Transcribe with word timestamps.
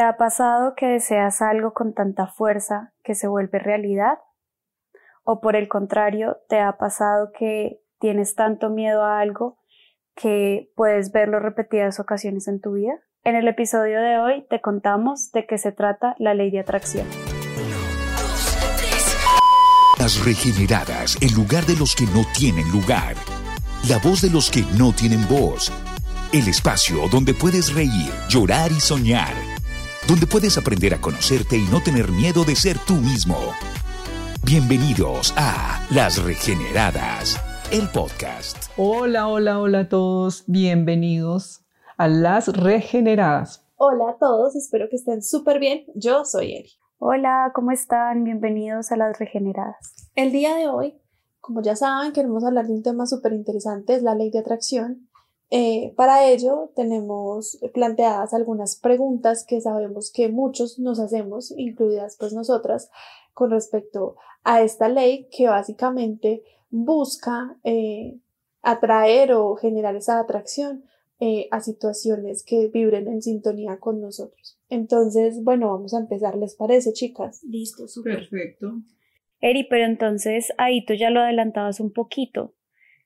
¿Te 0.00 0.06
ha 0.06 0.16
pasado 0.16 0.72
que 0.76 0.86
deseas 0.86 1.42
algo 1.42 1.74
con 1.74 1.92
tanta 1.92 2.26
fuerza 2.26 2.94
que 3.04 3.14
se 3.14 3.28
vuelve 3.28 3.58
realidad? 3.58 4.16
¿O 5.24 5.42
por 5.42 5.56
el 5.56 5.68
contrario, 5.68 6.38
te 6.48 6.58
ha 6.58 6.78
pasado 6.78 7.32
que 7.38 7.82
tienes 7.98 8.34
tanto 8.34 8.70
miedo 8.70 9.04
a 9.04 9.20
algo 9.20 9.58
que 10.14 10.72
puedes 10.74 11.12
verlo 11.12 11.38
repetidas 11.38 12.00
ocasiones 12.00 12.48
en 12.48 12.62
tu 12.62 12.72
vida? 12.72 12.94
En 13.24 13.36
el 13.36 13.46
episodio 13.46 14.00
de 14.00 14.16
hoy 14.16 14.46
te 14.48 14.62
contamos 14.62 15.32
de 15.32 15.44
qué 15.44 15.58
se 15.58 15.70
trata 15.70 16.16
la 16.18 16.32
ley 16.32 16.50
de 16.50 16.60
atracción. 16.60 17.06
Las 19.98 20.24
regeneradas, 20.24 21.18
el 21.20 21.34
lugar 21.34 21.64
de 21.64 21.76
los 21.76 21.94
que 21.94 22.06
no 22.06 22.24
tienen 22.34 22.70
lugar. 22.72 23.16
La 23.86 23.98
voz 23.98 24.22
de 24.22 24.30
los 24.30 24.50
que 24.50 24.64
no 24.78 24.94
tienen 24.94 25.28
voz. 25.28 25.70
El 26.32 26.48
espacio 26.48 27.06
donde 27.12 27.34
puedes 27.34 27.74
reír, 27.74 28.10
llorar 28.30 28.72
y 28.72 28.80
soñar 28.80 29.49
donde 30.10 30.26
puedes 30.26 30.58
aprender 30.58 30.92
a 30.92 31.00
conocerte 31.00 31.56
y 31.56 31.62
no 31.70 31.80
tener 31.80 32.10
miedo 32.10 32.42
de 32.42 32.56
ser 32.56 32.76
tú 32.84 32.94
mismo. 32.94 33.36
Bienvenidos 34.44 35.32
a 35.36 35.86
Las 35.94 36.20
Regeneradas, 36.24 37.40
el 37.70 37.88
podcast. 37.90 38.56
Hola, 38.76 39.28
hola, 39.28 39.60
hola 39.60 39.78
a 39.80 39.88
todos, 39.88 40.42
bienvenidos 40.48 41.64
a 41.96 42.08
Las 42.08 42.48
Regeneradas. 42.48 43.64
Hola 43.76 44.10
a 44.10 44.18
todos, 44.18 44.56
espero 44.56 44.88
que 44.90 44.96
estén 44.96 45.22
súper 45.22 45.60
bien. 45.60 45.84
Yo 45.94 46.24
soy 46.24 46.56
Eri. 46.56 46.72
Hola, 46.98 47.52
¿cómo 47.54 47.70
están? 47.70 48.24
Bienvenidos 48.24 48.90
a 48.90 48.96
Las 48.96 49.16
Regeneradas. 49.16 50.10
El 50.16 50.32
día 50.32 50.56
de 50.56 50.66
hoy, 50.66 51.00
como 51.38 51.62
ya 51.62 51.76
saben, 51.76 52.12
queremos 52.12 52.42
hablar 52.44 52.66
de 52.66 52.72
un 52.72 52.82
tema 52.82 53.06
súper 53.06 53.32
interesante, 53.32 53.94
es 53.94 54.02
la 54.02 54.16
ley 54.16 54.32
de 54.32 54.40
atracción. 54.40 55.08
Eh, 55.50 55.92
para 55.96 56.28
ello 56.28 56.70
tenemos 56.76 57.58
planteadas 57.74 58.32
algunas 58.34 58.76
preguntas 58.76 59.44
que 59.44 59.60
sabemos 59.60 60.12
que 60.12 60.28
muchos 60.28 60.78
nos 60.78 61.00
hacemos, 61.00 61.52
incluidas 61.56 62.16
pues 62.18 62.32
nosotras, 62.32 62.90
con 63.34 63.50
respecto 63.50 64.16
a 64.44 64.62
esta 64.62 64.88
ley 64.88 65.28
que 65.36 65.48
básicamente 65.48 66.44
busca 66.70 67.56
eh, 67.64 68.18
atraer 68.62 69.32
o 69.32 69.56
generar 69.56 69.96
esa 69.96 70.20
atracción 70.20 70.84
eh, 71.18 71.48
a 71.50 71.60
situaciones 71.60 72.44
que 72.44 72.68
vibren 72.68 73.08
en 73.08 73.20
sintonía 73.20 73.78
con 73.78 74.00
nosotros. 74.00 74.58
Entonces, 74.68 75.42
bueno, 75.42 75.68
vamos 75.68 75.94
a 75.94 75.98
empezar, 75.98 76.36
¿les 76.36 76.54
parece, 76.54 76.92
chicas? 76.92 77.42
Listo, 77.42 77.88
súper. 77.88 78.20
Perfecto. 78.30 78.82
Eri, 79.40 79.66
pero 79.68 79.84
entonces 79.84 80.52
ahí 80.58 80.84
tú 80.84 80.94
ya 80.94 81.10
lo 81.10 81.20
adelantabas 81.20 81.80
un 81.80 81.92
poquito. 81.92 82.54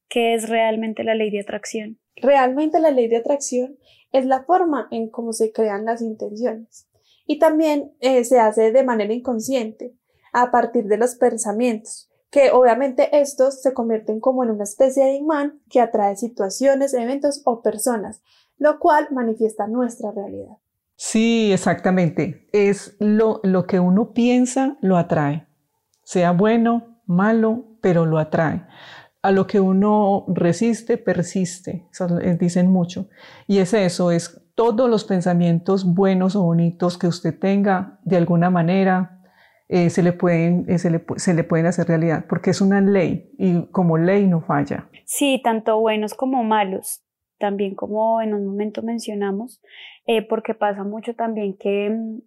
¿Qué 0.08 0.34
es 0.34 0.48
realmente 0.48 1.04
la 1.04 1.14
ley 1.14 1.30
de 1.30 1.40
atracción? 1.40 1.98
Realmente 2.16 2.80
la 2.80 2.90
ley 2.90 3.08
de 3.08 3.16
atracción 3.16 3.78
es 4.12 4.26
la 4.26 4.44
forma 4.44 4.88
en 4.90 5.08
cómo 5.08 5.32
se 5.32 5.52
crean 5.52 5.84
las 5.84 6.00
intenciones 6.00 6.88
y 7.26 7.38
también 7.38 7.92
eh, 8.00 8.24
se 8.24 8.38
hace 8.38 8.72
de 8.72 8.84
manera 8.84 9.12
inconsciente 9.12 9.94
a 10.32 10.50
partir 10.50 10.86
de 10.86 10.98
los 10.98 11.14
pensamientos, 11.14 12.10
que 12.30 12.50
obviamente 12.50 13.20
estos 13.20 13.62
se 13.62 13.72
convierten 13.72 14.20
como 14.20 14.44
en 14.44 14.50
una 14.50 14.64
especie 14.64 15.04
de 15.04 15.14
imán 15.14 15.60
que 15.70 15.80
atrae 15.80 16.16
situaciones, 16.16 16.92
eventos 16.94 17.42
o 17.44 17.62
personas, 17.62 18.22
lo 18.58 18.78
cual 18.78 19.08
manifiesta 19.10 19.66
nuestra 19.66 20.10
realidad. 20.12 20.56
Sí, 20.96 21.52
exactamente. 21.52 22.48
Es 22.52 22.96
lo, 22.98 23.40
lo 23.42 23.66
que 23.66 23.80
uno 23.80 24.12
piensa, 24.12 24.76
lo 24.80 24.96
atrae. 24.96 25.46
Sea 26.02 26.32
bueno, 26.32 27.00
malo, 27.06 27.64
pero 27.80 28.06
lo 28.06 28.18
atrae 28.18 28.64
a 29.24 29.32
lo 29.32 29.46
que 29.46 29.58
uno 29.58 30.26
resiste, 30.28 30.98
persiste, 30.98 31.88
eh, 32.20 32.36
dicen 32.38 32.70
mucho. 32.70 33.08
Y 33.46 33.56
es 33.56 33.72
eso, 33.72 34.10
es 34.10 34.44
todos 34.54 34.90
los 34.90 35.06
pensamientos 35.06 35.94
buenos 35.94 36.36
o 36.36 36.42
bonitos 36.42 36.98
que 36.98 37.06
usted 37.06 37.38
tenga, 37.38 37.98
de 38.04 38.18
alguna 38.18 38.50
manera, 38.50 39.22
eh, 39.68 39.88
se, 39.88 40.02
le 40.02 40.12
pueden, 40.12 40.66
eh, 40.68 40.76
se, 40.78 40.90
le, 40.90 41.02
se, 41.16 41.32
le, 41.32 41.42
pueden 41.42 41.64
hacer 41.64 41.88
realidad, 41.88 42.26
porque 42.28 42.50
es 42.50 42.60
una 42.60 42.82
ley 42.82 43.30
y 43.38 43.62
como 43.68 43.96
ley 43.96 44.26
no 44.26 44.42
falla. 44.42 44.90
Sí, 45.06 45.40
tanto 45.42 45.80
buenos 45.80 46.12
como 46.12 46.44
malos, 46.44 47.02
también 47.38 47.74
como 47.74 48.20
en 48.20 48.34
un 48.34 48.44
momento 48.44 48.82
mencionamos, 48.82 49.62
porque 50.28 50.52
pasa 50.52 50.84
mucho 50.84 51.14
también 51.14 51.56
que 51.56 51.88
mm, 51.88 52.20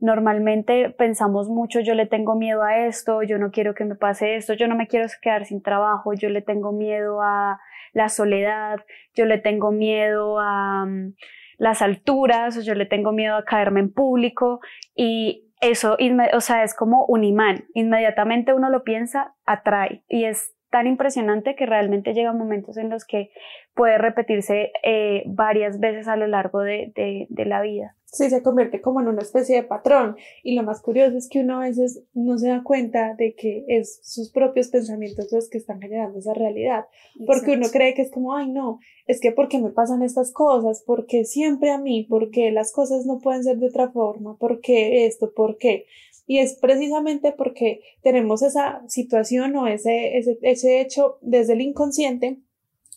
Normalmente 0.00 0.90
pensamos 0.90 1.48
mucho, 1.48 1.80
yo 1.80 1.94
le 1.94 2.06
tengo 2.06 2.34
miedo 2.34 2.62
a 2.62 2.86
esto, 2.86 3.22
yo 3.22 3.38
no 3.38 3.50
quiero 3.50 3.74
que 3.74 3.84
me 3.84 3.94
pase 3.94 4.36
esto, 4.36 4.54
yo 4.54 4.66
no 4.66 4.74
me 4.74 4.88
quiero 4.88 5.06
quedar 5.22 5.46
sin 5.46 5.62
trabajo, 5.62 6.12
yo 6.14 6.28
le 6.28 6.42
tengo 6.42 6.72
miedo 6.72 7.22
a 7.22 7.60
la 7.92 8.08
soledad, 8.08 8.80
yo 9.14 9.24
le 9.24 9.38
tengo 9.38 9.70
miedo 9.70 10.40
a 10.40 10.84
mm, 10.84 11.14
las 11.58 11.80
alturas, 11.80 12.56
o 12.56 12.62
yo 12.62 12.74
le 12.74 12.86
tengo 12.86 13.12
miedo 13.12 13.36
a 13.36 13.44
caerme 13.44 13.80
en 13.80 13.92
público 13.92 14.60
y 14.96 15.48
eso, 15.60 15.96
o 16.32 16.40
sea, 16.40 16.64
es 16.64 16.74
como 16.74 17.06
un 17.06 17.24
imán. 17.24 17.64
Inmediatamente 17.72 18.52
uno 18.52 18.70
lo 18.70 18.82
piensa, 18.82 19.34
atrae 19.46 20.02
y 20.08 20.24
es 20.24 20.54
tan 20.70 20.88
impresionante 20.88 21.54
que 21.54 21.66
realmente 21.66 22.14
llegan 22.14 22.36
momentos 22.36 22.76
en 22.76 22.90
los 22.90 23.04
que 23.06 23.30
puede 23.74 23.96
repetirse 23.96 24.72
eh, 24.82 25.22
varias 25.26 25.78
veces 25.78 26.08
a 26.08 26.16
lo 26.16 26.26
largo 26.26 26.60
de 26.60 26.92
la 27.30 27.62
vida 27.62 27.94
sí 28.14 28.30
se 28.30 28.42
convierte 28.42 28.80
como 28.80 29.00
en 29.00 29.08
una 29.08 29.22
especie 29.22 29.56
de 29.56 29.62
patrón. 29.64 30.16
Y 30.42 30.54
lo 30.54 30.62
más 30.62 30.80
curioso 30.80 31.16
es 31.16 31.28
que 31.28 31.40
uno 31.40 31.56
a 31.56 31.66
veces 31.66 32.02
no 32.14 32.38
se 32.38 32.48
da 32.48 32.62
cuenta 32.62 33.14
de 33.14 33.34
que 33.34 33.64
es 33.68 34.00
sus 34.02 34.30
propios 34.30 34.68
pensamientos 34.68 35.32
los 35.32 35.48
que 35.48 35.58
están 35.58 35.80
generando 35.80 36.18
esa 36.18 36.34
realidad. 36.34 36.86
Porque 37.26 37.52
uno 37.52 37.68
cree 37.70 37.94
que 37.94 38.02
es 38.02 38.10
como, 38.10 38.34
ay, 38.34 38.50
no, 38.50 38.78
es 39.06 39.20
que 39.20 39.32
porque 39.32 39.58
me 39.58 39.70
pasan 39.70 40.02
estas 40.02 40.32
cosas, 40.32 40.82
porque 40.86 41.24
siempre 41.24 41.70
a 41.70 41.78
mí, 41.78 42.06
porque 42.08 42.50
las 42.52 42.72
cosas 42.72 43.04
no 43.06 43.18
pueden 43.18 43.44
ser 43.44 43.58
de 43.58 43.66
otra 43.66 43.90
forma, 43.90 44.36
porque 44.38 45.06
esto, 45.06 45.32
por 45.34 45.58
qué. 45.58 45.86
Y 46.26 46.38
es 46.38 46.54
precisamente 46.54 47.32
porque 47.32 47.80
tenemos 48.02 48.42
esa 48.42 48.82
situación 48.88 49.54
o 49.56 49.66
ese, 49.66 50.16
ese, 50.16 50.38
ese 50.40 50.80
hecho 50.80 51.18
desde 51.20 51.52
el 51.52 51.60
inconsciente 51.60 52.38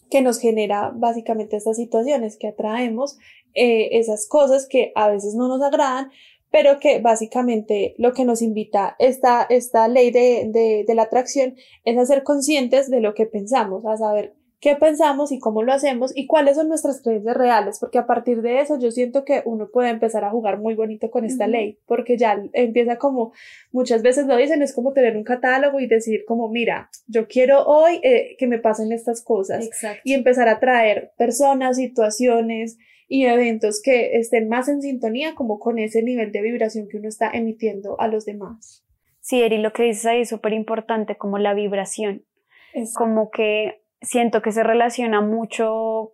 que 0.10 0.22
nos 0.22 0.40
genera 0.40 0.92
básicamente 0.96 1.58
estas 1.58 1.78
situaciones 1.78 2.38
que 2.38 2.48
atraemos 2.48 3.18
eh, 3.58 3.98
esas 4.00 4.28
cosas 4.28 4.68
que 4.68 4.92
a 4.96 5.10
veces 5.10 5.36
no 5.36 5.48
nos 5.48 5.62
agradan, 5.62 6.12
pero 6.52 6.80
que 6.80 7.00
básicamente 7.00 7.96
lo 7.98 8.14
que 8.14 8.24
nos 8.24 8.42
invita 8.42 8.96
esta, 9.00 9.46
esta 9.50 9.88
ley 9.88 10.12
de, 10.12 10.50
de, 10.50 10.86
de 10.88 10.96
la 10.96 11.04
atracción 11.04 11.56
es 11.84 11.98
a 11.98 12.06
ser 12.06 12.24
conscientes 12.24 12.90
de 12.90 13.02
lo 13.02 13.14
que 13.14 13.26
pensamos, 13.26 13.86
a 13.86 13.98
saber 13.98 14.34
qué 14.60 14.76
pensamos 14.76 15.32
y 15.32 15.40
cómo 15.40 15.62
lo 15.62 15.72
hacemos 15.72 16.12
y 16.16 16.26
cuáles 16.26 16.56
son 16.56 16.68
nuestras 16.68 17.02
creencias 17.02 17.38
reales, 17.38 17.78
porque 17.80 18.00
a 18.00 18.08
partir 18.08 18.42
de 18.42 18.60
eso 18.62 18.80
yo 18.80 18.92
siento 18.92 19.24
que 19.24 19.44
uno 19.46 19.70
puede 19.72 19.90
empezar 19.90 20.24
a 20.24 20.32
jugar 20.32 20.58
muy 20.58 20.74
bonito 20.74 21.12
con 21.12 21.26
esta 21.26 21.48
ley, 21.48 21.78
porque 21.86 22.18
ya 22.18 22.42
empieza 22.54 22.98
como 22.98 23.34
muchas 23.72 24.02
veces 24.02 24.26
lo 24.26 24.36
dicen, 24.36 24.62
es 24.62 24.74
como 24.74 24.94
tener 24.94 25.16
un 25.16 25.24
catálogo 25.24 25.80
y 25.80 25.88
decir 25.88 26.26
como, 26.28 26.50
mira, 26.50 26.90
yo 27.08 27.28
quiero 27.28 27.66
hoy 27.66 28.00
eh, 28.04 28.36
que 28.40 28.48
me 28.48 28.58
pasen 28.58 28.92
estas 28.92 29.22
cosas 29.22 29.70
y 30.04 30.14
empezar 30.14 30.48
a 30.50 30.60
traer 30.60 31.12
personas, 31.18 31.78
situaciones 31.78 32.78
y 33.08 33.26
eventos 33.26 33.82
que 33.82 34.18
estén 34.18 34.50
más 34.50 34.68
en 34.68 34.82
sintonía 34.82 35.34
como 35.36 35.60
con 35.60 35.80
ese 35.80 36.04
nivel 36.04 36.32
de 36.32 36.42
vibración 36.42 36.88
que 36.90 36.98
uno 36.98 37.08
está 37.08 37.30
emitiendo 37.32 38.00
a 38.00 38.08
los 38.08 38.26
demás. 38.26 38.86
Sí, 39.22 39.42
Eri, 39.42 39.58
lo 39.58 39.74
que 39.74 39.84
dices 39.84 40.06
ahí 40.06 40.22
es 40.22 40.30
súper 40.30 40.54
importante, 40.54 41.18
como 41.18 41.38
la 41.38 41.54
vibración. 41.54 42.26
Es 42.74 42.94
Como 42.94 43.30
que 43.32 43.82
siento 44.02 44.42
que 44.42 44.52
se 44.52 44.64
relaciona 44.64 45.22
mucho 45.22 46.14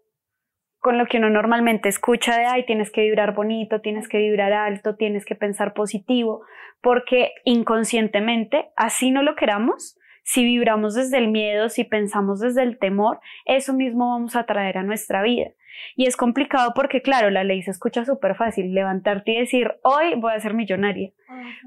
con 0.79 0.97
lo 0.97 1.05
que 1.05 1.17
uno 1.17 1.29
normalmente 1.29 1.89
escucha 1.89 2.37
de, 2.37 2.45
ay, 2.45 2.65
tienes 2.65 2.91
que 2.91 3.01
vibrar 3.01 3.33
bonito, 3.33 3.81
tienes 3.81 4.09
que 4.09 4.17
vibrar 4.17 4.51
alto, 4.51 4.95
tienes 4.95 5.25
que 5.25 5.35
pensar 5.35 5.73
positivo, 5.73 6.41
porque 6.81 7.31
inconscientemente, 7.45 8.69
así 8.75 9.09
no 9.09 9.23
lo 9.23 9.35
queramos, 9.35 9.97
si 10.23 10.43
vibramos 10.43 10.95
desde 10.95 11.17
el 11.17 11.27
miedo, 11.27 11.69
si 11.69 11.83
pensamos 11.83 12.39
desde 12.39 12.63
el 12.63 12.79
temor, 12.79 13.19
eso 13.45 13.73
mismo 13.73 14.09
vamos 14.09 14.35
a 14.35 14.45
traer 14.45 14.77
a 14.77 14.83
nuestra 14.83 15.21
vida. 15.21 15.51
Y 15.95 16.05
es 16.05 16.15
complicado 16.15 16.73
porque, 16.75 17.01
claro, 17.01 17.29
la 17.29 17.43
ley 17.43 17.61
se 17.61 17.71
escucha 17.71 18.05
súper 18.05 18.35
fácil, 18.35 18.73
levantarte 18.73 19.31
y 19.31 19.39
decir, 19.39 19.73
hoy 19.83 20.15
voy 20.15 20.33
a 20.33 20.39
ser 20.39 20.53
millonaria, 20.53 21.11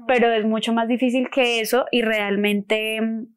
pero 0.07 0.31
es 0.31 0.45
mucho 0.45 0.73
más 0.73 0.87
difícil 0.87 1.29
que 1.29 1.59
eso 1.59 1.85
y 1.91 2.01
realmente 2.01 2.99
mm, 3.01 3.27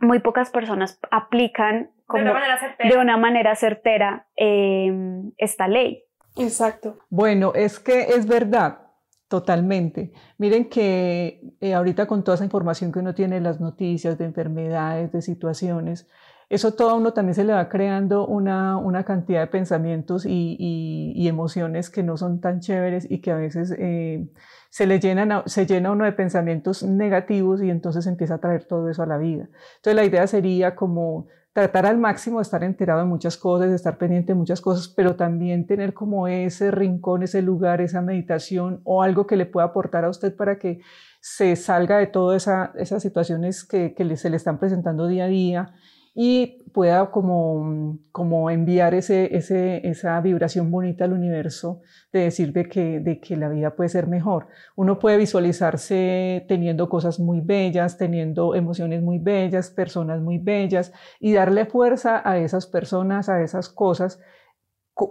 muy 0.00 0.20
pocas 0.20 0.50
personas 0.50 0.98
aplican 1.10 1.90
como 2.06 2.24
de 2.24 2.96
una 2.98 3.16
manera 3.16 3.56
certera, 3.56 4.28
em, 4.36 5.32
esta 5.38 5.66
ley. 5.66 6.04
Exacto. 6.36 6.98
Bueno, 7.10 7.52
es 7.54 7.80
que 7.80 8.00
es 8.00 8.28
verdad, 8.28 8.85
totalmente. 9.28 10.12
Miren 10.38 10.68
que 10.68 11.40
eh, 11.60 11.74
ahorita 11.74 12.06
con 12.06 12.24
toda 12.24 12.36
esa 12.36 12.44
información 12.44 12.92
que 12.92 13.00
uno 13.00 13.14
tiene, 13.14 13.40
las 13.40 13.60
noticias 13.60 14.18
de 14.18 14.24
enfermedades, 14.24 15.12
de 15.12 15.22
situaciones, 15.22 16.06
eso 16.48 16.74
todo 16.74 16.90
a 16.90 16.94
uno 16.94 17.12
también 17.12 17.34
se 17.34 17.42
le 17.44 17.52
va 17.52 17.68
creando 17.68 18.26
una, 18.26 18.76
una 18.76 19.04
cantidad 19.04 19.40
de 19.40 19.46
pensamientos 19.48 20.24
y, 20.26 21.26
emociones 21.28 21.90
que 21.90 22.04
no 22.04 22.16
son 22.16 22.40
tan 22.40 22.60
chéveres 22.60 23.10
y 23.10 23.20
que 23.20 23.32
a 23.32 23.36
veces 23.36 23.74
eh, 23.76 24.28
se 24.70 24.86
le 24.86 25.00
llenan, 25.00 25.42
se 25.46 25.66
llena 25.66 25.90
uno 25.90 26.04
de 26.04 26.12
pensamientos 26.12 26.84
negativos 26.84 27.60
y 27.62 27.70
entonces 27.70 28.06
empieza 28.06 28.34
a 28.34 28.38
traer 28.38 28.64
todo 28.64 28.88
eso 28.88 29.02
a 29.02 29.06
la 29.06 29.18
vida. 29.18 29.48
Entonces 29.76 29.96
la 29.96 30.04
idea 30.04 30.26
sería 30.28 30.76
como 30.76 31.26
tratar 31.56 31.86
al 31.86 31.96
máximo 31.96 32.36
de 32.36 32.42
estar 32.42 32.62
enterado 32.62 33.00
de 33.00 33.06
muchas 33.06 33.38
cosas, 33.38 33.70
de 33.70 33.76
estar 33.76 33.96
pendiente 33.96 34.32
de 34.32 34.38
muchas 34.38 34.60
cosas, 34.60 34.88
pero 34.88 35.16
también 35.16 35.66
tener 35.66 35.94
como 35.94 36.28
ese 36.28 36.70
rincón, 36.70 37.22
ese 37.22 37.40
lugar, 37.40 37.80
esa 37.80 38.02
meditación 38.02 38.82
o 38.84 39.02
algo 39.02 39.26
que 39.26 39.36
le 39.36 39.46
pueda 39.46 39.68
aportar 39.68 40.04
a 40.04 40.10
usted 40.10 40.36
para 40.36 40.58
que 40.58 40.80
se 41.18 41.56
salga 41.56 41.96
de 41.96 42.08
todas 42.08 42.42
esa, 42.42 42.72
esas 42.76 43.02
situaciones 43.02 43.64
que, 43.64 43.94
que 43.94 44.16
se 44.18 44.28
le 44.28 44.36
están 44.36 44.58
presentando 44.58 45.06
día 45.06 45.24
a 45.24 45.28
día. 45.28 45.74
Y 46.14 46.65
pueda 46.76 47.10
como, 47.10 47.96
como 48.12 48.50
enviar 48.50 48.92
ese, 48.92 49.34
ese, 49.34 49.80
esa 49.88 50.20
vibración 50.20 50.70
bonita 50.70 51.06
al 51.06 51.14
universo 51.14 51.80
de 52.12 52.20
decir 52.20 52.52
de 52.52 52.68
que, 52.68 53.00
de 53.00 53.18
que 53.18 53.34
la 53.34 53.48
vida 53.48 53.74
puede 53.74 53.88
ser 53.88 54.08
mejor. 54.08 54.48
Uno 54.74 54.98
puede 54.98 55.16
visualizarse 55.16 56.44
teniendo 56.46 56.90
cosas 56.90 57.18
muy 57.18 57.40
bellas, 57.40 57.96
teniendo 57.96 58.54
emociones 58.54 59.00
muy 59.00 59.18
bellas, 59.18 59.70
personas 59.70 60.20
muy 60.20 60.36
bellas 60.36 60.92
y 61.18 61.32
darle 61.32 61.64
fuerza 61.64 62.20
a 62.22 62.36
esas 62.36 62.66
personas, 62.66 63.30
a 63.30 63.40
esas 63.40 63.70
cosas 63.70 64.20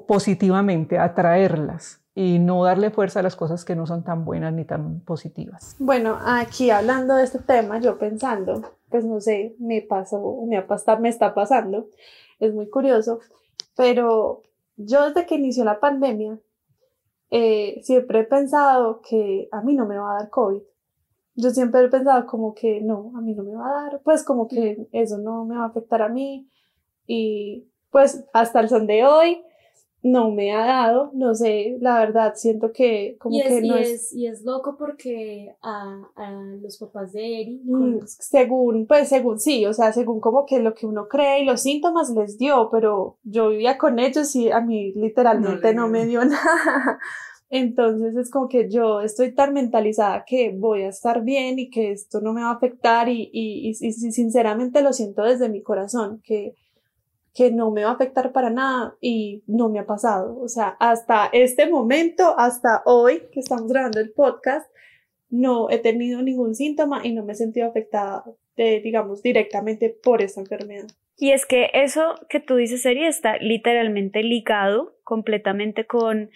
positivamente, 0.08 1.00
atraerlas 1.00 2.06
y 2.14 2.38
no 2.38 2.64
darle 2.64 2.92
fuerza 2.92 3.22
a 3.22 3.24
las 3.24 3.36
cosas 3.36 3.66
que 3.66 3.76
no 3.76 3.88
son 3.88 4.04
tan 4.04 4.24
buenas 4.24 4.54
ni 4.54 4.66
tan 4.66 5.00
positivas. 5.00 5.76
Bueno, 5.80 6.20
aquí 6.24 6.70
hablando 6.70 7.16
de 7.16 7.24
este 7.24 7.40
tema, 7.40 7.80
yo 7.80 7.98
pensando, 7.98 8.76
pues 8.96 9.04
no 9.04 9.20
sé, 9.20 9.58
me 9.60 9.82
pasó, 9.82 10.42
me, 10.48 10.56
ha 10.56 10.96
me 11.02 11.10
está 11.10 11.34
pasando, 11.34 11.90
es 12.40 12.54
muy 12.54 12.70
curioso, 12.70 13.20
pero 13.76 14.44
yo 14.78 15.10
desde 15.10 15.26
que 15.26 15.36
inició 15.36 15.66
la 15.66 15.82
pandemia, 15.82 16.40
eh, 17.30 17.82
siempre 17.84 18.22
he 18.22 18.24
pensado 18.24 19.02
que 19.02 19.50
a 19.52 19.60
mí 19.60 19.76
no 19.76 19.86
me 19.86 19.98
va 19.98 20.12
a 20.12 20.20
dar 20.22 20.30
COVID. 20.30 20.62
Yo 21.36 21.50
siempre 21.50 21.82
he 21.82 21.90
pensado 21.90 22.26
como 22.26 22.54
que 22.54 22.80
no, 22.80 23.12
a 23.18 23.20
mí 23.20 23.34
no 23.34 23.44
me 23.44 23.54
va 23.54 23.68
a 23.68 23.84
dar, 23.84 24.02
pues 24.02 24.24
como 24.24 24.48
que 24.48 24.88
eso 24.94 25.18
no 25.18 25.44
me 25.44 25.58
va 25.58 25.64
a 25.64 25.68
afectar 25.68 26.02
a 26.02 26.08
mí. 26.08 26.50
Y 27.06 27.68
pues 27.90 28.24
hasta 28.32 28.62
el 28.62 28.70
son 28.70 28.88
de 28.88 29.04
hoy, 29.04 29.44
no 30.06 30.30
me 30.30 30.54
ha 30.54 30.64
dado, 30.64 31.10
no 31.16 31.34
sé, 31.34 31.78
la 31.82 31.98
verdad, 31.98 32.34
siento 32.36 32.72
que 32.72 33.18
como 33.20 33.40
que 33.42 33.60
no 33.64 33.76
es, 33.76 34.14
Y 34.14 34.28
es 34.28 34.44
loco 34.44 34.76
porque 34.78 35.56
a, 35.64 36.06
los 36.62 36.78
papás 36.78 37.12
de 37.12 37.42
Eri... 37.42 37.62
Mm, 37.64 38.02
según, 38.06 38.86
pues 38.86 39.10
según 39.10 39.40
sí, 39.40 39.66
o 39.66 39.74
sea, 39.74 39.94
según 39.94 40.20
como 40.20 40.46
que 40.46 40.60
lo 40.60 40.76
que 40.76 40.86
uno 40.86 41.08
cree 41.08 41.42
y 41.42 41.46
los 41.46 41.64
síntomas 41.64 42.12
les 42.12 42.38
dio, 42.38 42.70
pero 42.72 43.18
yo 43.24 43.50
vivía 43.50 43.80
con 43.80 43.98
ellos 43.98 44.36
y 44.36 44.52
a 44.52 44.62
mí 44.62 44.94
literalmente 44.94 45.74
no, 45.74 45.88
me 45.88 46.06
dio 46.06 46.24
nada. 46.26 47.00
Entonces 47.50 48.16
es 48.16 48.30
como 48.30 48.48
que 48.48 48.70
yo 48.70 49.02
estoy 49.02 49.34
tan 49.34 49.54
mentalizada 49.54 50.24
que 50.24 50.56
voy 50.56 50.84
a 50.84 50.90
estar 50.90 51.24
bien 51.24 51.58
y 51.58 51.72
que 51.72 51.92
esto 51.92 52.22
no 52.22 52.32
me 52.32 52.42
va 52.42 52.50
a 52.50 52.54
afectar 52.54 53.10
y, 53.10 53.32
y, 53.34 53.70
y 53.70 53.74
sinceramente 53.74 54.84
lo 54.84 54.94
siento 54.94 55.24
desde 55.24 55.50
mi 55.50 55.64
corazón, 55.64 56.22
que 56.24 56.54
que 57.36 57.52
no 57.52 57.70
me 57.70 57.84
va 57.84 57.92
a 57.92 57.94
afectar 57.94 58.32
para 58.32 58.50
nada 58.50 58.96
y 59.02 59.44
no 59.46 59.68
me 59.70 59.80
ha 59.80 59.86
pasado. 59.86 60.40
O 60.40 60.48
sea, 60.48 60.78
hasta 60.80 61.30
este 61.34 61.70
momento, 61.70 62.34
hasta 62.40 62.82
hoy 62.86 63.24
que 63.34 63.42
estamos 63.42 63.68
grabando 63.68 64.00
el 64.00 64.12
podcast, 64.12 64.66
no 65.30 65.70
he 65.70 65.78
tenido 65.78 66.22
ningún 66.22 66.56
síntoma 66.56 67.06
y 67.06 67.12
no 67.12 67.26
me 67.26 67.34
he 67.34 67.36
sentido 67.36 67.68
afectada, 67.68 68.24
de, 68.56 68.80
digamos, 68.80 69.22
directamente 69.22 69.90
por 70.02 70.22
esta 70.22 70.40
enfermedad. 70.40 70.88
Y 71.18 71.32
es 71.32 71.46
que 71.46 71.70
eso 71.74 72.16
que 72.30 72.40
tú 72.40 72.56
dices, 72.56 72.82
Seri, 72.82 73.06
está 73.06 73.38
literalmente 73.38 74.24
ligado 74.24 74.96
completamente 75.04 75.86
con 75.86 76.30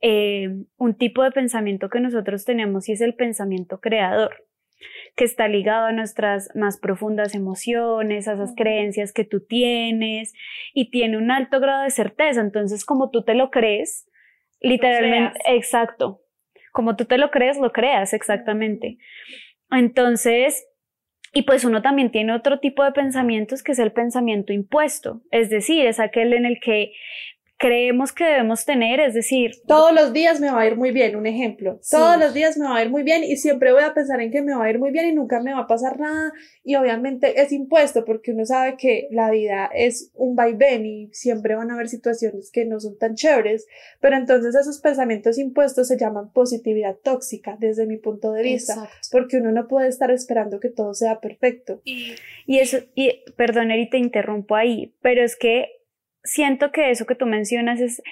eh, 0.00 0.64
un 0.76 0.94
tipo 0.94 1.24
de 1.24 1.32
pensamiento 1.32 1.88
que 1.88 1.98
nosotros 1.98 2.44
tenemos 2.44 2.88
y 2.88 2.92
es 2.92 3.00
el 3.00 3.14
pensamiento 3.14 3.80
creador 3.80 4.44
que 5.16 5.24
está 5.24 5.48
ligado 5.48 5.86
a 5.86 5.92
nuestras 5.92 6.50
más 6.54 6.78
profundas 6.78 7.34
emociones, 7.34 8.28
a 8.28 8.34
esas 8.34 8.54
creencias 8.56 9.12
que 9.12 9.24
tú 9.24 9.40
tienes 9.46 10.32
y 10.72 10.90
tiene 10.90 11.16
un 11.16 11.30
alto 11.30 11.60
grado 11.60 11.84
de 11.84 11.90
certeza. 11.90 12.40
Entonces, 12.40 12.84
como 12.84 13.10
tú 13.10 13.22
te 13.24 13.34
lo 13.34 13.50
crees, 13.50 14.08
literalmente, 14.60 15.38
exacto, 15.46 16.20
como 16.72 16.96
tú 16.96 17.04
te 17.04 17.18
lo 17.18 17.30
crees, 17.30 17.58
lo 17.58 17.72
creas, 17.72 18.12
exactamente. 18.12 18.98
Entonces, 19.70 20.66
y 21.32 21.42
pues 21.42 21.64
uno 21.64 21.82
también 21.82 22.10
tiene 22.10 22.32
otro 22.32 22.60
tipo 22.60 22.84
de 22.84 22.92
pensamientos 22.92 23.62
que 23.62 23.72
es 23.72 23.78
el 23.78 23.92
pensamiento 23.92 24.52
impuesto, 24.52 25.22
es 25.30 25.50
decir, 25.50 25.86
es 25.86 26.00
aquel 26.00 26.32
en 26.32 26.46
el 26.46 26.60
que 26.60 26.92
creemos 27.56 28.12
que 28.12 28.24
debemos 28.24 28.64
tener, 28.64 29.00
es 29.00 29.14
decir... 29.14 29.52
Todos 29.66 29.94
los 29.94 30.12
días 30.12 30.40
me 30.40 30.50
va 30.50 30.60
a 30.60 30.66
ir 30.66 30.76
muy 30.76 30.90
bien, 30.90 31.16
un 31.16 31.26
ejemplo. 31.26 31.80
Todos 31.88 32.18
los 32.18 32.34
días 32.34 32.58
me 32.58 32.66
va 32.66 32.76
a 32.76 32.82
ir 32.82 32.90
muy 32.90 33.02
bien 33.02 33.22
y 33.24 33.36
siempre 33.36 33.72
voy 33.72 33.82
a 33.82 33.94
pensar 33.94 34.20
en 34.20 34.30
que 34.30 34.42
me 34.42 34.54
va 34.54 34.64
a 34.64 34.70
ir 34.70 34.78
muy 34.78 34.90
bien 34.90 35.06
y 35.06 35.12
nunca 35.12 35.40
me 35.40 35.52
va 35.52 35.60
a 35.60 35.66
pasar 35.66 35.98
nada 35.98 36.32
y 36.64 36.74
obviamente 36.74 37.40
es 37.40 37.52
impuesto 37.52 38.04
porque 38.04 38.32
uno 38.32 38.44
sabe 38.44 38.76
que 38.76 39.08
la 39.10 39.30
vida 39.30 39.70
es 39.72 40.10
un 40.14 40.34
vaivén 40.34 40.84
y 40.84 41.08
siempre 41.12 41.54
van 41.54 41.70
a 41.70 41.74
haber 41.74 41.88
situaciones 41.88 42.50
que 42.50 42.64
no 42.64 42.80
son 42.80 42.98
tan 42.98 43.14
chéveres, 43.14 43.66
pero 44.00 44.16
entonces 44.16 44.54
esos 44.54 44.80
pensamientos 44.80 45.38
impuestos 45.38 45.88
se 45.88 45.98
llaman 45.98 46.32
positividad 46.32 46.96
tóxica 46.96 47.56
desde 47.58 47.86
mi 47.86 47.98
punto 47.98 48.32
de 48.32 48.42
vista, 48.42 48.88
porque 49.12 49.38
uno 49.38 49.52
no 49.52 49.68
puede 49.68 49.88
estar 49.88 50.10
esperando 50.10 50.60
que 50.60 50.70
todo 50.70 50.94
sea 50.94 51.20
perfecto. 51.20 51.80
Y, 51.84 52.14
y 52.46 52.58
eso, 52.58 52.78
y 52.94 53.22
perdón, 53.36 53.70
Eri, 53.70 53.88
te 53.88 53.98
interrumpo 53.98 54.56
ahí, 54.56 54.94
pero 55.00 55.22
es 55.22 55.36
que 55.36 55.83
siento 56.24 56.72
que 56.72 56.90
eso 56.90 57.06
que 57.06 57.14
tú 57.14 57.26
mencionas 57.26 57.80
es 57.80 58.02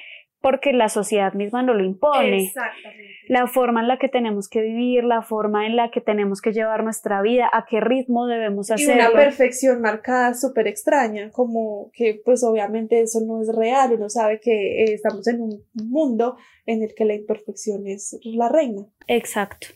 porque 0.43 0.73
la 0.73 0.88
sociedad 0.88 1.32
misma 1.32 1.62
no 1.62 1.73
lo 1.73 1.85
impone. 1.85 2.44
Exactamente. 2.44 3.12
La 3.29 3.47
forma 3.47 3.81
en 3.81 3.88
la 3.88 3.99
que 3.99 4.09
tenemos 4.09 4.49
que 4.49 4.61
vivir, 4.61 5.05
la 5.05 5.23
forma 5.23 5.67
en 5.67 5.76
la 5.76 5.91
que 5.91 6.00
tenemos 6.00 6.43
que 6.43 6.53
llevar 6.53 6.82
nuestra 6.82 7.23
vida, 7.23 7.49
a 7.50 7.64
qué 7.64 7.81
ritmo 7.81 8.26
debemos 8.26 8.70
hacerlo. 8.70 8.94
Y 8.94 9.06
una 9.06 9.12
perfección 9.12 9.81
marcada 9.81 10.35
súper 10.35 10.67
extraña, 10.67 11.31
como 11.31 11.91
que 11.94 12.20
pues 12.25 12.43
obviamente 12.43 13.00
eso 13.00 13.20
no 13.25 13.41
es 13.41 13.55
real, 13.55 13.93
uno 13.93 14.11
sabe 14.11 14.41
que 14.41 14.82
eh, 14.82 14.94
estamos 14.94 15.26
en 15.29 15.41
un 15.41 15.64
mundo 15.75 16.37
en 16.67 16.82
el 16.82 16.93
que 16.94 17.05
la 17.05 17.14
imperfección 17.14 17.87
es 17.87 18.19
la 18.25 18.49
reina. 18.49 18.82
Exacto. 19.06 19.69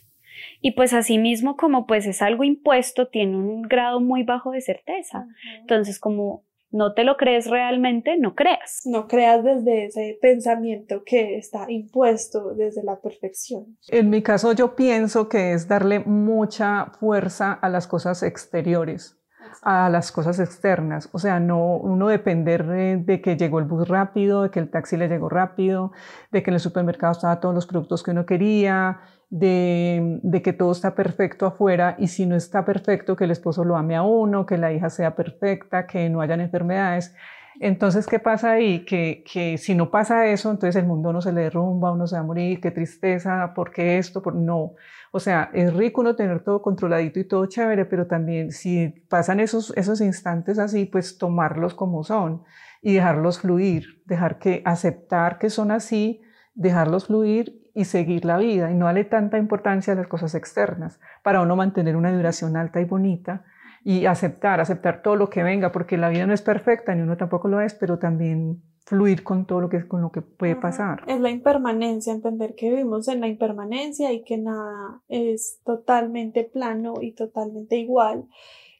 Y 0.61 0.71
pues 0.71 0.93
asimismo, 0.93 1.55
como 1.55 1.87
pues 1.87 2.05
es 2.05 2.21
algo 2.21 2.43
impuesto, 2.43 3.07
tiene 3.07 3.37
un 3.37 3.63
grado 3.63 4.01
muy 4.01 4.23
bajo 4.23 4.51
de 4.51 4.61
certeza. 4.61 5.25
Entonces, 5.61 5.99
como 5.99 6.43
no 6.71 6.93
te 6.93 7.03
lo 7.03 7.17
crees 7.17 7.49
realmente, 7.49 8.17
no 8.17 8.35
creas. 8.35 8.81
No 8.85 9.07
creas 9.07 9.43
desde 9.43 9.85
ese 9.85 10.17
pensamiento 10.21 11.03
que 11.05 11.37
está 11.37 11.65
impuesto 11.69 12.53
desde 12.53 12.83
la 12.83 12.99
perfección. 12.99 13.77
En 13.89 14.09
mi 14.09 14.21
caso 14.21 14.51
yo 14.53 14.75
pienso 14.75 15.29
que 15.29 15.53
es 15.53 15.67
darle 15.67 15.99
mucha 15.99 16.91
fuerza 16.99 17.53
a 17.53 17.69
las 17.69 17.87
cosas 17.87 18.23
exteriores 18.23 19.17
a 19.61 19.89
las 19.89 20.11
cosas 20.11 20.39
externas, 20.39 21.09
o 21.11 21.19
sea, 21.19 21.39
no 21.39 21.77
uno 21.77 22.07
depender 22.07 22.65
de, 22.65 23.21
que 23.21 23.37
llegó 23.37 23.59
el 23.59 23.65
bus 23.65 23.87
rápido, 23.87 24.43
de 24.43 24.51
que 24.51 24.59
el 24.59 24.69
taxi 24.69 24.97
le 24.97 25.07
llegó 25.07 25.29
rápido, 25.29 25.91
de 26.31 26.43
que 26.43 26.51
en 26.51 26.55
el 26.55 26.59
supermercado 26.59 27.13
estaban 27.13 27.39
todos 27.39 27.55
los 27.55 27.67
productos 27.67 28.03
que 28.03 28.11
uno 28.11 28.25
quería, 28.25 28.99
de, 29.29 30.41
que 30.43 30.53
todo 30.53 30.71
está 30.71 30.95
perfecto 30.95 31.45
afuera 31.45 31.95
y 31.99 32.07
si 32.07 32.25
no 32.25 32.35
está 32.35 32.63
perfecto, 32.65 33.15
que 33.15 33.25
el 33.25 33.31
esposo 33.31 33.63
lo 33.63 33.75
ame 33.75 33.95
a 33.95 34.03
uno, 34.03 34.45
que 34.45 34.57
la 34.57 34.71
hija 34.71 34.89
sea 34.89 35.15
perfecta, 35.15 35.87
que 35.87 36.09
no 36.09 36.21
hayan 36.21 36.41
enfermedades. 36.41 37.15
Entonces, 37.59 38.05
¿qué 38.05 38.19
pasa 38.19 38.51
ahí? 38.51 38.85
Que, 38.85 39.23
que 39.31 39.57
si 39.57 39.73
no 39.73 39.89
pasa 39.89 40.27
eso, 40.27 40.51
entonces 40.51 40.75
el 40.75 40.85
mundo 40.85 41.11
no 41.11 41.21
se 41.21 41.33
le 41.33 41.41
derrumba, 41.41 41.91
uno 41.91 42.05
se 42.05 42.15
va 42.15 42.21
a 42.21 42.25
morir, 42.25 42.61
qué 42.61 42.69
tristeza, 42.71 43.53
¿por 43.55 43.71
qué 43.71 43.97
esto? 43.97 44.21
Por... 44.21 44.35
No. 44.35 44.75
O 45.11 45.19
sea, 45.19 45.49
es 45.53 45.73
rico 45.73 46.01
uno 46.01 46.15
tener 46.15 46.43
todo 46.43 46.61
controladito 46.61 47.19
y 47.19 47.27
todo 47.27 47.47
chévere, 47.47 47.85
pero 47.85 48.05
también 48.05 48.51
si 48.51 48.89
pasan 49.09 49.39
esos, 49.39 49.73
esos 49.75 50.01
instantes 50.01 50.59
así, 50.59 50.85
pues 50.85 51.17
tomarlos 51.17 51.73
como 51.73 52.03
son 52.03 52.43
y 52.81 52.93
dejarlos 52.93 53.39
fluir, 53.39 54.03
dejar 54.05 54.37
que 54.37 54.61
aceptar 54.63 55.39
que 55.39 55.49
son 55.49 55.71
así, 55.71 56.21
dejarlos 56.53 57.07
fluir 57.07 57.66
y 57.77 57.85
seguir 57.85 58.25
la 58.25 58.39
vida 58.39 58.71
y 58.71 58.73
no 58.73 58.85
darle 58.85 59.03
tanta 59.03 59.37
importancia 59.37 59.93
a 59.93 59.95
las 59.95 60.07
cosas 60.07 60.33
externas 60.33 60.99
para 61.21 61.41
uno 61.41 61.55
mantener 61.55 61.95
una 61.95 62.11
vibración 62.11 62.57
alta 62.57 62.81
y 62.81 62.85
bonita 62.85 63.45
y 63.83 64.07
aceptar, 64.07 64.59
aceptar 64.59 65.03
todo 65.03 65.15
lo 65.15 65.29
que 65.29 65.43
venga, 65.43 65.71
porque 65.71 65.95
la 65.95 66.09
vida 66.09 66.25
no 66.25 66.33
es 66.33 66.41
perfecta 66.41 66.95
ni 66.95 67.03
uno 67.03 67.17
tampoco 67.17 67.47
lo 67.47 67.61
es, 67.61 67.75
pero 67.75 67.99
también 67.99 68.63
fluir 68.79 69.23
con 69.23 69.45
todo 69.45 69.61
lo 69.61 69.69
que, 69.69 69.87
con 69.87 70.01
lo 70.01 70.11
que 70.11 70.23
puede 70.23 70.55
pasar. 70.55 71.03
Es 71.05 71.19
la 71.19 71.29
impermanencia, 71.29 72.11
entender 72.11 72.55
que 72.55 72.71
vivimos 72.71 73.07
en 73.09 73.21
la 73.21 73.27
impermanencia 73.27 74.11
y 74.11 74.23
que 74.23 74.39
nada 74.39 75.03
es 75.07 75.59
totalmente 75.63 76.45
plano 76.45 76.95
y 76.99 77.11
totalmente 77.11 77.77
igual. 77.77 78.25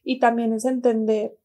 Y 0.03 0.19
también 0.19 0.53
es 0.53 0.65
entender 0.65 1.37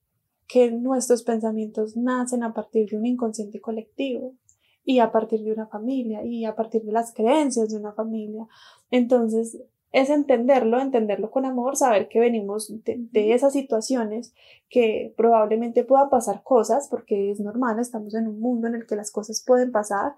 que 0.48 0.70
nuestros 0.70 1.22
pensamientos 1.22 1.98
nacen 1.98 2.44
a 2.44 2.54
partir 2.54 2.88
de 2.88 2.96
un 2.96 3.04
inconsciente 3.04 3.60
colectivo 3.60 4.36
y 4.84 4.98
a 4.98 5.12
partir 5.12 5.42
de 5.42 5.52
una 5.52 5.66
familia 5.66 6.24
y 6.24 6.44
a 6.44 6.54
partir 6.54 6.82
de 6.82 6.92
las 6.92 7.12
creencias 7.12 7.70
de 7.70 7.76
una 7.76 7.92
familia. 7.92 8.46
Entonces, 8.90 9.58
es 9.92 10.08
entenderlo, 10.08 10.80
entenderlo 10.80 11.30
con 11.30 11.44
amor, 11.44 11.76
saber 11.76 12.08
que 12.08 12.18
venimos 12.18 12.72
de, 12.84 13.34
esas 13.34 13.52
situaciones, 13.52 14.34
que 14.70 15.12
probablemente 15.16 15.84
puedan 15.84 16.08
pasar 16.08 16.42
cosas, 16.42 16.88
porque 16.88 17.30
es 17.30 17.40
normal, 17.40 17.78
estamos 17.78 18.14
en 18.14 18.26
un 18.26 18.40
mundo 18.40 18.68
en 18.68 18.74
el 18.74 18.86
que 18.86 18.96
las 18.96 19.10
cosas 19.12 19.44
pueden 19.46 19.70
pasar, 19.70 20.14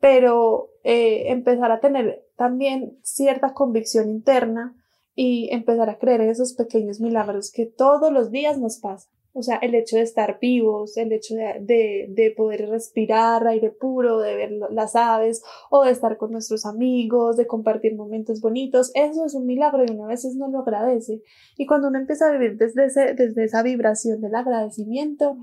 pero 0.00 0.70
eh, 0.82 1.30
empezar 1.30 1.70
a 1.72 1.80
tener 1.80 2.26
también 2.36 2.98
cierta 3.02 3.52
convicción 3.52 4.08
interna 4.08 4.74
y 5.14 5.48
empezar 5.52 5.90
a 5.90 5.98
creer 5.98 6.22
en 6.22 6.30
esos 6.30 6.54
pequeños 6.54 7.00
milagros 7.00 7.52
que 7.52 7.66
todos 7.66 8.12
los 8.12 8.30
días 8.30 8.58
nos 8.58 8.78
pasan. 8.78 9.15
O 9.38 9.42
sea, 9.42 9.56
el 9.56 9.74
hecho 9.74 9.96
de 9.96 10.02
estar 10.02 10.38
vivos, 10.40 10.96
el 10.96 11.12
hecho 11.12 11.34
de, 11.34 12.06
de, 12.08 12.30
poder 12.34 12.70
respirar 12.70 13.46
aire 13.46 13.70
puro, 13.70 14.18
de 14.18 14.34
ver 14.34 14.50
las 14.70 14.96
aves 14.96 15.42
o 15.68 15.84
de 15.84 15.90
estar 15.90 16.16
con 16.16 16.32
nuestros 16.32 16.64
amigos, 16.64 17.36
de 17.36 17.46
compartir 17.46 17.94
momentos 17.96 18.40
bonitos, 18.40 18.90
eso 18.94 19.26
es 19.26 19.34
un 19.34 19.44
milagro 19.44 19.84
y 19.84 19.92
uno 19.92 20.06
a 20.06 20.08
veces 20.08 20.36
no 20.36 20.48
lo 20.48 20.60
agradece. 20.60 21.20
Y 21.58 21.66
cuando 21.66 21.88
uno 21.88 21.98
empieza 21.98 22.28
a 22.28 22.32
vivir 22.32 22.56
desde, 22.56 22.86
ese, 22.86 23.12
desde 23.12 23.44
esa 23.44 23.62
vibración 23.62 24.22
del 24.22 24.34
agradecimiento, 24.34 25.36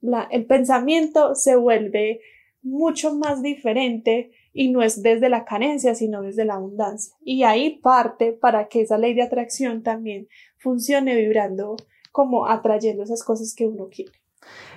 la, 0.00 0.26
el 0.32 0.46
pensamiento 0.46 1.36
se 1.36 1.54
vuelve 1.54 2.22
mucho 2.62 3.14
más 3.14 3.42
diferente 3.42 4.32
y 4.52 4.72
no 4.72 4.82
es 4.82 5.02
desde 5.02 5.28
la 5.28 5.44
carencia, 5.44 5.94
sino 5.94 6.22
desde 6.22 6.44
la 6.44 6.54
abundancia. 6.54 7.14
Y 7.24 7.44
ahí 7.44 7.78
parte 7.78 8.32
para 8.32 8.66
que 8.66 8.80
esa 8.80 8.98
ley 8.98 9.14
de 9.14 9.22
atracción 9.22 9.84
también 9.84 10.26
funcione 10.56 11.14
vibrando 11.14 11.76
como 12.16 12.48
atrayendo 12.48 13.02
esas 13.02 13.22
cosas 13.22 13.54
que 13.54 13.66
uno 13.66 13.88
quiere. 13.90 14.12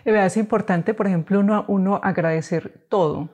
Es 0.03 0.35
importante, 0.35 0.93
por 0.93 1.07
ejemplo, 1.07 1.39
uno, 1.39 1.63
uno 1.69 2.01
agradecer 2.03 2.85
todo, 2.89 3.29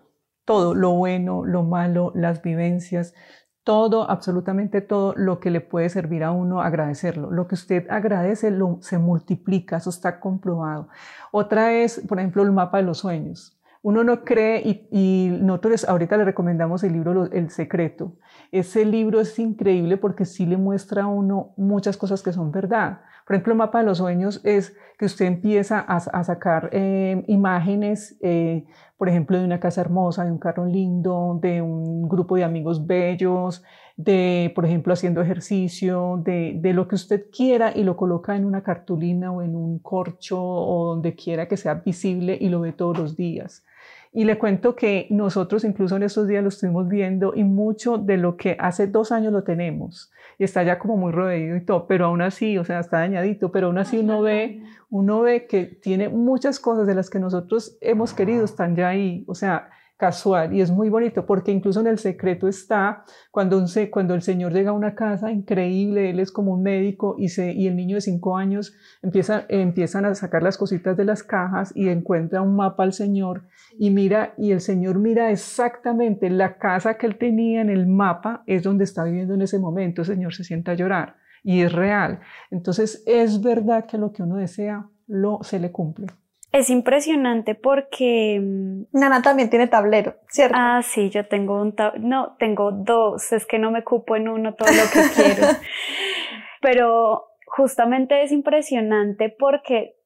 todo, 0.46 0.76
lo 0.76 0.92
bueno, 0.92 1.44
lo 1.44 1.64
malo, 1.64 2.12
las 2.14 2.44
vivencias, 2.44 3.16
todo, 3.64 4.08
absolutamente 4.08 4.82
todo 4.82 5.16
lo 5.18 5.40
que 5.40 5.50
le 5.50 5.60
puede 5.60 5.90
servir 5.90 6.24
a 6.24 6.30
uno, 6.30 6.62
agradecerlo. 6.62 7.32
Lo 7.32 7.48
que 7.48 7.56
usted 7.56 7.88
agradece 7.90 8.56
se 8.82 9.00
multiplica, 9.00 9.78
eso 9.78 9.90
está 9.90 10.20
comprobado. 10.20 10.88
Otra 11.32 11.74
es, 11.74 12.00
por 12.08 12.20
ejemplo, 12.20 12.44
el 12.44 12.52
mapa 12.52 12.78
de 12.78 12.84
los 12.84 13.00
sueños. 13.00 13.55
Uno 13.86 14.04
no 14.04 14.24
cree 14.24 14.64
y, 14.66 14.88
y 14.90 15.30
nosotros 15.44 15.88
ahorita 15.88 16.18
le 16.18 16.26
recomendamos 16.26 16.84
el 16.84 16.94
libro 16.94 17.32
El 17.32 17.52
Secreto. 17.52 18.14
Ese 18.52 18.84
libro 18.84 19.22
es 19.22 19.38
increíble 19.38 19.98
porque 19.98 20.26
sí 20.26 20.48
le 20.48 20.58
muestra 20.58 21.04
a 21.04 21.08
uno 21.08 21.54
muchas 21.56 21.96
cosas 21.96 22.24
que 22.24 22.34
son 22.34 22.52
verdad. 22.52 23.02
Por 23.28 23.36
ejemplo, 23.36 23.54
el 23.54 23.60
mapa 23.60 23.80
de 23.80 23.86
los 23.86 24.00
sueños 24.00 24.42
es 24.44 24.76
que 24.98 25.06
usted 25.06 25.28
empieza 25.28 25.82
a, 25.82 26.24
sacar 26.24 26.70
eh, 26.72 27.24
imágenes, 27.28 28.18
eh, 28.22 28.66
por 28.98 29.08
ejemplo, 29.08 29.38
de 29.38 29.46
una 29.46 29.60
casa 29.60 29.82
hermosa, 29.82 30.26
de 30.26 30.32
un 30.32 30.40
carro 30.40 30.66
lindo, 30.66 31.38
de 31.40 31.62
un 31.62 32.10
grupo 32.10 32.38
de 32.38 32.44
amigos 32.44 32.88
bellos, 32.88 33.64
de, 33.98 34.52
por 34.56 34.66
ejemplo, 34.66 34.94
haciendo 34.94 35.22
ejercicio, 35.22 36.22
de, 36.24 36.58
de, 36.58 36.74
lo 36.74 36.88
que 36.88 36.96
usted 36.96 37.28
quiera 37.32 37.72
y 37.76 37.84
lo 37.84 37.96
coloca 37.96 38.36
en 38.36 38.46
una 38.46 38.62
cartulina 38.62 39.32
o 39.32 39.42
en 39.42 39.56
un 39.56 39.80
corcho 39.80 40.42
o 40.42 40.88
donde 40.88 41.16
quiera 41.16 41.48
que 41.48 41.56
sea 41.56 41.76
visible 41.76 42.38
y 42.40 42.50
lo 42.50 42.62
ve 42.62 42.74
todos 42.74 42.98
los 42.98 43.16
días. 43.16 43.64
Y 44.12 44.24
le 44.24 44.38
cuento 44.38 44.78
que 44.78 45.08
nosotros 45.10 45.66
incluso 45.66 45.98
en 45.98 46.04
estos 46.04 46.26
días 46.26 46.42
lo 46.42 46.48
estuvimos 46.48 46.88
viendo 46.88 47.34
y 47.36 47.44
mucho 47.44 47.98
de 47.98 48.16
lo 48.16 48.38
que 48.38 48.56
hace 48.60 48.88
dos 48.88 49.12
años 49.12 49.34
lo 49.34 49.44
tenemos. 49.44 50.10
Y 50.38 50.46
está 50.46 50.64
ya 50.64 50.80
como 50.80 50.96
muy 50.96 51.12
rodeado 51.12 51.58
y 51.58 51.66
todo, 51.66 51.86
pero 51.86 52.06
aún 52.06 52.22
así, 52.22 52.58
o 52.58 52.64
sea, 52.64 52.80
está 52.80 53.00
dañadito, 53.00 53.52
pero 53.52 53.68
aún 53.68 53.78
así 53.78 53.98
uno 53.98 54.22
ve, 54.22 54.64
uno 54.90 55.20
ve 55.20 55.48
que 55.48 55.66
tiene 55.66 56.08
muchas 56.08 56.62
cosas 56.62 56.88
de 56.88 56.96
las 56.96 57.10
que 57.10 57.20
nosotros 57.20 57.78
hemos 57.82 58.14
querido 58.14 58.46
están 58.46 58.78
ya 58.78 58.88
ahí, 58.88 59.26
o 59.28 59.36
sea, 59.36 59.70
casual 59.98 60.54
y 60.54 60.62
es 60.62 60.72
muy 60.72 60.90
bonito 60.90 61.26
porque 61.26 61.52
incluso 61.52 61.80
en 61.80 61.88
el 61.88 61.98
secreto 61.98 62.48
está 62.48 63.06
cuando, 63.32 63.58
un, 63.58 63.66
cuando 63.90 64.14
el 64.14 64.22
señor 64.22 64.54
llega 64.54 64.72
a 64.72 64.74
una 64.74 64.94
casa 64.94 65.32
increíble, 65.32 66.10
él 66.10 66.20
es 66.20 66.32
como 66.32 66.54
un 66.54 66.64
médico 66.64 67.16
y, 67.18 67.30
se, 67.30 67.54
y 67.54 67.68
el 67.68 67.76
niño 67.76 67.96
de 67.96 68.02
cinco 68.02 68.38
años 68.38 68.76
empieza, 69.02 69.46
empiezan 69.48 70.06
a 70.06 70.16
sacar 70.16 70.44
las 70.44 70.58
cositas 70.58 70.98
de 70.98 71.06
las 71.06 71.24
cajas 71.24 71.72
y 71.76 71.88
encuentra 71.90 72.42
un 72.42 72.56
mapa 72.56 72.84
al 72.84 72.94
señor 72.94 73.48
y 73.78 73.90
mira 73.90 74.34
y 74.38 74.52
el 74.52 74.62
señor 74.62 75.00
mira 75.00 75.32
exactamente 75.32 76.30
la 76.30 76.58
casa 76.58 76.98
que 76.98 77.08
él 77.08 77.18
tenía 77.18 77.62
en 77.62 77.70
el 77.70 77.88
mapa 77.88 78.44
es 78.48 78.64
donde 78.64 78.84
está 78.84 79.06
viviendo 79.06 79.34
en 79.34 79.42
ese 79.42 79.60
momento, 79.60 80.02
el 80.02 80.08
señor 80.08 80.34
se 80.34 80.44
sienta 80.44 80.72
a 80.72 80.76
llorar 80.76 81.16
y 81.44 81.62
es 81.62 81.72
real. 81.72 82.20
Entonces 82.52 83.04
es 83.06 83.42
verdad 83.42 83.86
que 83.86 83.98
lo 83.98 84.12
que 84.12 84.24
uno 84.24 84.38
desea 84.38 84.90
lo 85.08 85.40
se 85.44 85.60
le 85.60 85.72
cumple. 85.72 86.08
Es 86.56 86.70
impresionante 86.70 87.54
porque... 87.54 88.40
Mm, 88.42 88.84
Nana 88.94 89.22
también 89.22 89.50
tiene 89.50 89.68
tablero, 89.68 90.16
¿cierto? 90.30 90.56
Ah, 90.58 90.82
sí, 90.84 91.10
yo 91.10 91.28
tengo 91.28 91.62
un 91.62 91.76
tablero, 91.76 92.08
no, 92.08 92.36
tengo 92.40 92.72
dos, 92.72 93.34
es 93.34 93.46
que 93.46 93.60
no 93.60 93.72
me 93.72 93.84
cupo 93.84 94.16
en 94.16 94.30
uno 94.30 94.54
todo 94.54 94.70
lo 94.70 94.84
que 94.90 95.14
quiero. 95.14 95.48
Pero 96.62 97.26
justamente 97.46 98.24
es 98.24 98.32
impresionante 98.32 99.28
porque, 99.28 99.98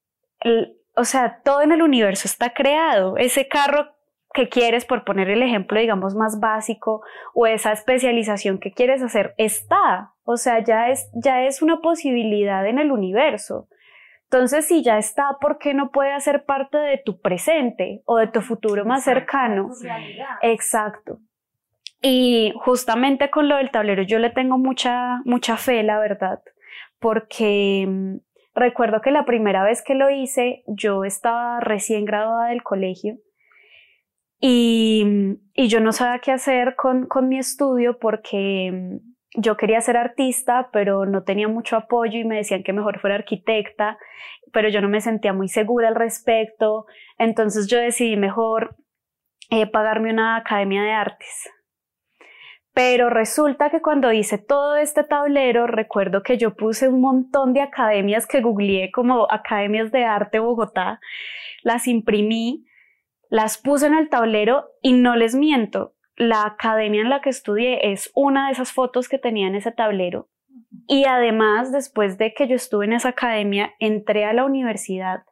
o 0.96 1.04
sea, 1.04 1.40
todo 1.44 1.62
en 1.62 1.72
el 1.72 1.84
universo 1.84 2.28
está 2.28 2.52
creado. 2.52 3.16
Ese 3.18 3.48
carro 3.48 3.92
que 4.34 4.50
quieres, 4.50 4.86
por 4.86 5.04
poner 5.04 5.30
el 5.30 5.44
ejemplo, 5.44 5.80
digamos, 5.80 6.16
más 6.16 6.40
básico, 6.40 7.04
o 7.36 7.46
esa 7.46 7.74
especialización 7.74 8.58
que 8.58 8.72
quieres 8.72 9.04
hacer, 9.04 9.36
está. 9.38 10.16
O 10.24 10.36
sea, 10.36 10.64
ya 10.64 10.90
es, 10.90 11.12
ya 11.14 11.44
es 11.44 11.62
una 11.62 11.80
posibilidad 11.80 12.66
en 12.66 12.80
el 12.80 12.92
universo. 12.92 13.68
Entonces, 14.32 14.68
si 14.68 14.84
ya 14.84 15.00
está, 15.00 15.38
¿por 15.42 15.58
qué 15.58 15.74
no 15.74 15.90
puede 15.90 16.14
hacer 16.14 16.46
parte 16.46 16.78
de 16.78 17.02
tu 17.04 17.20
presente 17.20 18.04
o 18.06 18.18
de 18.18 18.28
tu 18.28 18.42
futuro 18.42 18.86
más 18.86 19.04
cercano? 19.04 19.70
Exacto. 20.44 21.18
Y 22.00 22.54
justamente 22.58 23.32
con 23.32 23.50
lo 23.50 23.58
del 23.58 23.72
tablero 23.72 24.04
yo 24.04 24.20
le 24.20 24.30
tengo 24.30 24.60
mucha, 24.60 25.22
mucha 25.26 25.58
fe, 25.58 25.82
la 25.82 26.00
verdad, 26.00 26.42
porque 27.00 27.86
mm, 27.88 28.18
recuerdo 28.54 29.02
que 29.02 29.10
la 29.10 29.26
primera 29.26 29.64
vez 29.64 29.82
que 29.84 29.96
lo 29.96 30.12
hice, 30.12 30.64
yo 30.68 31.06
estaba 31.06 31.60
recién 31.60 32.06
graduada 32.06 32.50
del 32.50 32.62
colegio 32.62 33.18
y, 34.40 35.04
mm, 35.06 35.34
y 35.56 35.68
yo 35.70 35.80
no 35.80 35.92
sabía 35.92 36.20
qué 36.20 36.32
hacer 36.32 36.76
con, 36.76 37.08
con 37.08 37.28
mi 37.28 37.40
estudio 37.40 37.98
porque 37.98 38.72
mm, 38.72 39.09
yo 39.42 39.58
quería 39.58 39.82
ser 39.82 39.98
artista, 39.98 40.70
pero 40.72 41.06
no 41.06 41.24
tenía 41.24 41.48
mucho 41.48 41.76
apoyo 41.76 42.20
y 42.20 42.26
me 42.26 42.38
decían 42.38 42.64
que 42.64 42.74
mejor 42.74 43.00
fuera 43.00 43.16
arquitecta, 43.16 43.98
pero 44.52 44.70
yo 44.70 44.82
no 44.82 44.90
me 44.90 45.02
sentía 45.02 45.34
muy 45.34 45.48
segura 45.48 45.88
al 45.88 45.96
respecto. 45.96 46.86
Entonces 47.18 47.68
yo 47.68 47.78
decidí 47.78 48.18
mejor 48.18 48.76
eh, 49.50 49.68
pagarme 49.68 50.12
una 50.12 50.36
academia 50.36 50.84
de 50.84 50.92
artes. 50.92 51.50
Pero 52.74 53.10
resulta 53.10 53.70
que 53.70 53.82
cuando 53.82 54.14
hice 54.14 54.38
todo 54.38 54.78
este 54.78 55.04
tablero, 55.04 55.68
recuerdo 55.68 56.22
que 56.24 56.38
yo 56.38 56.56
puse 56.56 56.88
un 56.88 57.02
montón 57.02 57.54
de 57.54 57.62
academias 57.62 58.28
que 58.28 58.42
googleé 58.42 58.92
como 58.92 59.28
Academias 59.30 59.92
de 59.92 60.06
Arte 60.06 60.40
Bogotá, 60.40 61.00
las 61.64 61.88
imprimí, 61.88 62.66
las 63.30 63.58
puse 63.58 63.88
en 63.88 63.96
el 63.96 64.10
tablero 64.10 64.70
y 64.82 64.94
no 64.94 65.16
les 65.16 65.36
miento, 65.36 65.94
la 66.20 66.46
academia 66.46 67.02
en 67.02 67.10
la 67.10 67.22
que 67.22 67.30
estudié 67.30 67.92
es 67.92 68.12
una 68.14 68.48
de 68.48 68.52
esas 68.52 68.74
fotos 68.74 69.08
que 69.08 69.18
tenía 69.18 69.48
en 69.48 69.56
ese 69.56 69.72
tablero. 69.72 70.28
Y 70.86 71.06
además, 71.06 71.72
después 71.72 72.18
de 72.18 72.34
que 72.34 72.46
yo 72.48 72.56
estuve 72.56 72.86
en 72.86 72.94
esa 72.94 73.10
academia, 73.10 73.74
entré 73.80 74.26
a 74.26 74.34
la 74.34 74.44
universidad 74.44 75.24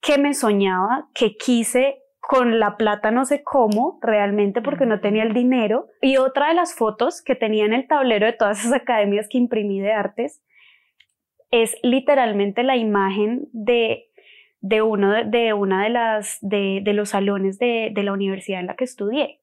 que 0.00 0.18
me 0.18 0.34
soñaba, 0.34 1.08
que 1.14 1.36
quise 1.36 2.02
con 2.20 2.60
la 2.60 2.76
plata 2.76 3.10
no 3.10 3.24
sé 3.24 3.42
cómo, 3.42 3.98
realmente 4.02 4.60
porque 4.60 4.84
no 4.84 5.00
tenía 5.00 5.22
el 5.22 5.32
dinero. 5.32 5.86
Y 6.02 6.18
otra 6.18 6.48
de 6.48 6.54
las 6.54 6.74
fotos 6.74 7.22
que 7.22 7.34
tenía 7.34 7.64
en 7.64 7.72
el 7.72 7.88
tablero 7.88 8.26
de 8.26 8.34
todas 8.34 8.60
esas 8.60 8.74
academias 8.74 9.28
que 9.30 9.38
imprimí 9.38 9.80
de 9.80 9.92
artes 9.92 10.42
es 11.50 11.76
literalmente 11.82 12.62
la 12.62 12.76
imagen 12.76 13.48
de, 13.52 14.10
de 14.60 14.82
uno 14.82 15.14
de, 15.24 15.54
una 15.54 15.84
de 15.84 15.90
las 15.90 16.38
de, 16.42 16.82
los 16.92 17.10
salones 17.10 17.58
de 17.58 17.92
la 17.94 18.12
universidad 18.12 18.60
en 18.60 18.66
la 18.66 18.76
que 18.76 18.84
estudié. 18.84 19.40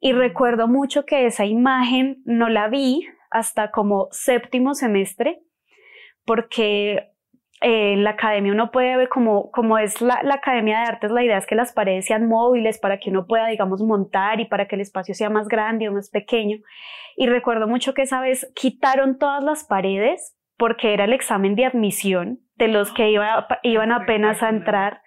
Y 0.00 0.12
recuerdo 0.12 0.68
mucho 0.68 1.04
que 1.04 1.26
esa 1.26 1.44
imagen 1.44 2.22
no 2.24 2.48
la 2.48 2.68
vi 2.68 3.06
hasta 3.30 3.70
como 3.70 4.08
séptimo 4.10 4.74
semestre, 4.74 5.40
porque 6.24 7.10
eh, 7.60 7.92
en 7.94 8.04
la 8.04 8.10
academia 8.10 8.52
uno 8.52 8.70
puede 8.70 8.96
ver 8.96 9.08
como, 9.08 9.50
como 9.50 9.78
es 9.78 10.00
la, 10.00 10.20
la, 10.22 10.34
academia 10.34 10.80
de 10.80 10.86
artes, 10.86 11.10
la 11.10 11.24
idea 11.24 11.38
es 11.38 11.46
que 11.46 11.56
las 11.56 11.72
paredes 11.72 12.06
sean 12.06 12.28
móviles 12.28 12.78
para 12.78 12.98
que 12.98 13.10
uno 13.10 13.26
pueda, 13.26 13.48
digamos, 13.48 13.82
montar 13.82 14.40
y 14.40 14.44
para 14.44 14.68
que 14.68 14.76
el 14.76 14.82
espacio 14.82 15.14
sea 15.14 15.30
más 15.30 15.48
grande 15.48 15.88
o 15.88 15.92
más 15.92 16.10
pequeño. 16.10 16.58
Y 17.16 17.26
recuerdo 17.26 17.66
mucho 17.66 17.94
que 17.94 18.02
esa 18.02 18.20
vez 18.20 18.50
quitaron 18.54 19.18
todas 19.18 19.42
las 19.42 19.64
paredes 19.64 20.36
porque 20.56 20.92
era 20.92 21.04
el 21.04 21.12
examen 21.12 21.56
de 21.56 21.66
admisión 21.66 22.40
de 22.56 22.68
los 22.68 22.92
que 22.92 23.10
iba, 23.10 23.46
iban 23.62 23.92
apenas 23.92 24.42
a 24.42 24.50
entrar 24.50 25.00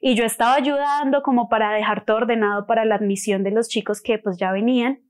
y 0.00 0.14
yo 0.14 0.24
estaba 0.24 0.54
ayudando 0.54 1.22
como 1.22 1.48
para 1.48 1.72
dejar 1.72 2.04
todo 2.04 2.18
ordenado 2.18 2.66
para 2.66 2.84
la 2.84 2.94
admisión 2.94 3.42
de 3.42 3.50
los 3.50 3.68
chicos 3.68 4.00
que 4.00 4.18
pues 4.18 4.38
ya 4.38 4.50
venían. 4.50 5.00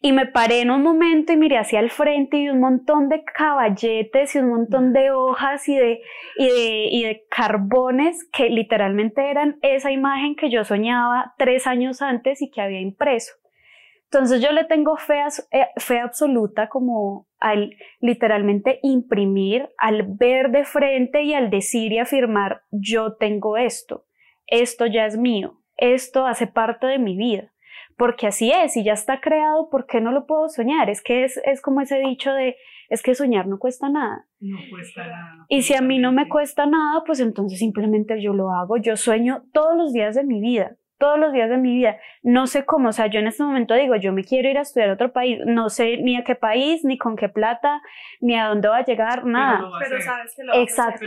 Y 0.00 0.12
me 0.12 0.26
paré 0.26 0.60
en 0.60 0.70
un 0.70 0.82
momento 0.82 1.32
y 1.32 1.36
miré 1.36 1.58
hacia 1.58 1.80
el 1.80 1.90
frente 1.90 2.36
y 2.36 2.48
un 2.48 2.60
montón 2.60 3.08
de 3.08 3.24
caballetes 3.24 4.34
y 4.34 4.38
un 4.38 4.50
montón 4.50 4.92
de 4.92 5.10
hojas 5.10 5.68
y 5.68 5.76
de, 5.76 6.00
y 6.36 6.46
de, 6.46 6.88
y 6.90 7.02
de 7.02 7.24
carbones 7.28 8.28
que 8.32 8.48
literalmente 8.48 9.28
eran 9.30 9.58
esa 9.62 9.90
imagen 9.90 10.36
que 10.36 10.50
yo 10.50 10.64
soñaba 10.64 11.34
tres 11.36 11.66
años 11.66 12.00
antes 12.00 12.42
y 12.42 12.50
que 12.50 12.60
había 12.60 12.80
impreso. 12.80 13.37
Entonces 14.10 14.40
yo 14.40 14.52
le 14.52 14.64
tengo 14.64 14.96
fe, 14.96 15.20
eh, 15.50 15.66
fe 15.76 16.00
absoluta 16.00 16.68
como 16.68 17.26
al 17.38 17.76
literalmente 18.00 18.80
imprimir, 18.82 19.68
al 19.76 20.06
ver 20.08 20.50
de 20.50 20.64
frente 20.64 21.22
y 21.24 21.34
al 21.34 21.50
decir 21.50 21.92
y 21.92 21.98
afirmar, 21.98 22.62
yo 22.70 23.16
tengo 23.16 23.58
esto, 23.58 24.06
esto 24.46 24.86
ya 24.86 25.04
es 25.04 25.18
mío, 25.18 25.60
esto 25.76 26.26
hace 26.26 26.46
parte 26.46 26.86
de 26.86 26.98
mi 26.98 27.16
vida. 27.16 27.52
Porque 27.98 28.28
así 28.28 28.50
es, 28.50 28.76
y 28.76 28.84
ya 28.84 28.92
está 28.92 29.20
creado, 29.20 29.68
¿por 29.70 29.86
qué 29.86 30.00
no 30.00 30.12
lo 30.12 30.24
puedo 30.24 30.48
soñar? 30.48 30.88
Es 30.88 31.02
que 31.02 31.24
es, 31.24 31.38
es 31.44 31.60
como 31.60 31.80
ese 31.80 31.98
dicho 31.98 32.32
de 32.32 32.56
es 32.88 33.02
que 33.02 33.14
soñar 33.14 33.46
no 33.46 33.58
cuesta 33.58 33.90
nada. 33.90 34.26
No 34.40 34.56
cuesta 34.70 35.06
nada. 35.06 35.44
Y 35.48 35.62
si 35.62 35.74
a 35.74 35.82
mí 35.82 35.98
no 35.98 36.12
me 36.12 36.28
cuesta 36.28 36.64
nada, 36.64 37.02
pues 37.04 37.20
entonces 37.20 37.58
simplemente 37.58 38.22
yo 38.22 38.32
lo 38.32 38.50
hago. 38.50 38.78
Yo 38.78 38.96
sueño 38.96 39.44
todos 39.52 39.76
los 39.76 39.92
días 39.92 40.14
de 40.14 40.24
mi 40.24 40.40
vida 40.40 40.78
todos 40.98 41.18
los 41.18 41.32
días 41.32 41.48
de 41.48 41.56
mi 41.56 41.74
vida. 41.74 41.98
No 42.22 42.46
sé 42.46 42.64
cómo, 42.64 42.88
o 42.88 42.92
sea, 42.92 43.06
yo 43.06 43.20
en 43.20 43.28
este 43.28 43.42
momento 43.42 43.74
digo, 43.74 43.96
yo 43.96 44.12
me 44.12 44.24
quiero 44.24 44.48
ir 44.48 44.58
a 44.58 44.62
estudiar 44.62 44.90
a 44.90 44.94
otro 44.94 45.12
país, 45.12 45.38
no 45.46 45.70
sé 45.70 45.98
ni 45.98 46.16
a 46.16 46.24
qué 46.24 46.34
país, 46.34 46.84
ni 46.84 46.98
con 46.98 47.16
qué 47.16 47.28
plata, 47.28 47.80
ni 48.20 48.36
a 48.36 48.48
dónde 48.48 48.68
va 48.68 48.78
a 48.78 48.84
llegar, 48.84 49.24
nada. 49.24 49.70
Pero, 49.80 50.00
sabes 50.00 50.34
que 50.36 50.44
lo 50.44 50.54
Exacto. 50.54 51.06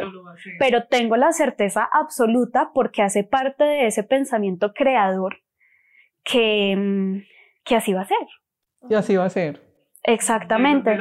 Pero, 0.60 0.86
tengo 0.86 1.18
la 1.18 1.32
certeza 1.32 1.88
absoluta 1.92 2.72
porque 2.74 3.02
hace 3.02 3.24
parte 3.24 3.64
de 3.64 3.88
ese 3.88 4.04
pensamiento 4.04 4.74
creador 4.74 5.38
que, 6.24 6.76
mm, 6.76 7.24
que 7.64 7.76
así 7.76 7.94
va 7.94 8.02
a 8.02 8.06
ser. 8.06 8.28
Y 8.90 8.96
así 8.96 9.16
va 9.16 9.26
a 9.26 9.30
ser. 9.30 9.71
Exactamente. 10.04 10.98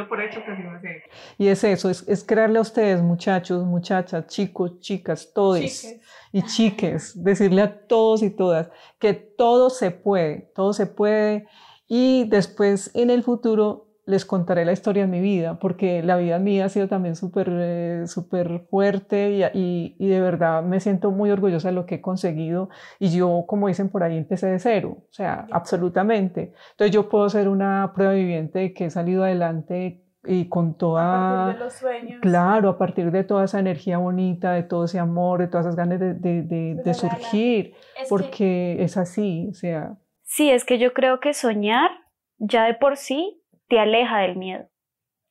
Y 1.39 1.49
es 1.49 1.65
eso, 1.65 1.89
es, 1.89 2.25
crearle 2.25 2.59
a 2.59 2.63
ustedes, 2.63 3.01
muchachos, 3.01 3.65
muchachas, 3.65 4.27
chicos, 4.27 4.79
chicas, 4.81 5.33
todos 5.33 5.87
y 6.33 6.43
chiques, 6.43 7.23
decirle 7.23 7.63
a 7.63 7.87
todos 7.87 8.23
y 8.23 8.31
todas 8.31 8.71
que 8.99 9.15
todo 9.15 9.71
se 9.71 9.91
puede, 9.91 10.51
todo 10.55 10.73
se 10.73 10.87
puede. 10.87 11.47
Y 11.89 12.29
después 12.29 12.91
en 12.95 13.11
el 13.11 13.23
futuro 13.23 13.90
les 14.07 14.25
contaré 14.25 14.65
la 14.65 14.73
historia 14.73 15.03
de 15.03 15.09
mi 15.09 15.21
vida, 15.21 15.59
porque 15.59 16.03
la 16.03 16.17
vida 16.17 16.39
mía 16.39 16.65
ha 16.65 16.69
sido 16.69 16.89
también 16.89 17.17
súper 17.17 17.49
eh, 17.51 18.03
súper 18.07 18.67
fuerte 18.71 19.51
y, 19.55 19.95
y, 19.99 20.09
de 20.09 20.21
verdad 20.21 20.63
me 20.63 20.81
siento 20.81 21.11
muy 21.11 21.31
orgullosa 21.31 21.69
de 21.69 21.75
lo 21.75 21.87
que 21.87 21.97
he 21.97 22.01
conseguido. 22.01 22.69
Y 22.99 23.11
yo, 23.11 23.45
como 23.47 23.69
dicen 23.69 23.89
por 23.89 24.03
ahí, 24.03 24.17
empecé 24.17 24.49
de 24.49 24.59
cero, 24.59 24.99
o 24.99 25.13
sea, 25.13 25.47
absolutamente. 25.51 26.53
Entonces 26.73 26.95
yo 26.95 27.09
puedo 27.09 27.29
ser 27.29 27.49
una 27.49 27.93
prueba 27.95 28.13
viviente 28.13 28.59
de 28.59 28.75
que 28.75 28.87
he 28.87 28.91
salido 28.91 29.25
adelante 29.25 30.05
y 30.25 30.49
con 30.49 30.77
toda... 30.77 31.43
A 31.43 31.45
partir 31.45 31.59
de 31.59 31.65
los 31.65 31.75
sueños. 31.75 32.21
Claro, 32.21 32.69
a 32.69 32.79
partir 32.79 33.11
de 33.11 33.25
toda 33.25 33.45
esa 33.45 33.59
energía 33.59 33.99
bonita, 33.99 34.53
de 34.53 34.63
todo 34.63 34.85
ese 34.85 34.99
amor, 34.99 35.41
de 35.41 35.49
todas 35.49 35.67
esas 35.67 35.77
ganas 35.77 35.99
de, 35.99 36.15
de, 36.15 36.77
de, 36.83 36.95
surgir, 36.95 37.75
porque 38.09 38.83
es 38.83 38.97
así, 38.97 39.49
o 39.51 39.55
sea... 39.55 39.97
Sí, 40.23 40.51
es 40.51 40.65
que 40.65 40.79
yo 40.79 40.93
creo 40.93 41.21
que 41.21 41.35
soñar 41.35 41.91
ya 42.39 42.65
de 42.65 42.75
por 42.75 42.97
sí 42.97 43.40
te 43.71 43.79
aleja 43.79 44.19
del 44.19 44.37
miedo. 44.37 44.65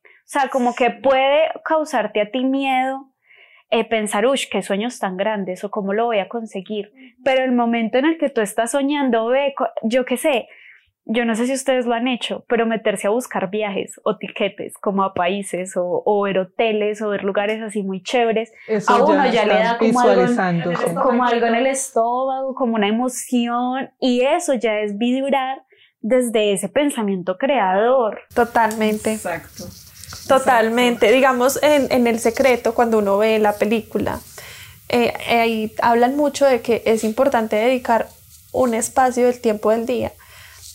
O 0.04 0.32
sea, 0.32 0.48
como 0.48 0.74
que 0.74 0.90
puede 0.90 1.52
causarte 1.64 2.22
a 2.22 2.32
ti 2.32 2.46
miedo 2.46 3.12
eh, 3.70 3.88
pensar, 3.88 4.26
uy, 4.26 4.40
qué 4.50 4.64
sueños 4.64 4.98
tan 4.98 5.16
grandes 5.16 5.64
o 5.64 5.70
cómo 5.70 5.94
lo 5.94 6.06
voy 6.06 6.20
a 6.20 6.30
conseguir. 6.30 6.92
Pero 7.24 7.44
el 7.44 7.52
momento 7.52 8.00
en 8.00 8.06
el 8.06 8.18
que 8.18 8.30
tú 8.30 8.42
estás 8.42 8.72
soñando, 8.72 9.28
ve, 9.28 9.54
yo 9.84 10.06
qué 10.06 10.18
sé, 10.18 10.48
yo 11.06 11.26
no 11.26 11.36
sé 11.36 11.48
si 11.48 11.54
ustedes 11.54 11.86
lo 11.86 11.94
han 11.96 12.08
hecho, 12.08 12.46
pero 12.48 12.66
meterse 12.66 13.08
a 13.08 13.10
buscar 13.10 13.50
viajes 13.50 14.00
o 14.04 14.18
tiquetes 14.18 14.76
como 14.78 15.04
a 15.04 15.14
países 15.14 15.74
o, 15.76 16.22
ver 16.22 16.38
hoteles 16.38 17.02
o 17.02 17.10
ver 17.10 17.24
lugares 17.24 17.62
así 17.62 17.84
muy 17.84 18.02
chéveres, 18.02 18.52
a 18.88 19.04
uno 19.04 19.32
ya, 19.32 19.46
le 19.46 19.54
da 19.56 19.78
como 19.80 20.00
algo, 20.00 21.02
como 21.02 21.26
algo 21.26 21.48
en 21.48 21.56
el 21.56 21.66
estómago, 21.66 22.54
como 22.54 22.76
una 22.76 22.88
emoción 22.88 23.90
y 24.00 24.22
eso 24.22 24.54
ya 24.54 24.80
es 24.80 24.98
vibrar 24.98 25.64
desde 26.02 26.54
ese 26.54 26.70
pensamiento 26.70 27.38
creador. 27.38 28.22
Totalmente. 28.34 29.14
Exacto. 29.14 29.66
Totalmente. 30.28 31.12
Digamos, 31.12 31.60
en, 31.62 31.92
en, 31.92 32.08
El 32.08 32.20
Secreto, 32.20 32.74
cuando 32.74 33.00
uno 33.00 33.18
ve 33.18 33.40
la 33.40 33.54
película, 33.54 34.20
eh, 34.88 35.14
ahí 35.30 35.74
hablan 35.82 36.16
mucho 36.16 36.46
de 36.46 36.62
que 36.62 36.82
es 36.86 37.04
importante 37.04 37.56
dedicar 37.56 38.08
un 38.52 38.74
espacio 38.74 39.26
del 39.26 39.40
tiempo 39.40 39.72
del 39.72 39.86
día 39.86 40.12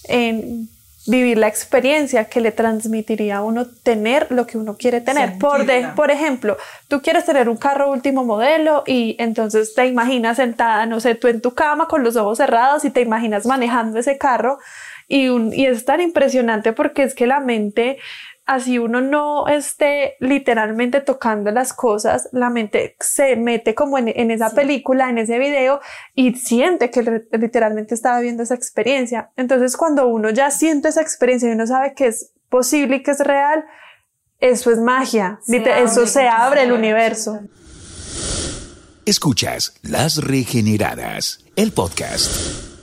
en 0.04 0.68
vivir 1.06 1.36
la 1.36 1.48
experiencia 1.48 2.26
que 2.26 2.40
le 2.40 2.50
transmitiría 2.50 3.38
a 3.38 3.42
uno 3.42 3.66
tener 3.66 4.26
lo 4.30 4.46
que 4.46 4.56
uno 4.56 4.76
quiere 4.76 5.00
tener. 5.00 5.38
Por, 5.38 5.66
de, 5.66 5.88
por 5.94 6.10
ejemplo, 6.10 6.56
tú 6.88 7.02
quieres 7.02 7.26
tener 7.26 7.48
un 7.48 7.56
carro 7.56 7.90
último 7.90 8.24
modelo 8.24 8.84
y 8.86 9.16
entonces 9.18 9.74
te 9.74 9.86
imaginas 9.86 10.36
sentada, 10.36 10.86
no 10.86 11.00
sé, 11.00 11.14
tú 11.14 11.28
en 11.28 11.40
tu 11.40 11.52
cama 11.52 11.88
con 11.88 12.02
los 12.04 12.16
ojos 12.16 12.38
cerrados 12.38 12.84
y 12.84 12.90
te 12.90 13.02
imaginas 13.02 13.44
manejando 13.44 13.98
ese 13.98 14.16
carro 14.16 14.58
y, 15.08 15.28
un, 15.28 15.52
y 15.52 15.66
es 15.66 15.84
tan 15.84 16.00
impresionante 16.00 16.72
porque 16.72 17.02
es 17.02 17.14
que 17.14 17.26
la 17.26 17.40
mente, 17.40 17.98
así 18.46 18.78
uno 18.78 19.00
no 19.00 19.48
esté 19.48 20.16
literalmente 20.20 21.00
tocando 21.00 21.50
las 21.50 21.72
cosas, 21.72 22.28
la 22.32 22.50
mente 22.50 22.96
se 23.00 23.36
mete 23.36 23.74
como 23.74 23.98
en, 23.98 24.08
en 24.08 24.30
esa 24.30 24.50
película, 24.50 25.08
en 25.08 25.18
ese 25.18 25.38
video 25.38 25.80
y 26.14 26.34
siente 26.34 26.90
que 26.90 27.22
literalmente 27.32 27.94
está 27.94 28.16
viviendo 28.18 28.42
esa 28.42 28.54
experiencia. 28.54 29.30
Entonces 29.36 29.76
cuando 29.76 30.06
uno 30.06 30.30
ya 30.30 30.50
siente 30.50 30.88
esa 30.88 31.02
experiencia 31.02 31.48
y 31.48 31.52
uno 31.52 31.66
sabe 31.66 31.94
que 31.94 32.06
es 32.06 32.32
posible 32.48 32.96
y 32.96 33.02
que 33.02 33.12
es 33.12 33.20
real, 33.20 33.64
eso 34.40 34.70
es 34.70 34.78
magia, 34.78 35.40
eso 35.46 36.06
se 36.06 36.28
abre 36.28 36.64
el 36.64 36.72
universo. 36.72 37.40
Escuchas 39.06 39.74
Las 39.82 40.16
Regeneradas, 40.16 41.44
el 41.56 41.72
podcast. 41.72 42.73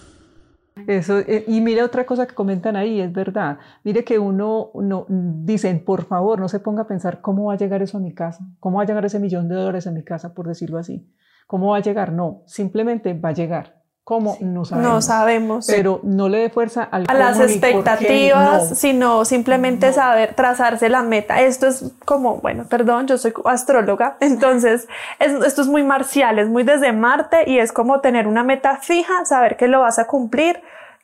Eh, 0.98 1.46
y 1.48 1.62
mire 1.62 1.84
otra 1.84 2.06
cosa 2.06 2.28
que 2.28 2.36
comentan 2.36 2.76
ahí, 2.76 3.00
es 3.00 3.12
verdad. 3.14 3.60
Mire 3.84 4.04
que 4.04 4.20
uno 4.20 4.72
no, 4.76 5.06
dicen, 5.08 5.84
por 5.86 6.06
favor, 6.06 6.40
no 6.40 6.50
se 6.50 6.60
ponga 6.60 6.84
a 6.84 6.88
pensar 6.88 7.22
cómo 7.22 7.46
va 7.46 7.54
a 7.54 7.58
llegar 7.58 7.82
eso 7.82 7.98
a 7.98 8.02
mi 8.02 8.14
casa, 8.14 8.46
cómo 8.60 8.78
va 8.78 8.84
a 8.84 8.86
llegar 8.86 9.06
ese 9.06 9.20
millón 9.20 9.48
de 9.48 9.56
dólares 9.56 9.88
a 9.88 9.92
mi 9.92 10.04
casa, 10.04 10.34
por 10.34 10.48
decirlo 10.48 10.78
así. 10.78 11.08
¿Cómo 11.48 11.72
va 11.72 11.78
a 11.78 11.82
llegar? 11.82 12.14
No, 12.14 12.44
simplemente 12.46 13.14
va 13.14 13.30
a 13.30 13.34
llegar. 13.34 13.81
¿Cómo? 14.04 14.38
No 14.42 14.66
sabemos. 14.66 14.92
No 14.92 15.02
sabemos. 15.02 15.68
Pero 15.68 16.00
no 16.04 16.28
le 16.28 16.40
dé 16.40 16.50
fuerza 16.50 16.84
al 16.84 17.06
a 17.08 17.14
las 17.14 17.40
expectativas, 17.40 18.78
sino 18.78 19.26
simplemente 19.26 19.94
saber 19.94 20.34
trazarse 20.34 20.90
la 20.90 21.04
meta. 21.04 21.42
Esto 21.42 21.68
es 21.68 21.94
como, 22.04 22.38
bueno, 22.38 22.66
perdón, 22.68 23.06
yo 23.08 23.18
soy 23.20 23.32
astróloga, 23.46 24.18
entonces 24.20 24.88
esto 25.20 25.62
es 25.62 25.68
muy 25.68 25.84
marcial, 25.84 26.40
es 26.40 26.50
muy 26.50 26.64
desde 26.64 26.92
Marte 26.94 27.44
y 27.48 27.60
es 27.60 27.72
como 27.72 28.02
tener 28.02 28.28
una 28.28 28.44
meta 28.44 28.78
fija, 28.78 29.24
saber 29.26 29.56
que 29.56 29.68
lo 29.68 29.82
vas 29.82 30.00
a 30.00 30.08
cumplir 30.08 30.62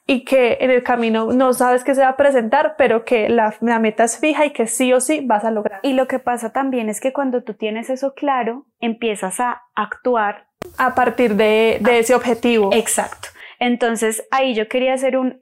y 0.08 0.24
que 0.24 0.58
en 0.62 0.72
el 0.72 0.84
camino 0.84 1.34
no 1.34 1.54
sabes 1.54 1.84
qué 1.84 1.94
se 1.94 2.02
va 2.02 2.10
a 2.10 2.18
presentar, 2.18 2.76
pero 2.78 3.06
que 3.06 3.30
la, 3.30 3.54
la, 3.60 3.78
meta 3.78 4.06
es 4.06 4.18
fija 4.18 4.46
y 4.46 4.54
que 4.54 4.66
sí 4.66 4.92
o 4.94 5.02
sí 5.02 5.22
vas 5.24 5.44
a 5.44 5.52
lograr. 5.52 5.82
Y 5.84 5.94
lo 5.94 6.08
que 6.08 6.18
pasa 6.18 6.52
también 6.52 6.90
es 6.90 7.02
que 7.02 7.12
cuando 7.14 7.44
tú 7.44 7.54
tienes 7.54 7.90
eso 7.90 8.14
claro, 8.16 8.66
empiezas 8.80 9.40
a 9.42 9.64
actuar 9.76 10.48
a 10.78 10.96
partir 10.96 11.36
de, 11.36 11.78
de 11.82 12.00
ese 12.00 12.16
objetivo. 12.16 12.72
Exacto. 12.74 13.30
Entonces 13.60 14.26
ahí 14.32 14.54
yo 14.54 14.68
quería 14.68 14.94
hacer 14.94 15.18
un, 15.18 15.42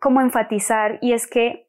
como 0.00 0.20
enfatizar, 0.20 0.98
y 1.00 1.12
es 1.12 1.26
que, 1.26 1.68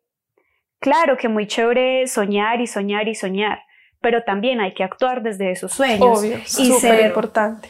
claro 0.79 1.17
que 1.17 1.29
muy 1.29 1.47
chévere 1.47 2.07
soñar 2.07 2.61
y 2.61 2.67
soñar 2.67 3.07
y 3.07 3.15
soñar, 3.15 3.59
pero 4.01 4.23
también 4.23 4.59
hay 4.59 4.73
que 4.73 4.83
actuar 4.83 5.23
desde 5.23 5.51
esos 5.51 5.73
sueños. 5.73 6.19
Obvio, 6.19 6.37
y 6.37 6.71
ser 6.71 7.05
importante. 7.05 7.69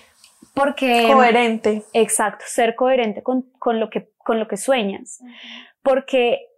Porque... 0.54 1.10
Coherente. 1.12 1.84
Exacto, 1.94 2.44
ser 2.48 2.76
coherente 2.76 3.22
con, 3.22 3.44
con 3.60 3.80
lo 3.80 3.90
que 3.90 4.10
con 4.28 4.40
lo 4.40 4.48
que 4.50 4.58
sueñas. 4.58 5.24
Porque, 5.82 6.50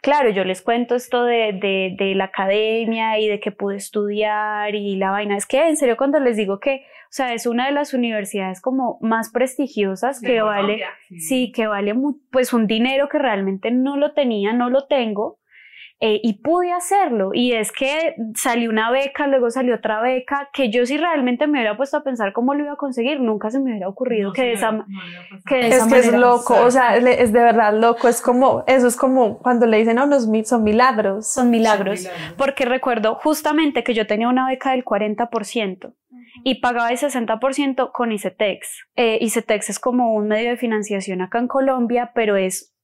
claro, 0.00 0.30
yo 0.30 0.44
les 0.44 0.62
cuento 0.62 0.94
esto 0.94 1.24
de, 1.24 1.52
de, 1.52 1.94
de, 1.98 2.14
la 2.14 2.24
academia 2.24 3.18
y 3.18 3.28
de 3.28 3.38
que 3.38 3.52
pude 3.52 3.76
estudiar 3.76 4.74
y 4.74 4.96
la 4.96 5.10
vaina. 5.10 5.36
Es 5.36 5.44
que 5.44 5.68
en 5.68 5.76
serio 5.76 5.98
cuando 5.98 6.18
les 6.18 6.38
digo 6.38 6.58
que, 6.58 6.86
o 7.08 7.10
sea, 7.10 7.32
es 7.32 7.46
una 7.46 7.66
de 7.66 7.72
las 7.72 7.94
universidades 7.94 8.60
como 8.60 8.98
más 9.00 9.30
prestigiosas 9.30 10.20
que 10.20 10.42
vale, 10.42 10.82
sí. 11.18 11.52
que 11.52 11.66
vale 11.66 11.94
pues 12.30 12.52
un 12.52 12.66
dinero 12.66 13.08
que 13.08 13.18
realmente 13.18 13.70
no 13.70 13.96
lo 13.96 14.12
tenía, 14.12 14.52
no 14.52 14.68
lo 14.68 14.86
tengo 14.86 15.38
eh, 16.00 16.20
y 16.22 16.34
pude 16.34 16.70
hacerlo. 16.70 17.30
Y 17.32 17.54
es 17.54 17.72
que 17.72 18.14
salió 18.36 18.70
una 18.70 18.90
beca, 18.92 19.26
luego 19.26 19.50
salió 19.50 19.74
otra 19.74 20.00
beca, 20.00 20.48
que 20.52 20.70
yo 20.70 20.86
si 20.86 20.96
realmente 20.96 21.46
me 21.48 21.58
hubiera 21.58 21.76
puesto 21.76 21.96
a 21.96 22.04
pensar 22.04 22.32
cómo 22.32 22.54
lo 22.54 22.64
iba 22.64 22.74
a 22.74 22.76
conseguir, 22.76 23.20
nunca 23.20 23.50
se 23.50 23.58
me 23.58 23.70
hubiera 23.70 23.88
ocurrido 23.88 24.32
que, 24.32 24.42
de 24.42 24.52
esa, 24.52 24.86
que 25.44 25.66
Es 25.66 25.82
que 25.86 25.98
es 25.98 26.12
loco, 26.12 26.54
o 26.54 26.70
sea, 26.70 26.96
es 26.96 27.32
de 27.32 27.40
verdad 27.40 27.74
loco, 27.74 28.06
es 28.06 28.20
como, 28.20 28.62
eso 28.68 28.86
es 28.86 28.96
como 28.96 29.38
cuando 29.38 29.66
le 29.66 29.78
dicen, 29.78 29.96
no, 29.96 30.06
no, 30.06 30.20
son 30.20 30.62
milagros. 30.62 31.26
Son 31.26 31.50
milagros, 31.50 32.08
porque 32.36 32.64
recuerdo 32.64 33.16
justamente 33.16 33.82
que 33.82 33.94
yo 33.94 34.06
tenía 34.06 34.28
una 34.28 34.46
beca 34.46 34.72
del 34.72 34.84
40% 34.84 35.94
y 36.44 36.60
pagaba 36.60 36.90
el 36.90 36.98
60% 36.98 37.92
con 37.92 38.12
ICETEX. 38.12 38.86
Eh, 38.96 39.18
ICETEX 39.20 39.70
es 39.70 39.78
como 39.78 40.14
un 40.14 40.28
medio 40.28 40.50
de 40.50 40.56
financiación 40.56 41.20
acá 41.20 41.38
en 41.38 41.48
Colombia, 41.48 42.12
pero 42.14 42.36
es 42.36 42.74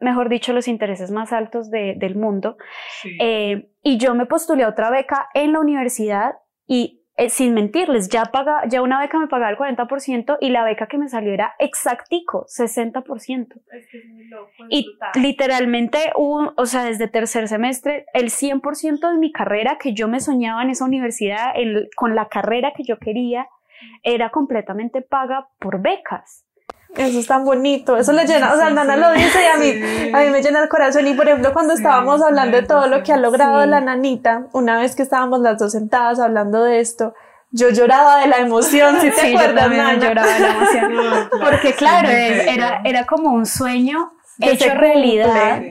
mejor 0.00 0.28
dicho, 0.28 0.52
los 0.52 0.68
intereses 0.68 1.10
más 1.10 1.32
altos 1.32 1.70
del 1.70 2.14
mundo. 2.14 2.56
Eh, 3.20 3.70
y 3.82 3.96
yo 3.98 4.14
me 4.14 4.26
postulé 4.26 4.62
a 4.64 4.68
otra 4.68 4.90
beca 4.90 5.28
en 5.34 5.52
la 5.52 5.60
universidad 5.60 6.34
y 6.66 7.03
eh, 7.16 7.30
sin 7.30 7.54
mentirles, 7.54 8.08
ya, 8.08 8.24
paga, 8.24 8.62
ya 8.68 8.82
una 8.82 9.00
beca 9.00 9.20
me 9.20 9.28
pagaba 9.28 9.50
el 9.50 9.56
40% 9.56 10.36
y 10.40 10.50
la 10.50 10.64
beca 10.64 10.88
que 10.88 10.98
me 10.98 11.08
salió 11.08 11.32
era 11.32 11.54
exactico, 11.60 12.44
60%. 12.46 13.54
Es 13.72 13.86
que 13.88 13.98
es 13.98 14.06
muy 14.08 14.24
loco. 14.24 14.50
Y 14.68 14.98
literalmente, 15.14 15.98
o 16.16 16.66
sea, 16.66 16.84
desde 16.84 17.06
tercer 17.06 17.46
semestre, 17.46 18.06
el 18.14 18.30
100% 18.30 19.12
de 19.12 19.18
mi 19.18 19.30
carrera 19.30 19.78
que 19.78 19.94
yo 19.94 20.08
me 20.08 20.18
soñaba 20.18 20.62
en 20.62 20.70
esa 20.70 20.84
universidad, 20.84 21.54
con 21.94 22.16
la 22.16 22.28
carrera 22.28 22.72
que 22.76 22.82
yo 22.82 22.98
quería, 22.98 23.46
era 24.02 24.30
completamente 24.30 25.02
paga 25.02 25.48
por 25.60 25.80
becas. 25.80 26.44
Eso 26.96 27.18
es 27.18 27.26
tan 27.26 27.44
bonito, 27.44 27.96
eso 27.96 28.12
le 28.12 28.24
llena, 28.24 28.52
o 28.52 28.56
sea, 28.56 28.70
Nana 28.70 28.96
lo 28.96 29.12
dice 29.12 29.38
y 29.42 29.46
a 29.46 29.56
mí, 29.58 30.12
a 30.12 30.20
mí 30.20 30.30
me 30.30 30.42
llena 30.42 30.62
el 30.62 30.68
corazón. 30.68 31.06
Y 31.06 31.14
por 31.14 31.26
ejemplo, 31.26 31.52
cuando 31.52 31.74
estábamos 31.74 32.22
hablando 32.22 32.56
de 32.56 32.62
todo 32.62 32.86
lo 32.86 33.02
que 33.02 33.12
ha 33.12 33.16
logrado 33.16 33.66
la 33.66 33.80
nanita, 33.80 34.46
una 34.52 34.78
vez 34.78 34.94
que 34.94 35.02
estábamos 35.02 35.40
las 35.40 35.58
dos 35.58 35.72
sentadas 35.72 36.20
hablando 36.20 36.62
de 36.62 36.80
esto, 36.80 37.14
yo 37.50 37.70
lloraba 37.70 38.20
de 38.20 38.28
la 38.28 38.38
emoción, 38.38 39.00
si 39.00 39.10
te 39.10 39.34
acuerdas, 39.34 39.70
Nana? 39.70 39.94
lloraba 39.94 40.32
de 40.32 40.40
la 40.40 40.50
emoción. 40.50 41.28
Porque 41.42 41.72
claro, 41.74 42.08
era, 42.08 42.80
era 42.84 43.06
como 43.06 43.30
un 43.32 43.46
sueño 43.46 44.12
hecho 44.40 44.74
realidad. 44.74 45.62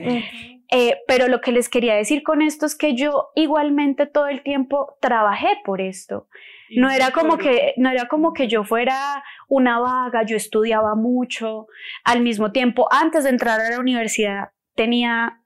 Eh, 0.70 0.96
pero 1.06 1.28
lo 1.28 1.40
que 1.40 1.52
les 1.52 1.68
quería 1.68 1.94
decir 1.94 2.22
con 2.22 2.42
esto 2.42 2.66
es 2.66 2.74
que 2.74 2.94
yo 2.94 3.28
igualmente 3.34 4.06
todo 4.06 4.26
el 4.28 4.42
tiempo 4.42 4.96
trabajé 5.00 5.48
por 5.64 5.80
esto. 5.80 6.26
No 6.70 6.90
era 6.90 7.10
como 7.10 7.36
que, 7.36 7.74
no 7.76 7.90
era 7.90 8.08
como 8.08 8.32
que 8.32 8.48
yo 8.48 8.64
fuera 8.64 9.22
una 9.48 9.78
vaga, 9.78 10.24
yo 10.24 10.36
estudiaba 10.36 10.94
mucho. 10.94 11.66
Al 12.04 12.20
mismo 12.20 12.52
tiempo, 12.52 12.88
antes 12.90 13.24
de 13.24 13.30
entrar 13.30 13.60
a 13.60 13.70
la 13.70 13.78
universidad, 13.78 14.50
tenía 14.74 15.40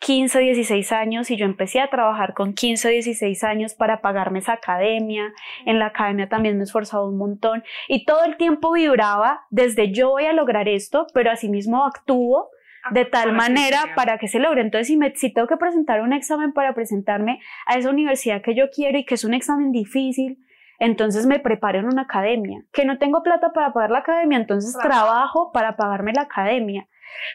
15, 0.00 0.38
16 0.40 0.92
años 0.92 1.30
y 1.30 1.36
yo 1.36 1.46
empecé 1.46 1.80
a 1.80 1.88
trabajar 1.88 2.34
con 2.34 2.52
15, 2.52 2.90
16 2.90 3.44
años 3.44 3.74
para 3.74 4.02
pagarme 4.02 4.40
esa 4.40 4.54
academia. 4.54 5.32
En 5.64 5.78
la 5.78 5.86
academia 5.86 6.28
también 6.28 6.56
me 6.56 6.62
he 6.62 6.64
esforzado 6.64 7.08
un 7.08 7.16
montón 7.16 7.64
y 7.88 8.04
todo 8.04 8.24
el 8.24 8.36
tiempo 8.36 8.72
vibraba 8.72 9.46
desde 9.50 9.92
yo 9.92 10.10
voy 10.10 10.26
a 10.26 10.32
lograr 10.32 10.68
esto, 10.68 11.06
pero 11.14 11.30
asimismo 11.30 11.84
actúo 11.84 12.50
de 12.90 13.04
tal 13.04 13.32
manera 13.32 13.94
para 13.94 14.18
que 14.18 14.28
se 14.28 14.38
logre. 14.38 14.60
Entonces, 14.60 14.88
si, 14.88 14.96
me, 14.96 15.14
si 15.14 15.32
tengo 15.32 15.46
que 15.46 15.56
presentar 15.56 16.00
un 16.00 16.12
examen 16.12 16.52
para 16.52 16.74
presentarme 16.74 17.40
a 17.66 17.76
esa 17.76 17.90
universidad 17.90 18.42
que 18.42 18.54
yo 18.54 18.70
quiero 18.70 18.98
y 18.98 19.04
que 19.04 19.14
es 19.14 19.24
un 19.24 19.34
examen 19.34 19.72
difícil, 19.72 20.38
entonces 20.78 21.26
me 21.26 21.38
preparo 21.38 21.78
en 21.78 21.86
una 21.86 22.02
academia. 22.02 22.64
Que 22.72 22.84
no 22.84 22.98
tengo 22.98 23.22
plata 23.22 23.52
para 23.52 23.72
pagar 23.72 23.90
la 23.90 23.98
academia, 23.98 24.38
entonces 24.38 24.76
trabajo 24.80 25.52
para 25.52 25.76
pagarme 25.76 26.12
la 26.12 26.22
academia. 26.22 26.88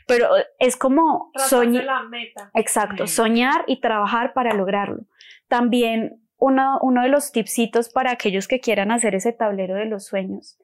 Pero 0.08 0.28
es 0.60 0.78
como 0.78 1.32
soñar. 1.36 1.86
Exacto, 2.54 3.08
soñar 3.08 3.64
y 3.68 3.80
trabajar 3.80 4.34
para 4.34 4.54
lograrlo. 4.54 5.04
También 5.48 6.22
uno, 6.38 6.80
uno 6.82 7.04
de 7.04 7.10
los 7.10 7.32
tipsitos 7.32 7.90
para 7.90 8.12
aquellos 8.12 8.48
que 8.48 8.60
quieran 8.60 8.92
hacer 8.92 9.16
ese 9.16 9.32
tablero 9.32 9.76
de 9.76 9.86
los 9.86 10.06
sueños 10.06 10.58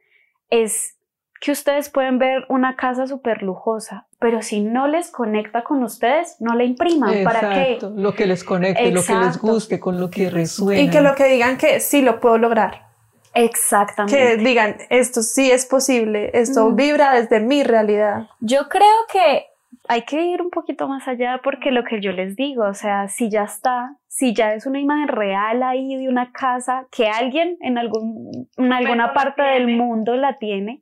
es 0.50 0.96
que 1.39 1.52
ustedes 1.52 1.89
pueden 1.89 2.17
ver 2.17 2.45
una 2.50 2.76
casa 2.76 3.08
súper 3.08 3.43
lujosa, 3.43 4.08
pero 4.19 4.41
si 4.41 4.62
no 4.62 4.88
les 4.88 5.12
conecta 5.12 5.63
con 5.63 5.84
ustedes, 5.84 6.38
no 6.39 6.56
la 6.56 6.63
impriman. 6.63 7.23
¿Para 7.23 7.54
qué? 7.54 7.80
Lo 7.95 8.13
que 8.13 8.26
les 8.26 8.43
conecte, 8.43 8.91
lo 8.91 9.04
que 9.04 9.15
les 9.15 9.38
guste, 9.38 9.80
con 9.80 10.00
lo 10.00 10.10
que 10.10 10.30
resuene. 10.30 10.82
Y 10.82 10.89
que 10.89 11.02
lo 11.02 11.15
que 11.15 11.26
digan 11.26 11.58
que 11.58 11.80
sí 11.80 12.02
lo 12.02 12.19
puedo 12.19 12.38
lograr. 12.38 12.88
Exactamente. 13.34 14.17
Que 14.17 14.38
digan, 14.38 14.78
esto 14.89 15.21
sí 15.21 15.52
es 15.52 15.65
posible, 15.65 16.32
esto 16.34 16.69
mm. 16.69 16.76
vibra 16.76 17.13
desde 17.13 17.39
mi 17.39 17.63
realidad. 17.63 18.28
Yo 18.39 18.67
creo 18.67 19.06
que 19.12 19.45
hay 19.88 20.02
que 20.04 20.21
ir 20.21 20.41
un 20.41 20.50
poquito 20.50 20.88
más 20.88 21.08
allá 21.08 21.39
porque 21.43 21.71
lo 21.71 21.84
que 21.84 22.02
yo 22.02 22.12
les 22.12 22.36
digo, 22.36 22.65
o 22.65 22.73
sea, 22.73 23.08
si 23.08 23.30
ya 23.30 23.43
está, 23.43 23.95
si 24.08 24.34
ya 24.34 24.54
es 24.54 24.65
una 24.65 24.80
imagen 24.80 25.08
real 25.08 25.63
ahí 25.63 25.95
de 25.95 26.10
una 26.10 26.32
casa 26.32 26.88
que 26.91 27.08
alguien 27.08 27.58
en, 27.62 27.78
algún, 27.78 28.50
en 28.58 28.73
alguna 28.73 29.13
parte 29.13 29.43
del 29.43 29.67
mundo 29.67 30.15
la 30.15 30.38
tiene, 30.39 30.82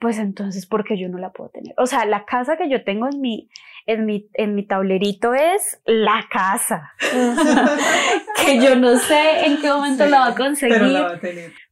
pues 0.00 0.18
entonces, 0.18 0.66
¿por 0.66 0.84
qué 0.84 0.98
yo 0.98 1.08
no 1.08 1.18
la 1.18 1.30
puedo 1.30 1.50
tener? 1.50 1.74
O 1.76 1.86
sea, 1.86 2.06
la 2.06 2.24
casa 2.24 2.56
que 2.56 2.70
yo 2.70 2.82
tengo 2.84 3.06
en 3.06 3.20
mi, 3.20 3.50
en 3.86 4.06
mi, 4.06 4.28
en 4.32 4.54
mi 4.54 4.66
tablerito 4.66 5.34
es 5.34 5.80
la 5.84 6.24
casa, 6.30 6.94
que 8.44 8.58
yo 8.60 8.76
no 8.76 8.96
sé 8.96 9.44
en 9.46 9.60
qué 9.60 9.68
momento 9.68 10.06
la 10.06 10.20
va 10.20 10.26
a 10.28 10.34
conseguir, 10.34 11.04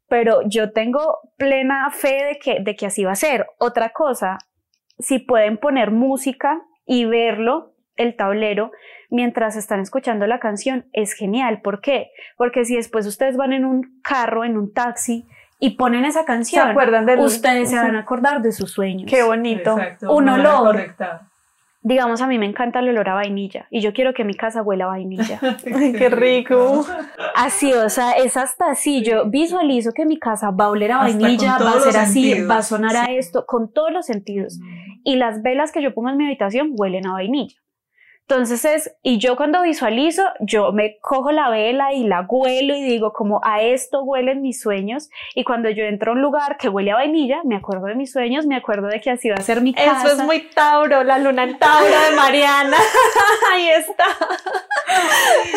pero, 0.09 0.41
yo 0.47 0.73
tengo 0.73 1.19
plena 1.37 1.91
fe 1.91 2.25
de 2.25 2.39
que, 2.39 2.61
de 2.61 2.77
que 2.77 2.87
así 2.87 3.05
va 3.05 3.13
a 3.13 3.17
ser. 3.17 3.47
Otra 3.59 3.91
cosa, 3.91 4.39
si 4.99 5.19
pueden 5.19 5.59
poner 5.59 5.91
música 5.91 6.63
y 6.87 7.05
verlo, 7.05 7.75
el 7.97 8.17
tablero, 8.17 8.71
mientras 9.11 9.57
están 9.57 9.81
escuchando 9.81 10.27
la 10.27 10.39
canción, 10.39 10.87
es 10.95 11.13
genial. 11.13 11.61
¿Por 11.61 11.83
qué? 11.83 12.11
Porque 12.39 12.65
si 12.65 12.77
después 12.77 13.07
ustedes 13.07 13.37
van 13.37 13.53
en 13.53 13.67
un 13.67 14.01
carro, 14.03 14.45
en 14.45 14.57
un 14.57 14.73
taxi, 14.73 15.27
y 15.61 15.71
ponen 15.71 16.05
esa 16.05 16.25
canción, 16.25 16.65
¿Se 16.65 16.71
acuerdan 16.71 17.07
de 17.07 17.17
ustedes 17.17 17.71
se 17.71 17.77
van 17.77 17.97
a 17.97 18.01
acordar 18.01 18.43
de 18.43 18.53
sus 18.53 18.71
sueños. 18.71 19.11
Qué 19.11 19.23
bonito. 19.23 19.77
un 20.09 20.29
olor. 20.29 20.95
Digamos, 21.81 22.21
a 22.21 22.27
mí 22.27 22.39
me 22.39 22.47
encanta 22.47 22.81
el 22.81 22.89
olor 22.89 23.09
a 23.09 23.15
vainilla 23.15 23.67
y 23.71 23.81
yo 23.81 23.93
quiero 23.93 24.13
que 24.13 24.25
mi 24.25 24.35
casa 24.35 24.63
huela 24.63 24.85
a 24.85 24.89
vainilla. 24.89 25.41
Qué 25.65 26.09
rico. 26.11 26.85
Así, 27.35 27.73
o 27.73 27.89
sea, 27.89 28.13
es 28.13 28.37
hasta 28.37 28.71
así. 28.71 29.03
Yo 29.03 29.27
visualizo 29.31 29.93
que 29.93 30.05
mi 30.05 30.19
casa 30.19 30.51
va 30.51 30.67
a 30.67 30.71
oler 30.71 30.93
a 30.93 30.99
vainilla, 30.99 31.57
va 31.59 31.71
a 31.71 31.81
ser 31.81 31.97
así, 31.97 32.43
va 32.43 32.59
a 32.59 32.63
sonar 32.63 32.97
a 32.97 33.05
esto, 33.07 33.47
con 33.47 33.73
todos 33.73 33.93
los 33.93 34.07
sentidos. 34.07 34.59
Y 35.05 35.17
las 35.17 35.41
velas 35.43 35.73
que 35.73 35.81
yo 35.81 35.95
pongo 35.95 36.11
en 36.11 36.19
mi 36.19 36.27
habitación 36.27 36.73
huelen 36.77 37.07
a 37.07 37.13
vainilla. 37.13 37.57
Entonces 38.31 38.67
es, 38.67 38.95
y 39.03 39.17
yo 39.17 39.37
cuando 39.37 39.63
visualizo, 39.63 40.23
yo 40.41 40.71
me 40.71 40.99
cojo 41.01 41.33
la 41.33 41.49
vela 41.49 41.95
y 41.95 42.05
la 42.05 42.27
huelo 42.29 42.77
y 42.77 42.83
digo 42.83 43.15
como 43.15 43.41
a 43.43 43.63
esto 43.63 44.03
huelen 44.03 44.43
mis 44.43 44.61
sueños 44.61 45.09
y 45.35 45.45
cuando 45.45 45.71
yo 45.71 45.85
entro 45.85 46.13
a 46.13 46.15
un 46.15 46.21
lugar 46.21 46.59
que 46.59 46.69
huele 46.69 46.91
a 46.91 46.97
vainilla, 46.97 47.41
me 47.47 47.57
acuerdo 47.57 47.87
de 47.87 47.95
mis 47.95 48.13
sueños, 48.13 48.45
me 48.45 48.55
acuerdo 48.55 48.89
de 48.89 49.01
que 49.01 49.11
así 49.11 49.31
va 49.31 49.37
a 49.37 49.41
ser 49.41 49.63
mi 49.63 49.73
casa. 49.73 50.09
Eso 50.09 50.13
es 50.13 50.19
muy 50.19 50.41
Tauro, 50.55 51.05
la 51.05 51.19
luna 51.19 51.45
en 51.45 51.59
Tauro 51.59 51.87
de 51.87 52.17
Mariana. 52.17 52.77
Ahí 53.55 53.71
está. 53.71 54.05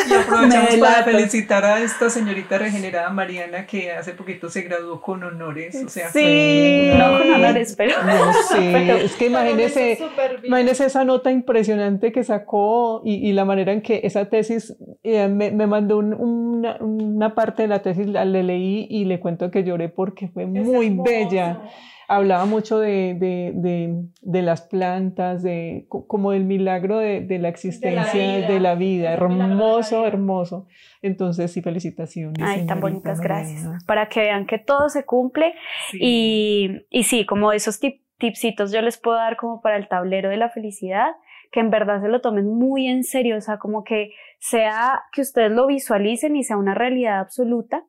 Y 0.10 0.13
aprovechamos 0.13 0.75
para 0.77 1.03
felicitar 1.03 1.65
a 1.65 1.81
esta 1.81 2.10
señorita 2.10 2.57
regenerada 2.57 3.10
Mariana 3.10 3.65
que 3.65 3.91
hace 3.91 4.13
poquito 4.13 4.49
se 4.49 4.62
graduó 4.62 5.01
con 5.01 5.21
honores. 5.23 5.75
O 5.86 5.89
sea, 5.89 6.10
sí, 6.10 6.89
no 6.95 7.17
con 7.17 7.34
honores, 7.34 7.75
pero. 7.77 8.01
No, 8.01 8.34
sí, 8.34 8.73
es 9.03 9.15
que 9.15 9.25
imagínese, 9.25 9.99
imagínese 10.43 10.86
esa 10.86 11.03
nota 11.03 11.31
impresionante 11.31 12.13
que 12.13 12.23
sacó 12.23 12.61
y, 13.04 13.32
la 13.34 13.45
manera 13.45 13.71
en 13.71 13.82
que 13.82 14.02
esa 14.04 14.30
tesis 14.30 14.78
eh, 15.04 15.28
me, 15.28 15.52
mandó 15.67 15.97
una, 15.97 17.36
parte 17.36 17.63
de 17.63 17.67
la 17.67 17.82
tesis, 17.82 18.08
la, 18.08 18.26
le 18.26 18.43
leí 18.43 18.88
y 18.89 19.06
le 19.06 19.19
cuento 19.19 19.52
que 19.52 19.63
lloré 19.63 19.89
porque 19.89 20.28
fue 20.28 20.45
muy 20.45 20.89
bella. 20.89 21.62
Hablaba 22.08 22.45
mucho 22.45 22.80
de, 22.80 23.15
de, 23.19 24.41
las 24.41 24.63
plantas, 24.63 25.43
de, 25.43 25.86
como 25.88 26.32
del 26.32 26.43
milagro 26.43 26.97
de, 26.97 27.39
la 27.39 27.47
existencia, 27.47 28.47
de 28.47 28.60
la 28.60 28.76
vida. 28.76 29.13
hermoso, 29.13 30.06
hermoso. 30.06 30.67
Entonces, 31.02 31.52
sí, 31.52 31.62
felicitaciones. 31.62 32.45
Ay, 32.45 32.65
tan 32.65 32.82
bonitas, 32.82 33.21
gracias. 33.21 33.84
Para 33.86 34.10
que 34.10 34.21
vean 34.21 34.45
que 34.45 34.60
todo 34.60 34.89
se 34.89 35.06
cumple 35.06 35.54
y, 35.93 36.86
y 36.89 37.04
sí, 37.04 37.26
como 37.26 37.54
esos 37.54 37.80
tipsitos 38.17 38.71
yo 38.71 38.82
les 38.82 38.97
puedo 38.97 39.17
dar 39.17 39.38
como 39.38 39.62
para 39.62 39.78
el 39.78 39.88
tablero 39.88 40.30
de 40.30 40.38
la 40.38 40.50
felicidad 40.50 41.12
que 41.51 41.59
en 41.59 41.69
verdad 41.69 42.01
se 42.01 42.07
lo 42.07 42.21
tomen 42.21 42.47
muy 42.47 42.87
en 42.87 43.03
serio, 43.03 43.37
o 43.37 43.41
sea, 43.41 43.57
como 43.57 43.83
que 43.83 44.11
sea 44.39 45.03
que 45.11 45.21
ustedes 45.21 45.51
lo 45.51 45.67
visualicen 45.67 46.35
y 46.35 46.43
sea 46.43 46.57
una 46.57 46.73
realidad 46.73 47.19
absoluta 47.19 47.83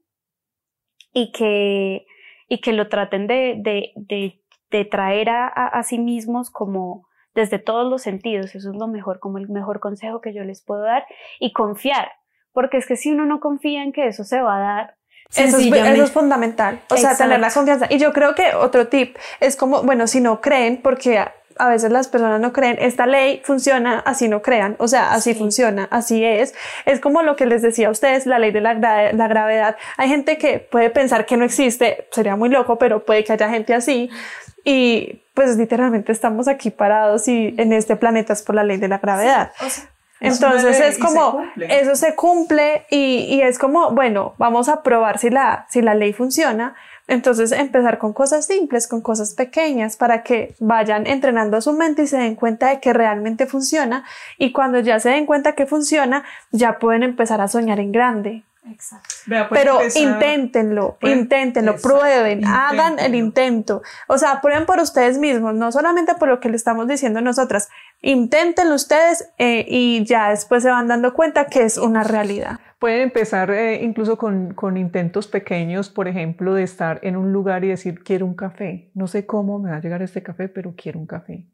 y 1.12 1.30
que, 1.32 2.04
y 2.48 2.60
que 2.60 2.72
lo 2.72 2.88
traten 2.88 3.26
de, 3.26 3.56
de, 3.58 3.92
de, 3.94 4.40
de 4.70 4.84
traer 4.84 5.30
a, 5.30 5.46
a, 5.46 5.82
sí 5.84 5.98
mismos 5.98 6.50
como 6.50 7.06
desde 7.34 7.58
todos 7.58 7.88
los 7.88 8.02
sentidos, 8.02 8.54
eso 8.54 8.70
es 8.70 8.76
lo 8.76 8.88
mejor, 8.88 9.20
como 9.20 9.38
el 9.38 9.48
mejor 9.48 9.80
consejo 9.80 10.20
que 10.20 10.34
yo 10.34 10.44
les 10.44 10.62
puedo 10.62 10.82
dar 10.82 11.06
y 11.38 11.52
confiar, 11.52 12.10
porque 12.52 12.78
es 12.78 12.86
que 12.86 12.96
si 12.96 13.12
uno 13.12 13.26
no 13.26 13.40
confía 13.40 13.82
en 13.82 13.92
que 13.92 14.08
eso 14.08 14.24
se 14.24 14.42
va 14.42 14.56
a 14.56 14.60
dar, 14.60 14.96
eso 15.34 15.56
es, 15.56 15.66
eso 15.66 16.04
es, 16.04 16.12
fundamental, 16.12 16.80
o 16.90 16.96
sea, 16.98 17.16
tener 17.16 17.40
la 17.40 17.50
confianza. 17.50 17.86
Y 17.88 17.98
yo 17.98 18.12
creo 18.12 18.34
que 18.34 18.54
otro 18.54 18.88
tip 18.88 19.16
es 19.40 19.56
como, 19.56 19.82
bueno, 19.82 20.06
si 20.06 20.20
no 20.20 20.42
creen, 20.42 20.82
porque 20.82 21.24
a 21.58 21.68
veces 21.68 21.90
las 21.92 22.08
personas 22.08 22.40
no 22.40 22.52
creen, 22.52 22.76
esta 22.80 23.06
ley 23.06 23.42
funciona, 23.44 23.98
así 24.00 24.28
no 24.28 24.42
crean, 24.42 24.76
o 24.78 24.88
sea, 24.88 25.12
así 25.12 25.34
funciona, 25.34 25.88
así 25.90 26.24
es. 26.24 26.54
Es 26.84 27.00
como 27.00 27.22
lo 27.22 27.36
que 27.36 27.46
les 27.46 27.62
decía 27.62 27.88
a 27.88 27.90
ustedes, 27.90 28.26
la 28.26 28.38
ley 28.38 28.50
de 28.50 28.60
la, 28.60 28.74
la, 28.74 29.28
gravedad. 29.28 29.76
Hay 29.96 30.08
gente 30.08 30.38
que 30.38 30.58
puede 30.58 30.90
pensar 30.90 31.26
que 31.26 31.36
no 31.36 31.44
existe, 31.44 32.08
sería 32.12 32.36
muy 32.36 32.48
loco, 32.48 32.78
pero 32.78 33.04
puede 33.04 33.24
que 33.24 33.32
haya 33.32 33.48
gente 33.48 33.74
así. 33.74 34.10
Y 34.64 35.22
pues 35.34 35.56
literalmente 35.56 36.12
estamos 36.12 36.48
aquí 36.48 36.70
parados 36.70 37.26
y 37.28 37.54
en 37.58 37.72
este 37.72 37.96
planeta 37.96 38.32
es 38.32 38.42
por 38.42 38.54
la 38.54 38.64
ley 38.64 38.76
de 38.76 38.88
la 38.88 38.98
gravedad. 38.98 39.52
Entonces 40.20 40.78
es 40.78 40.98
como, 40.98 41.44
eso 41.56 41.96
se 41.96 42.14
cumple 42.14 42.86
y, 42.90 43.26
y, 43.28 43.42
es 43.42 43.58
como, 43.58 43.90
bueno, 43.90 44.34
vamos 44.38 44.68
a 44.68 44.84
probar 44.84 45.18
si 45.18 45.30
la, 45.30 45.66
si 45.68 45.82
la 45.82 45.94
ley 45.94 46.12
funciona 46.12 46.76
entonces, 47.12 47.52
empezar 47.52 47.98
con 47.98 48.14
cosas 48.14 48.46
simples, 48.46 48.88
con 48.88 49.02
cosas 49.02 49.34
pequeñas, 49.34 49.98
para 49.98 50.22
que 50.22 50.54
vayan 50.60 51.06
entrenando 51.06 51.58
a 51.58 51.60
su 51.60 51.74
mente 51.74 52.04
y 52.04 52.06
se 52.06 52.16
den 52.16 52.36
cuenta 52.36 52.70
de 52.70 52.80
que 52.80 52.94
realmente 52.94 53.44
funciona. 53.44 54.04
Y 54.38 54.52
cuando 54.52 54.80
ya 54.80 54.98
se 54.98 55.10
den 55.10 55.26
cuenta 55.26 55.52
que 55.52 55.66
funciona, 55.66 56.24
ya 56.52 56.78
pueden 56.78 57.02
empezar 57.02 57.42
a 57.42 57.48
soñar 57.48 57.80
en 57.80 57.92
grande. 57.92 58.44
Exacto. 58.70 59.08
Pero 59.50 59.80
inténtenlo, 59.94 60.96
inténtenlo, 61.02 61.76
prueben, 61.76 62.46
hagan 62.46 62.98
el 62.98 63.14
intento. 63.14 63.82
O 64.06 64.16
sea, 64.16 64.40
prueben 64.40 64.64
por 64.64 64.80
ustedes 64.80 65.18
mismos, 65.18 65.54
no 65.54 65.70
solamente 65.70 66.14
por 66.14 66.28
lo 66.28 66.40
que 66.40 66.48
le 66.48 66.56
estamos 66.56 66.88
diciendo 66.88 67.20
nosotras. 67.20 67.68
Inténtenlo 68.00 68.74
ustedes 68.74 69.28
eh, 69.36 69.66
y 69.68 70.06
ya 70.06 70.30
después 70.30 70.62
se 70.62 70.70
van 70.70 70.88
dando 70.88 71.12
cuenta 71.12 71.46
que 71.46 71.64
es 71.64 71.76
una 71.76 72.04
realidad. 72.04 72.60
Pueden 72.82 73.02
empezar 73.02 73.52
eh, 73.52 73.84
incluso 73.84 74.18
con, 74.18 74.54
con, 74.54 74.76
intentos 74.76 75.28
pequeños, 75.28 75.88
por 75.88 76.08
ejemplo, 76.08 76.52
de 76.52 76.64
estar 76.64 76.98
en 77.04 77.16
un 77.16 77.32
lugar 77.32 77.62
y 77.62 77.68
decir, 77.68 78.02
quiero 78.02 78.26
un 78.26 78.34
café. 78.34 78.90
No 78.92 79.06
sé 79.06 79.24
cómo 79.24 79.60
me 79.60 79.70
va 79.70 79.76
a 79.76 79.80
llegar 79.80 80.02
este 80.02 80.24
café, 80.24 80.48
pero 80.48 80.74
quiero 80.76 80.98
un 80.98 81.06
café 81.06 81.46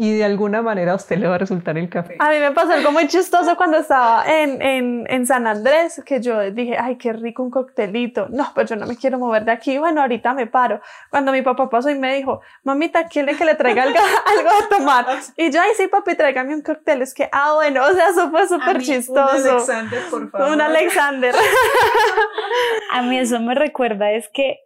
y 0.00 0.16
de 0.16 0.24
alguna 0.24 0.62
manera 0.62 0.92
a 0.92 0.94
usted 0.94 1.18
le 1.18 1.28
va 1.28 1.34
a 1.34 1.38
resultar 1.38 1.76
el 1.76 1.90
café. 1.90 2.16
A 2.20 2.30
mí 2.30 2.38
me 2.38 2.52
pasó 2.52 2.72
algo 2.72 2.90
muy 2.90 3.06
chistoso 3.06 3.54
cuando 3.54 3.76
estaba 3.76 4.24
en, 4.26 4.62
en, 4.62 5.04
en, 5.10 5.26
San 5.26 5.46
Andrés, 5.46 6.00
que 6.06 6.22
yo 6.22 6.50
dije, 6.52 6.78
ay, 6.80 6.96
qué 6.96 7.12
rico 7.12 7.42
un 7.42 7.50
coctelito. 7.50 8.26
No, 8.30 8.50
pero 8.54 8.66
yo 8.66 8.76
no 8.76 8.86
me 8.86 8.96
quiero 8.96 9.18
mover 9.18 9.44
de 9.44 9.52
aquí. 9.52 9.76
Bueno, 9.76 10.00
ahorita 10.00 10.32
me 10.32 10.46
paro. 10.46 10.80
Cuando 11.10 11.32
mi 11.32 11.42
papá 11.42 11.68
pasó 11.68 11.90
y 11.90 11.98
me 11.98 12.14
dijo, 12.14 12.40
mamita, 12.62 13.08
¿quiere 13.08 13.36
que 13.36 13.44
le 13.44 13.56
traiga 13.56 13.82
algo, 13.82 13.98
algo 14.24 14.50
de 14.62 14.74
tomar? 14.74 15.06
Y 15.36 15.50
yo, 15.50 15.60
ay, 15.60 15.72
sí, 15.76 15.86
papi, 15.86 16.14
tráigame 16.14 16.54
un 16.54 16.62
cóctel. 16.62 17.02
Es 17.02 17.12
que, 17.12 17.28
ah, 17.30 17.52
bueno, 17.56 17.84
o 17.86 17.92
sea, 17.92 18.08
eso 18.08 18.30
fue 18.30 18.48
súper 18.48 18.80
chistoso. 18.80 19.20
Un 19.20 19.48
Alexander, 19.50 20.02
por 20.10 20.30
favor. 20.30 20.50
Un 20.50 20.60
Alexander. 20.62 21.34
a 22.90 23.02
mí 23.02 23.18
eso 23.18 23.38
me 23.38 23.54
recuerda 23.54 24.12
es 24.12 24.30
que 24.32 24.60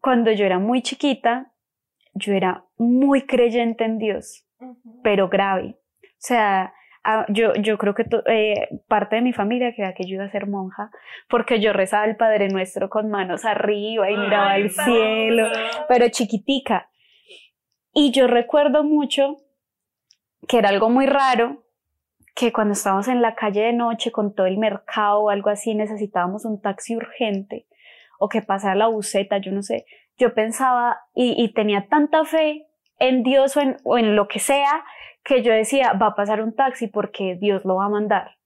cuando 0.00 0.32
yo 0.32 0.46
era 0.46 0.58
muy 0.58 0.80
chiquita, 0.80 1.52
yo 2.14 2.32
era 2.32 2.64
muy 2.78 3.26
creyente 3.26 3.84
en 3.84 3.98
Dios 3.98 4.46
pero 5.02 5.28
grave. 5.28 5.76
O 6.02 6.06
sea, 6.18 6.74
ah, 7.04 7.26
yo, 7.28 7.54
yo 7.54 7.78
creo 7.78 7.94
que 7.94 8.04
eh, 8.26 8.68
parte 8.88 9.16
de 9.16 9.22
mi 9.22 9.32
familia 9.32 9.72
quería 9.74 9.94
que 9.94 10.04
yo 10.04 10.14
iba 10.16 10.24
a 10.24 10.30
ser 10.30 10.46
monja, 10.46 10.90
porque 11.28 11.60
yo 11.60 11.72
rezaba 11.72 12.04
el 12.04 12.16
Padre 12.16 12.48
Nuestro 12.48 12.88
con 12.88 13.10
manos 13.10 13.44
arriba 13.44 14.10
y 14.10 14.16
miraba 14.16 14.52
al 14.52 14.70
cielo, 14.70 15.48
pero 15.88 16.08
chiquitica. 16.08 16.90
Y 17.92 18.12
yo 18.12 18.26
recuerdo 18.26 18.84
mucho 18.84 19.36
que 20.46 20.58
era 20.58 20.68
algo 20.68 20.90
muy 20.90 21.06
raro, 21.06 21.64
que 22.34 22.52
cuando 22.52 22.72
estábamos 22.72 23.08
en 23.08 23.20
la 23.20 23.34
calle 23.34 23.62
de 23.62 23.72
noche 23.72 24.12
con 24.12 24.34
todo 24.34 24.46
el 24.46 24.58
mercado 24.58 25.22
o 25.22 25.30
algo 25.30 25.50
así, 25.50 25.74
necesitábamos 25.74 26.44
un 26.44 26.60
taxi 26.60 26.96
urgente 26.96 27.66
o 28.18 28.28
que 28.28 28.42
pasara 28.42 28.74
la 28.74 28.86
buceta, 28.86 29.38
yo 29.38 29.50
no 29.52 29.62
sé. 29.62 29.86
Yo 30.16 30.34
pensaba 30.34 31.00
y, 31.14 31.42
y 31.42 31.52
tenía 31.52 31.88
tanta 31.88 32.24
fe 32.24 32.69
en 33.00 33.24
Dios 33.24 33.56
o 33.56 33.60
en, 33.60 33.76
o 33.84 33.98
en 33.98 34.14
lo 34.14 34.28
que 34.28 34.38
sea, 34.38 34.84
que 35.24 35.42
yo 35.42 35.52
decía, 35.52 35.94
va 35.94 36.08
a 36.08 36.14
pasar 36.14 36.40
un 36.42 36.54
taxi 36.54 36.86
porque 36.86 37.36
Dios 37.40 37.64
lo 37.64 37.76
va 37.76 37.86
a 37.86 37.88
mandar. 37.88 38.36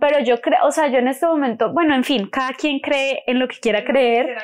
Pero 0.00 0.20
yo 0.20 0.40
creo, 0.40 0.60
o 0.64 0.70
sea, 0.70 0.88
yo 0.88 0.98
en 0.98 1.08
este 1.08 1.26
momento, 1.26 1.72
bueno, 1.72 1.94
en 1.94 2.04
fin, 2.04 2.28
cada 2.28 2.52
quien 2.52 2.78
cree 2.78 3.24
en 3.26 3.40
lo 3.40 3.48
que 3.48 3.58
quiera 3.58 3.84
creer, 3.84 4.36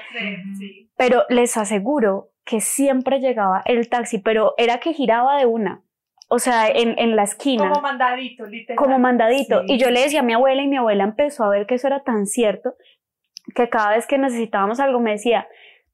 pero 0.97 1.25
les 1.29 1.57
aseguro 1.57 2.31
que 2.45 2.61
siempre 2.61 3.21
llegaba 3.21 3.63
el 3.67 3.89
taxi, 3.89 4.19
pero 4.19 4.55
era 4.57 4.79
que 4.79 4.93
giraba 4.93 5.39
de 5.39 5.47
una, 5.47 5.85
o 6.29 6.41
sea, 6.41 6.69
en, 6.69 6.99
en 6.99 7.15
la 7.15 7.23
esquina. 7.23 7.69
Como 7.69 7.83
mandadito, 7.83 8.47
literal. 8.47 8.77
Como 8.77 8.99
mandadito. 8.99 9.63
Y 9.67 9.79
yo 9.79 9.91
le 9.91 10.01
decía 10.01 10.21
a 10.21 10.25
mi 10.25 10.33
abuela 10.33 10.63
y 10.63 10.67
mi 10.67 10.77
abuela 10.77 11.05
empezó 11.05 11.45
a 11.45 11.51
ver 11.51 11.67
que 11.67 11.77
eso 11.77 11.87
era 11.87 12.03
tan 12.03 12.27
cierto, 12.27 12.75
que 13.55 13.69
cada 13.69 13.91
vez 13.91 14.09
que 14.09 14.19
necesitábamos 14.19 14.81
algo 14.81 14.99
me 14.99 15.13
decía, 15.13 15.47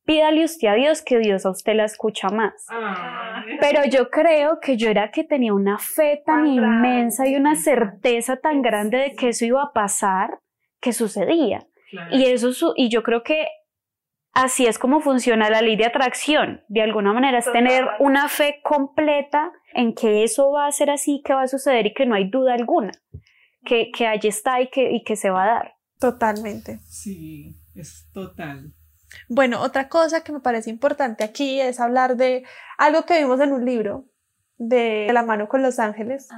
pídale 0.08 0.42
usted 0.42 0.68
a 0.68 0.74
Dios 0.74 1.02
que 1.02 1.18
Dios 1.18 1.44
a 1.44 1.50
usted 1.50 1.74
la 1.74 1.84
escucha 1.84 2.30
más. 2.30 2.64
Ah. 2.70 3.44
Pero 3.60 3.84
yo 3.84 4.08
creo 4.08 4.58
que 4.58 4.78
yo 4.78 4.88
era 4.88 5.10
que 5.10 5.22
tenía 5.22 5.52
una 5.52 5.78
fe 5.78 6.22
tan, 6.24 6.46
inmensa 6.46 7.28
y 7.28 7.36
una 7.36 7.54
certeza 7.54 8.36
tan 8.36 8.62
grande 8.62 8.96
de 8.96 9.14
que 9.14 9.28
eso 9.28 9.44
iba 9.44 9.62
a 9.62 9.72
pasar, 9.74 10.40
que 10.80 10.94
sucedía. 10.94 11.66
Y 12.10 12.24
eso 12.24 12.72
y 12.74 12.88
yo 12.88 13.02
creo 13.02 13.22
que 13.22 13.48
así 14.32 14.64
es 14.64 14.78
como 14.78 15.00
funciona 15.00 15.50
la 15.50 15.60
ley 15.60 15.76
de 15.76 15.84
atracción. 15.84 16.62
De 16.68 16.80
alguna 16.80 17.12
manera 17.12 17.36
es 17.38 17.52
tener 17.52 17.86
una 17.98 18.28
fe 18.28 18.60
completa 18.62 19.52
en 19.74 19.94
que 19.94 20.24
eso 20.24 20.50
va 20.50 20.66
a 20.66 20.72
ser 20.72 20.88
así, 20.88 21.20
que 21.22 21.34
va 21.34 21.42
a 21.42 21.48
suceder 21.48 21.84
y 21.84 21.92
que 21.92 22.06
no 22.06 22.14
hay 22.14 22.30
duda 22.30 22.54
alguna, 22.54 22.92
que, 23.62 23.90
que 23.90 24.06
allí 24.06 24.28
está 24.28 24.62
y 24.62 24.70
que, 24.70 24.90
y 24.90 25.04
que 25.04 25.16
se 25.16 25.28
va 25.28 25.44
a 25.44 25.46
dar. 25.46 25.74
Totalmente. 26.00 26.78
Sí, 26.86 27.56
es 27.74 28.08
total. 28.14 28.72
Bueno, 29.28 29.60
otra 29.60 29.88
cosa 29.88 30.22
que 30.22 30.32
me 30.32 30.40
parece 30.40 30.70
importante 30.70 31.24
aquí 31.24 31.60
es 31.60 31.80
hablar 31.80 32.16
de 32.16 32.44
algo 32.76 33.04
que 33.04 33.18
vimos 33.18 33.40
en 33.40 33.52
un 33.52 33.64
libro 33.64 34.04
de 34.58 35.08
La 35.12 35.22
mano 35.22 35.48
con 35.48 35.62
los 35.62 35.78
ángeles, 35.78 36.28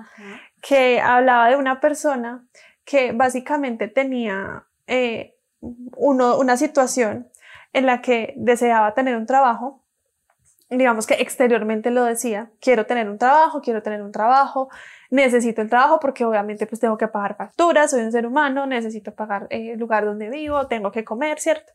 que 0.60 1.00
hablaba 1.00 1.48
de 1.48 1.56
una 1.56 1.80
persona 1.80 2.46
que 2.84 3.12
básicamente 3.12 3.88
tenía 3.88 4.64
eh, 4.86 5.36
una 5.60 6.56
situación 6.56 7.28
en 7.72 7.86
la 7.86 8.02
que 8.02 8.34
deseaba 8.36 8.94
tener 8.94 9.16
un 9.16 9.26
trabajo, 9.26 9.82
digamos 10.70 11.06
que 11.06 11.14
exteriormente 11.14 11.90
lo 11.90 12.04
decía, 12.04 12.50
quiero 12.60 12.86
tener 12.86 13.08
un 13.10 13.18
trabajo, 13.18 13.60
quiero 13.60 13.82
tener 13.82 14.02
un 14.02 14.12
trabajo, 14.12 14.68
necesito 15.10 15.62
el 15.62 15.68
trabajo 15.68 15.98
porque 16.00 16.24
obviamente 16.24 16.66
pues 16.66 16.80
tengo 16.80 16.96
que 16.96 17.08
pagar 17.08 17.36
facturas, 17.36 17.90
soy 17.90 18.02
un 18.02 18.12
ser 18.12 18.26
humano, 18.26 18.66
necesito 18.66 19.12
pagar 19.12 19.48
eh, 19.50 19.72
el 19.72 19.80
lugar 19.80 20.04
donde 20.04 20.30
vivo, 20.30 20.68
tengo 20.68 20.92
que 20.92 21.04
comer, 21.04 21.40
¿cierto? 21.40 21.72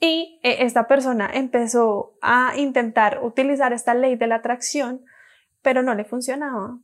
Y 0.00 0.40
eh, 0.42 0.58
esta 0.60 0.88
persona 0.88 1.30
empezó 1.32 2.14
a 2.22 2.54
intentar 2.56 3.20
utilizar 3.22 3.72
esta 3.72 3.94
ley 3.94 4.16
de 4.16 4.26
la 4.26 4.36
atracción, 4.36 5.04
pero 5.62 5.82
no 5.82 5.94
le 5.94 6.04
funcionaba. 6.04 6.78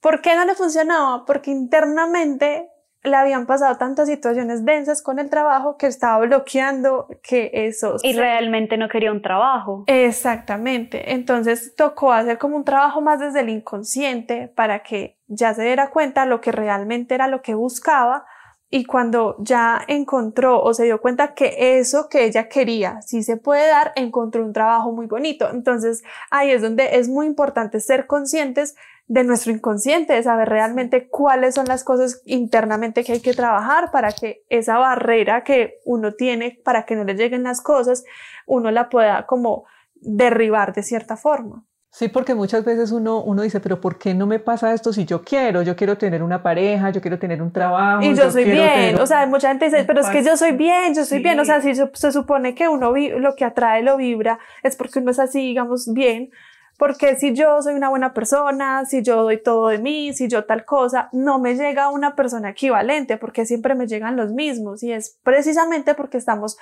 ¿Por 0.00 0.20
qué 0.20 0.36
no 0.36 0.44
le 0.44 0.54
funcionaba? 0.54 1.24
Porque 1.24 1.50
internamente 1.50 2.70
le 3.02 3.16
habían 3.16 3.46
pasado 3.46 3.76
tantas 3.76 4.08
situaciones 4.08 4.64
densas 4.64 5.02
con 5.02 5.18
el 5.18 5.30
trabajo 5.30 5.76
que 5.76 5.86
estaba 5.86 6.18
bloqueando 6.26 7.08
que 7.22 7.50
eso... 7.52 7.96
Y 8.02 8.12
realmente 8.12 8.76
no 8.76 8.88
quería 8.88 9.12
un 9.12 9.22
trabajo. 9.22 9.84
Exactamente. 9.86 11.12
Entonces 11.12 11.74
tocó 11.76 12.12
hacer 12.12 12.38
como 12.38 12.56
un 12.56 12.64
trabajo 12.64 13.00
más 13.00 13.20
desde 13.20 13.40
el 13.40 13.48
inconsciente 13.48 14.48
para 14.48 14.82
que 14.82 15.18
ya 15.28 15.54
se 15.54 15.62
diera 15.62 15.90
cuenta 15.90 16.26
lo 16.26 16.40
que 16.40 16.52
realmente 16.52 17.14
era 17.14 17.28
lo 17.28 17.42
que 17.42 17.54
buscaba 17.54 18.26
y 18.68 18.84
cuando 18.84 19.36
ya 19.38 19.80
encontró 19.86 20.60
o 20.62 20.74
se 20.74 20.84
dio 20.84 21.00
cuenta 21.00 21.34
que 21.34 21.78
eso 21.78 22.08
que 22.08 22.24
ella 22.24 22.48
quería 22.48 23.00
sí 23.02 23.22
se 23.22 23.36
puede 23.36 23.68
dar, 23.68 23.92
encontró 23.94 24.44
un 24.44 24.52
trabajo 24.52 24.92
muy 24.92 25.06
bonito. 25.06 25.48
Entonces 25.50 26.02
ahí 26.30 26.50
es 26.50 26.62
donde 26.62 26.96
es 26.98 27.08
muy 27.08 27.26
importante 27.26 27.80
ser 27.80 28.06
conscientes 28.06 28.74
de 29.08 29.22
nuestro 29.22 29.52
inconsciente, 29.52 30.14
de 30.14 30.22
saber 30.22 30.48
realmente 30.48 31.08
cuáles 31.08 31.54
son 31.54 31.66
las 31.66 31.84
cosas 31.84 32.22
internamente 32.24 33.04
que 33.04 33.12
hay 33.12 33.20
que 33.20 33.34
trabajar 33.34 33.92
para 33.92 34.10
que 34.10 34.44
esa 34.48 34.78
barrera 34.78 35.44
que 35.44 35.78
uno 35.84 36.14
tiene 36.14 36.60
para 36.64 36.84
que 36.84 36.96
no 36.96 37.04
le 37.04 37.14
lleguen 37.14 37.44
las 37.44 37.60
cosas, 37.60 38.04
uno 38.46 38.72
la 38.72 38.88
pueda 38.88 39.26
como 39.26 39.64
derribar 39.94 40.74
de 40.74 40.82
cierta 40.82 41.16
forma. 41.16 41.65
Sí, 41.90 42.08
porque 42.08 42.34
muchas 42.34 42.64
veces 42.64 42.92
uno, 42.92 43.22
uno 43.22 43.42
dice, 43.42 43.58
pero 43.58 43.80
¿por 43.80 43.98
qué 43.98 44.12
no 44.12 44.26
me 44.26 44.38
pasa 44.38 44.74
esto 44.74 44.92
si 44.92 45.06
yo 45.06 45.22
quiero? 45.22 45.62
Yo 45.62 45.76
quiero 45.76 45.96
tener 45.96 46.22
una 46.22 46.42
pareja, 46.42 46.90
yo 46.90 47.00
quiero 47.00 47.18
tener 47.18 47.40
un 47.40 47.50
trabajo. 47.50 48.02
Y 48.02 48.14
yo, 48.14 48.30
soy 48.30 48.44
bien, 48.44 49.00
o 49.00 49.06
sea, 49.06 49.26
mucha 49.26 49.48
gente 49.48 49.64
dice, 49.66 49.84
pero 49.84 50.00
es 50.00 50.08
que 50.08 50.22
yo 50.22 50.36
soy 50.36 50.52
bien, 50.52 50.94
yo 50.94 51.04
soy 51.04 51.22
bien, 51.22 51.40
o 51.40 51.44
sea, 51.44 51.62
si 51.62 51.74
se 51.74 52.12
supone 52.12 52.54
que 52.54 52.68
uno 52.68 52.92
lo 52.94 53.34
que 53.34 53.44
atrae 53.44 53.82
lo 53.82 53.96
vibra, 53.96 54.38
es 54.62 54.76
porque 54.76 54.98
uno 54.98 55.10
es 55.10 55.18
así, 55.18 55.40
digamos, 55.40 55.90
bien, 55.92 56.30
porque 56.76 57.16
si 57.16 57.32
yo 57.32 57.62
soy 57.62 57.74
una 57.74 57.88
buena 57.88 58.12
persona, 58.12 58.84
si 58.84 59.02
yo 59.02 59.22
doy 59.22 59.42
todo 59.42 59.68
de 59.68 59.78
mí, 59.78 60.12
si 60.12 60.28
yo 60.28 60.44
tal 60.44 60.66
cosa, 60.66 61.08
no 61.12 61.38
me 61.38 61.54
llega 61.54 61.88
una 61.88 62.14
persona 62.14 62.50
equivalente, 62.50 63.16
porque 63.16 63.46
siempre 63.46 63.74
me 63.74 63.86
llegan 63.86 64.16
los 64.16 64.32
mismos, 64.32 64.82
y 64.82 64.92
es 64.92 65.18
precisamente 65.22 65.94
porque 65.94 66.18
estamos 66.18 66.58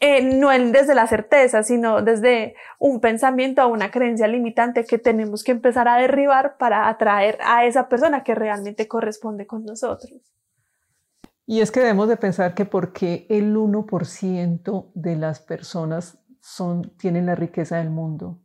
eh, 0.00 0.22
no 0.22 0.50
desde 0.50 0.94
la 0.94 1.06
certeza, 1.08 1.62
sino 1.62 2.02
desde 2.02 2.54
un 2.78 3.00
pensamiento 3.00 3.64
o 3.64 3.68
una 3.68 3.90
creencia 3.90 4.28
limitante 4.28 4.84
que 4.84 4.98
tenemos 4.98 5.42
que 5.42 5.52
empezar 5.52 5.88
a 5.88 5.96
derribar 5.96 6.56
para 6.56 6.88
atraer 6.88 7.38
a 7.44 7.64
esa 7.64 7.88
persona 7.88 8.22
que 8.22 8.34
realmente 8.34 8.86
corresponde 8.86 9.46
con 9.46 9.64
nosotros. 9.64 10.20
Y 11.46 11.62
es 11.62 11.70
que 11.72 11.80
debemos 11.80 12.08
de 12.08 12.16
pensar 12.16 12.54
que 12.54 12.64
porque 12.64 13.26
el 13.30 13.56
1% 13.56 14.92
de 14.94 15.16
las 15.16 15.40
personas 15.40 16.18
son, 16.40 16.96
tienen 16.96 17.26
la 17.26 17.34
riqueza 17.34 17.78
del 17.78 17.90
mundo, 17.90 18.38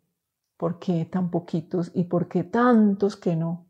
¿por 0.57 0.79
qué 0.79 1.05
tan 1.05 1.29
poquitos 1.29 1.91
y 1.93 2.05
por 2.05 2.27
qué 2.29 2.43
tantos 2.43 3.15
que 3.15 3.35
no? 3.35 3.67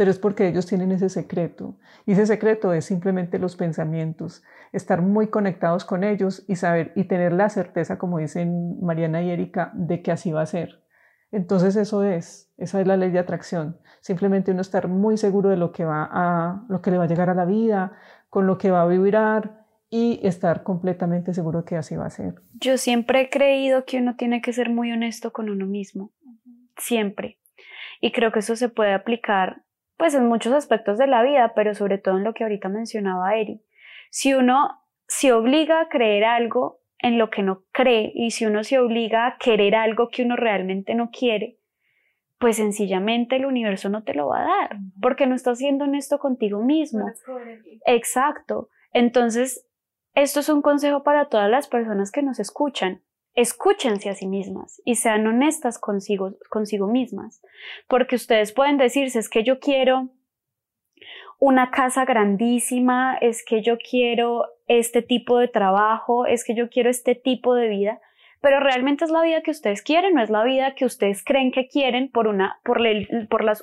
Pero 0.00 0.10
es 0.10 0.18
porque 0.18 0.48
ellos 0.48 0.64
tienen 0.64 0.92
ese 0.92 1.10
secreto. 1.10 1.76
Y 2.06 2.12
ese 2.12 2.24
secreto 2.24 2.72
es 2.72 2.86
simplemente 2.86 3.38
los 3.38 3.54
pensamientos, 3.54 4.42
estar 4.72 5.02
muy 5.02 5.26
conectados 5.26 5.84
con 5.84 6.04
ellos 6.04 6.42
y 6.48 6.56
saber 6.56 6.90
y 6.96 7.04
tener 7.04 7.34
la 7.34 7.50
certeza, 7.50 7.98
como 7.98 8.16
dicen 8.16 8.80
Mariana 8.80 9.20
y 9.20 9.28
Erika, 9.28 9.70
de 9.74 10.00
que 10.00 10.10
así 10.10 10.32
va 10.32 10.40
a 10.40 10.46
ser. 10.46 10.82
Entonces 11.32 11.76
eso 11.76 12.02
es, 12.02 12.50
esa 12.56 12.80
es 12.80 12.86
la 12.86 12.96
ley 12.96 13.10
de 13.10 13.18
atracción. 13.18 13.78
Simplemente 14.00 14.52
uno 14.52 14.62
estar 14.62 14.88
muy 14.88 15.18
seguro 15.18 15.50
de 15.50 15.58
lo 15.58 15.70
que 15.70 15.84
va 15.84 16.08
a, 16.10 16.64
lo 16.70 16.80
que 16.80 16.90
le 16.90 16.96
va 16.96 17.04
a 17.04 17.06
llegar 17.06 17.28
a 17.28 17.34
la 17.34 17.44
vida, 17.44 17.92
con 18.30 18.46
lo 18.46 18.56
que 18.56 18.70
va 18.70 18.80
a 18.80 18.86
vibrar 18.86 19.66
y 19.90 20.18
estar 20.22 20.62
completamente 20.62 21.34
seguro 21.34 21.66
que 21.66 21.76
así 21.76 21.94
va 21.94 22.06
a 22.06 22.10
ser. 22.10 22.36
Yo 22.54 22.78
siempre 22.78 23.20
he 23.20 23.28
creído 23.28 23.84
que 23.84 23.98
uno 23.98 24.16
tiene 24.16 24.40
que 24.40 24.54
ser 24.54 24.70
muy 24.70 24.92
honesto 24.92 25.30
con 25.30 25.50
uno 25.50 25.66
mismo, 25.66 26.10
siempre. 26.78 27.36
Y 28.00 28.12
creo 28.12 28.32
que 28.32 28.38
eso 28.38 28.56
se 28.56 28.70
puede 28.70 28.94
aplicar 28.94 29.62
pues 30.00 30.14
en 30.14 30.26
muchos 30.26 30.54
aspectos 30.54 30.96
de 30.96 31.06
la 31.06 31.22
vida, 31.22 31.52
pero 31.54 31.74
sobre 31.74 31.98
todo 31.98 32.16
en 32.16 32.24
lo 32.24 32.32
que 32.32 32.42
ahorita 32.42 32.70
mencionaba 32.70 33.36
Eri. 33.36 33.60
Si 34.08 34.32
uno 34.32 34.82
se 35.06 35.30
obliga 35.34 35.78
a 35.78 35.88
creer 35.90 36.24
algo 36.24 36.80
en 37.00 37.18
lo 37.18 37.28
que 37.28 37.42
no 37.42 37.64
cree 37.70 38.10
y 38.14 38.30
si 38.30 38.46
uno 38.46 38.64
se 38.64 38.78
obliga 38.78 39.26
a 39.26 39.36
querer 39.36 39.74
algo 39.74 40.08
que 40.08 40.22
uno 40.22 40.36
realmente 40.36 40.94
no 40.94 41.10
quiere, 41.10 41.58
pues 42.38 42.56
sencillamente 42.56 43.36
el 43.36 43.44
universo 43.44 43.90
no 43.90 44.02
te 44.02 44.14
lo 44.14 44.28
va 44.28 44.40
a 44.40 44.46
dar, 44.46 44.78
porque 45.02 45.26
no 45.26 45.34
estás 45.34 45.58
siendo 45.58 45.84
honesto 45.84 46.18
contigo 46.18 46.62
mismo. 46.62 47.04
Exacto. 47.84 48.70
Entonces, 48.94 49.66
esto 50.14 50.40
es 50.40 50.48
un 50.48 50.62
consejo 50.62 51.02
para 51.02 51.26
todas 51.26 51.50
las 51.50 51.68
personas 51.68 52.10
que 52.10 52.22
nos 52.22 52.40
escuchan. 52.40 53.02
Escúchense 53.34 54.10
a 54.10 54.14
sí 54.14 54.26
mismas 54.26 54.82
y 54.84 54.96
sean 54.96 55.26
honestas 55.26 55.78
consigo, 55.78 56.34
consigo 56.50 56.86
mismas, 56.86 57.40
porque 57.88 58.16
ustedes 58.16 58.52
pueden 58.52 58.76
decirse, 58.76 59.18
es 59.18 59.28
que 59.28 59.44
yo 59.44 59.60
quiero 59.60 60.10
una 61.38 61.70
casa 61.70 62.04
grandísima, 62.04 63.16
es 63.20 63.44
que 63.44 63.62
yo 63.62 63.78
quiero 63.78 64.44
este 64.66 65.00
tipo 65.02 65.38
de 65.38 65.48
trabajo, 65.48 66.26
es 66.26 66.44
que 66.44 66.54
yo 66.54 66.68
quiero 66.68 66.90
este 66.90 67.14
tipo 67.14 67.54
de 67.54 67.68
vida, 67.68 68.00
pero 68.42 68.60
realmente 68.60 69.04
es 69.04 69.10
la 69.10 69.22
vida 69.22 69.42
que 69.42 69.50
ustedes 69.50 69.82
quieren, 69.82 70.14
no 70.14 70.22
es 70.22 70.30
la 70.30 70.44
vida 70.44 70.74
que 70.74 70.84
ustedes 70.84 71.22
creen 71.24 71.52
que 71.52 71.68
quieren 71.68 72.10
por 72.10 72.26
una, 72.26 72.58
por, 72.64 72.80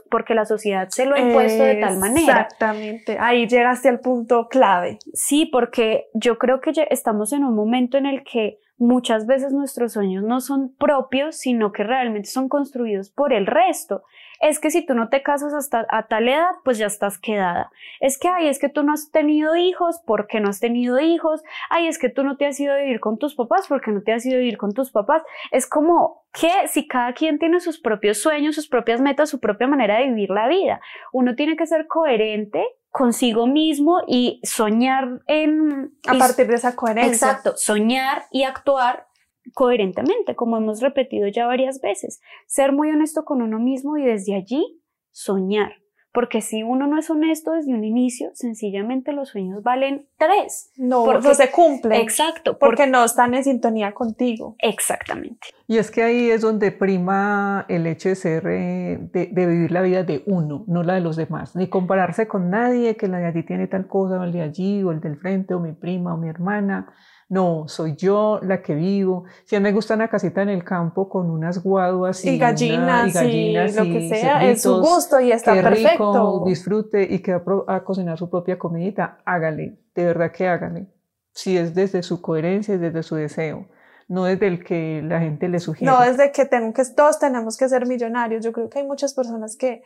porque 0.09 0.35
la 0.35 0.45
sociedad 0.45 0.87
se 0.89 1.05
lo 1.05 1.15
ha 1.15 1.19
impuesto 1.19 1.63
de 1.63 1.75
tal 1.75 1.97
manera. 1.97 2.41
Exactamente, 2.41 3.17
ahí 3.19 3.47
llegaste 3.47 3.89
al 3.89 3.99
punto 3.99 4.47
clave. 4.49 4.99
Sí, 5.13 5.47
porque 5.51 6.07
yo 6.13 6.37
creo 6.37 6.61
que 6.61 6.71
estamos 6.89 7.33
en 7.33 7.43
un 7.43 7.55
momento 7.55 7.97
en 7.97 8.05
el 8.05 8.23
que 8.23 8.59
muchas 8.77 9.25
veces 9.25 9.53
nuestros 9.53 9.93
sueños 9.93 10.23
no 10.23 10.39
son 10.41 10.73
propios, 10.75 11.35
sino 11.35 11.71
que 11.71 11.83
realmente 11.83 12.29
son 12.29 12.49
construidos 12.49 13.09
por 13.09 13.33
el 13.33 13.45
resto. 13.45 14.03
Es 14.41 14.59
que 14.59 14.71
si 14.71 14.85
tú 14.85 14.93
no 14.93 15.09
te 15.09 15.23
casas 15.23 15.53
hasta 15.53 15.85
a 15.89 16.07
tal 16.07 16.27
edad, 16.29 16.51
pues 16.63 16.77
ya 16.77 16.87
estás 16.87 17.17
quedada. 17.17 17.71
Es 17.99 18.17
que, 18.17 18.27
ay, 18.27 18.47
es 18.47 18.59
que 18.59 18.69
tú 18.69 18.83
no 18.83 18.93
has 18.93 19.11
tenido 19.11 19.55
hijos, 19.55 19.99
¿por 20.05 20.27
qué 20.27 20.39
no 20.39 20.49
has 20.49 20.59
tenido 20.59 20.99
hijos? 20.99 21.43
Ay, 21.69 21.87
es 21.87 21.97
que 21.97 22.09
tú 22.09 22.23
no 22.23 22.37
te 22.37 22.45
has 22.45 22.59
ido 22.59 22.73
a 22.73 22.77
vivir 22.77 22.99
con 22.99 23.17
tus 23.17 23.35
papás, 23.35 23.67
¿por 23.67 23.81
qué 23.81 23.91
no 23.91 24.01
te 24.01 24.13
has 24.13 24.25
ido 24.25 24.35
a 24.35 24.39
vivir 24.39 24.57
con 24.57 24.73
tus 24.73 24.91
papás? 24.91 25.23
Es 25.51 25.67
como 25.67 26.25
que 26.33 26.67
si 26.67 26.87
cada 26.87 27.13
quien 27.13 27.39
tiene 27.39 27.59
sus 27.59 27.79
propios 27.79 28.19
sueños, 28.19 28.55
sus 28.55 28.67
propias 28.67 29.01
metas, 29.01 29.29
su 29.29 29.39
propia 29.39 29.67
manera 29.67 29.97
de 29.97 30.07
vivir 30.07 30.29
la 30.29 30.47
vida, 30.47 30.81
uno 31.11 31.35
tiene 31.35 31.55
que 31.55 31.65
ser 31.65 31.87
coherente 31.87 32.63
consigo 32.91 33.47
mismo 33.47 34.01
y 34.07 34.39
soñar 34.43 35.21
en... 35.27 35.93
A 36.07 36.17
partir 36.17 36.47
de 36.47 36.55
esa 36.55 36.75
coherencia. 36.75 37.29
Exacto, 37.29 37.53
soñar 37.55 38.25
y 38.31 38.43
actuar 38.43 39.07
coherentemente, 39.53 40.35
como 40.35 40.57
hemos 40.57 40.81
repetido 40.81 41.27
ya 41.27 41.47
varias 41.47 41.81
veces. 41.81 42.21
Ser 42.47 42.71
muy 42.71 42.89
honesto 42.91 43.25
con 43.25 43.41
uno 43.41 43.59
mismo 43.59 43.97
y 43.97 44.05
desde 44.05 44.35
allí 44.35 44.81
soñar. 45.11 45.73
Porque 46.17 46.41
si 46.41 46.63
uno 46.63 46.87
no 46.87 46.97
es 46.97 47.11
honesto 47.11 47.51
desde 47.51 47.75
un 47.75 47.83
inicio, 47.83 48.31
sencillamente 48.33 49.11
los 49.11 49.29
sueños 49.29 49.61
valen 49.61 50.07
tres. 50.17 50.71
No, 50.75 51.05
porque, 51.05 51.27
no 51.27 51.35
se 51.35 51.51
cumplen. 51.51 52.01
Exacto. 52.01 52.57
Porque 52.57 52.87
no 52.87 53.03
están 53.03 53.35
en 53.35 53.43
sintonía 53.43 53.93
contigo. 53.93 54.55
Exactamente. 54.57 55.49
Y 55.67 55.77
es 55.77 55.91
que 55.91 56.01
ahí 56.01 56.31
es 56.31 56.41
donde 56.41 56.71
prima 56.71 57.65
el 57.69 57.85
hecho 57.85 58.09
de 58.09 58.15
ser, 58.15 58.47
eh, 58.47 58.97
de, 59.13 59.45
vivir 59.45 59.71
la 59.71 59.83
vida 59.83 60.03
de 60.03 60.23
uno, 60.25 60.63
no 60.67 60.81
la 60.81 60.95
de 60.95 61.01
los 61.01 61.17
demás. 61.17 61.55
Ni 61.55 61.67
compararse 61.67 62.27
con 62.27 62.49
nadie, 62.49 62.95
que 62.95 63.07
la 63.07 63.19
de 63.19 63.27
allí 63.27 63.43
tiene 63.43 63.67
tal 63.67 63.87
cosa, 63.87 64.19
o 64.19 64.23
el 64.23 64.31
de 64.31 64.41
allí, 64.41 64.81
o 64.81 64.91
el 64.91 65.01
del 65.01 65.17
frente, 65.17 65.53
o 65.53 65.59
mi 65.59 65.73
prima, 65.73 66.15
o 66.15 66.17
mi 66.17 66.29
hermana 66.29 66.91
no, 67.29 67.67
soy 67.67 67.95
yo 67.97 68.39
la 68.41 68.61
que 68.61 68.73
vivo. 68.73 69.25
Si 69.43 69.55
a 69.55 69.59
mí 69.59 69.63
me 69.63 69.73
gusta 69.73 69.95
una 69.95 70.07
casita 70.07 70.41
en 70.41 70.49
el 70.49 70.63
campo 70.63 71.09
con 71.09 71.29
unas 71.29 71.61
guaduas 71.61 72.23
y, 72.23 72.37
gallinas, 72.37 73.09
y, 73.09 73.13
gallinas 73.13 73.75
lo 73.75 73.83
que 73.83 74.07
sea, 74.07 74.45
es 74.45 74.61
su 74.61 74.79
gusto 74.79 75.19
y 75.19 75.33
está 75.33 75.53
perfecto. 75.53 76.13
Rico, 76.13 76.43
disfrute 76.45 77.03
y 77.03 77.19
que 77.19 77.35
va 77.35 77.63
a 77.67 77.83
cocinar 77.83 78.17
su 78.17 78.29
propia 78.29 78.57
comidita, 78.57 79.19
hágale, 79.25 79.77
de 79.93 80.05
verdad 80.05 80.31
que 80.31 80.47
hágale. 80.47 80.87
Si 81.33 81.57
es 81.57 81.75
desde 81.75 82.01
su 82.01 82.21
coherencia, 82.21 82.75
es 82.75 82.81
desde 82.81 83.03
su 83.03 83.15
deseo 83.15 83.67
no 84.09 84.23
desde 84.23 84.47
el 84.47 84.63
que 84.63 85.01
la 85.03 85.19
gente 85.19 85.49
le 85.49 85.59
sugiere. 85.59 85.91
No, 85.91 86.01
desde 86.01 86.31
que, 86.31 86.45
tengo 86.45 86.73
que 86.73 86.83
todos 86.95 87.19
tenemos 87.19 87.57
que 87.57 87.67
ser 87.67 87.85
millonarios. 87.85 88.41
Yo 88.41 88.53
creo 88.53 88.69
que 88.69 88.79
hay 88.79 88.85
muchas 88.87 89.13
personas 89.13 89.57
que, 89.57 89.83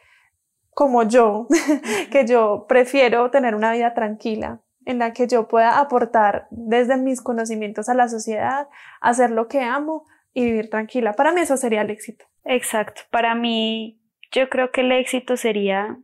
como 0.75 1.01
yo, 1.01 1.47
que 2.11 2.27
yo 2.27 2.67
prefiero 2.69 3.31
tener 3.31 3.55
una 3.55 3.71
vida 3.71 3.95
tranquila 3.95 4.61
en 4.85 4.99
la 4.99 5.13
que 5.13 5.27
yo 5.27 5.47
pueda 5.47 5.79
aportar 5.79 6.47
desde 6.49 6.97
mis 6.97 7.21
conocimientos 7.21 7.89
a 7.89 7.93
la 7.93 8.07
sociedad, 8.07 8.67
hacer 8.99 9.31
lo 9.31 9.47
que 9.47 9.61
amo 9.61 10.05
y 10.33 10.45
vivir 10.45 10.69
tranquila. 10.69 11.13
Para 11.13 11.31
mí 11.31 11.41
eso 11.41 11.57
sería 11.57 11.81
el 11.81 11.89
éxito. 11.89 12.25
Exacto. 12.43 13.01
Para 13.11 13.35
mí, 13.35 14.01
yo 14.31 14.49
creo 14.49 14.71
que 14.71 14.81
el 14.81 14.91
éxito 14.91 15.37
sería 15.37 15.97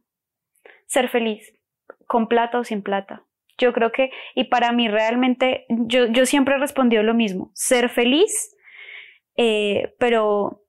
ser 0.85 1.09
feliz, 1.09 1.53
con 2.05 2.27
plata 2.27 2.59
o 2.59 2.63
sin 2.63 2.81
plata. 2.81 3.23
Yo 3.57 3.73
creo 3.73 3.91
que, 3.91 4.11
y 4.35 4.45
para 4.45 4.71
mí 4.71 4.87
realmente, 4.87 5.65
yo, 5.69 6.05
yo 6.05 6.25
siempre 6.25 6.55
he 6.55 6.59
respondido 6.59 7.01
lo 7.01 7.15
mismo, 7.15 7.49
ser 7.53 7.89
feliz, 7.89 8.55
eh, 9.35 9.95
pero 9.97 10.63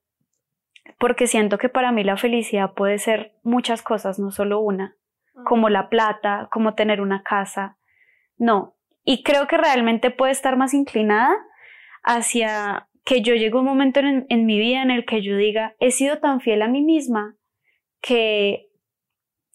porque 0.99 1.27
siento 1.27 1.59
que 1.59 1.69
para 1.69 1.93
mí 1.93 2.03
la 2.03 2.17
felicidad 2.17 2.73
puede 2.75 2.99
ser 2.99 3.35
muchas 3.43 3.83
cosas, 3.83 4.19
no 4.19 4.31
solo 4.31 4.61
una, 4.61 4.97
como 5.45 5.69
la 5.69 5.91
plata, 5.91 6.49
como 6.51 6.75
tener 6.75 7.01
una 7.01 7.23
casa, 7.23 7.78
no. 8.39 8.75
Y 9.05 9.23
creo 9.23 9.47
que 9.47 9.57
realmente 9.57 10.11
puede 10.11 10.33
estar 10.33 10.57
más 10.57 10.75
inclinada 10.75 11.35
hacia 12.03 12.89
que 13.05 13.23
yo 13.23 13.35
llegue 13.35 13.57
un 13.57 13.65
momento 13.65 14.01
en, 14.01 14.47
mi 14.47 14.59
vida 14.59 14.83
en 14.83 14.91
el 14.91 15.07
que 15.07 15.23
yo 15.23 15.37
diga, 15.37 15.75
he 15.81 15.91
sido 15.91 16.19
tan 16.19 16.41
fiel 16.41 16.61
a 16.61 16.69
mí 16.69 16.83
misma 16.83 17.37
que 18.03 18.69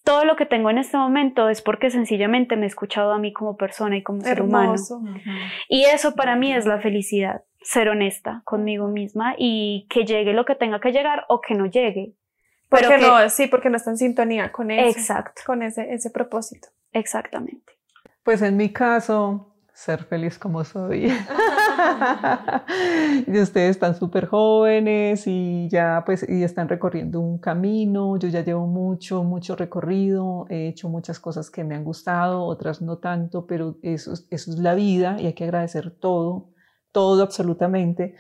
todo 0.04 0.26
lo 0.26 0.36
que 0.36 0.46
tengo 0.46 0.70
en 0.72 0.80
este 0.80 0.98
momento 0.98 1.50
es 1.50 1.62
porque 1.62 1.92
sencillamente 1.92 2.58
me 2.58 2.64
he 2.64 2.68
escuchado 2.68 3.12
a 3.14 3.20
mí 3.20 3.32
como 3.32 3.56
persona 3.56 3.96
y 3.96 4.02
como 4.02 4.22
ser 4.22 4.42
humano. 4.42 4.74
Y 5.70 5.86
eso 5.86 6.16
para 6.16 6.36
mí 6.36 6.52
es 6.52 6.66
la 6.66 6.82
felicidad, 6.82 7.44
ser 7.62 7.90
honesta 7.90 8.42
conmigo 8.44 8.88
misma 8.88 9.36
y 9.38 9.86
que 9.90 10.04
llegue 10.04 10.34
lo 10.34 10.46
que 10.46 10.56
tenga 10.56 10.80
que 10.80 10.92
llegar 10.92 11.26
o 11.30 11.40
que 11.40 11.54
no 11.54 11.68
llegue. 11.68 12.16
Porque 12.70 12.98
no, 12.98 13.30
sí, 13.30 13.46
porque 13.46 13.70
no 13.70 13.78
está 13.78 13.92
en 13.92 13.98
sintonía 13.98 14.52
con 14.52 14.72
eso. 14.72 14.98
Exacto. 14.98 15.44
Con 15.46 15.62
ese, 15.62 15.94
ese 15.94 16.10
propósito. 16.10 16.70
Exactamente. 16.92 17.73
Pues 18.24 18.42
en 18.42 18.56
mi 18.56 18.72
caso, 18.72 19.54
ser 19.74 20.06
feliz 20.06 20.40
como 20.40 20.64
soy. 20.64 21.08
y 23.28 23.40
ustedes 23.40 23.72
están 23.72 23.96
súper 23.96 24.28
jóvenes 24.28 25.28
y 25.28 25.68
ya 25.70 26.04
pues 26.06 26.26
y 26.28 26.44
están 26.44 26.70
recorriendo 26.70 27.20
un 27.20 27.38
camino. 27.38 28.18
Yo 28.18 28.30
ya 28.30 28.42
llevo 28.42 28.66
mucho, 28.66 29.24
mucho 29.24 29.58
recorrido. 29.58 30.46
He 30.50 30.70
hecho 30.70 30.88
muchas 30.88 31.20
cosas 31.20 31.50
que 31.50 31.66
me 31.66 31.76
han 31.76 31.84
gustado, 31.84 32.46
otras 32.46 32.82
no 32.82 32.98
tanto, 33.00 33.46
pero 33.46 33.78
eso, 33.82 34.14
eso 34.30 34.52
es 34.52 34.58
la 34.58 34.74
vida 34.74 35.18
y 35.20 35.26
hay 35.26 35.34
que 35.34 35.44
agradecer 35.44 35.92
todo, 35.92 36.50
todo 36.94 37.24
absolutamente. 37.24 38.16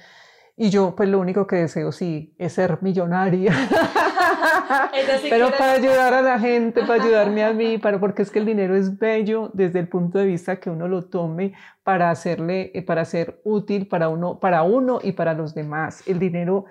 Y 0.55 0.69
yo 0.69 0.95
pues 0.95 1.09
lo 1.09 1.19
único 1.19 1.47
que 1.47 1.55
deseo 1.55 1.91
sí 1.91 2.35
es 2.37 2.53
ser 2.53 2.77
millonaria. 2.81 3.53
Pero 5.29 5.49
para 5.51 5.73
ayudar 5.73 6.13
a 6.13 6.21
la 6.21 6.39
gente, 6.39 6.81
para 6.81 7.01
ayudarme 7.01 7.43
a 7.43 7.53
mí, 7.53 7.79
para, 7.79 7.99
porque 7.99 8.21
es 8.21 8.29
que 8.29 8.39
el 8.39 8.45
dinero 8.45 8.75
es 8.75 8.99
bello 8.99 9.49
desde 9.53 9.79
el 9.79 9.87
punto 9.87 10.19
de 10.19 10.25
vista 10.25 10.59
que 10.59 10.69
uno 10.69 10.87
lo 10.87 11.05
tome 11.05 11.53
para 11.83 12.11
hacerle, 12.11 12.71
eh, 12.75 12.83
para 12.83 13.03
ser 13.05 13.41
útil 13.43 13.87
para 13.87 14.09
uno, 14.09 14.39
para 14.39 14.61
uno 14.63 14.99
y 15.01 15.13
para 15.13 15.33
los 15.33 15.55
demás. 15.55 16.07
El 16.07 16.19
dinero 16.19 16.65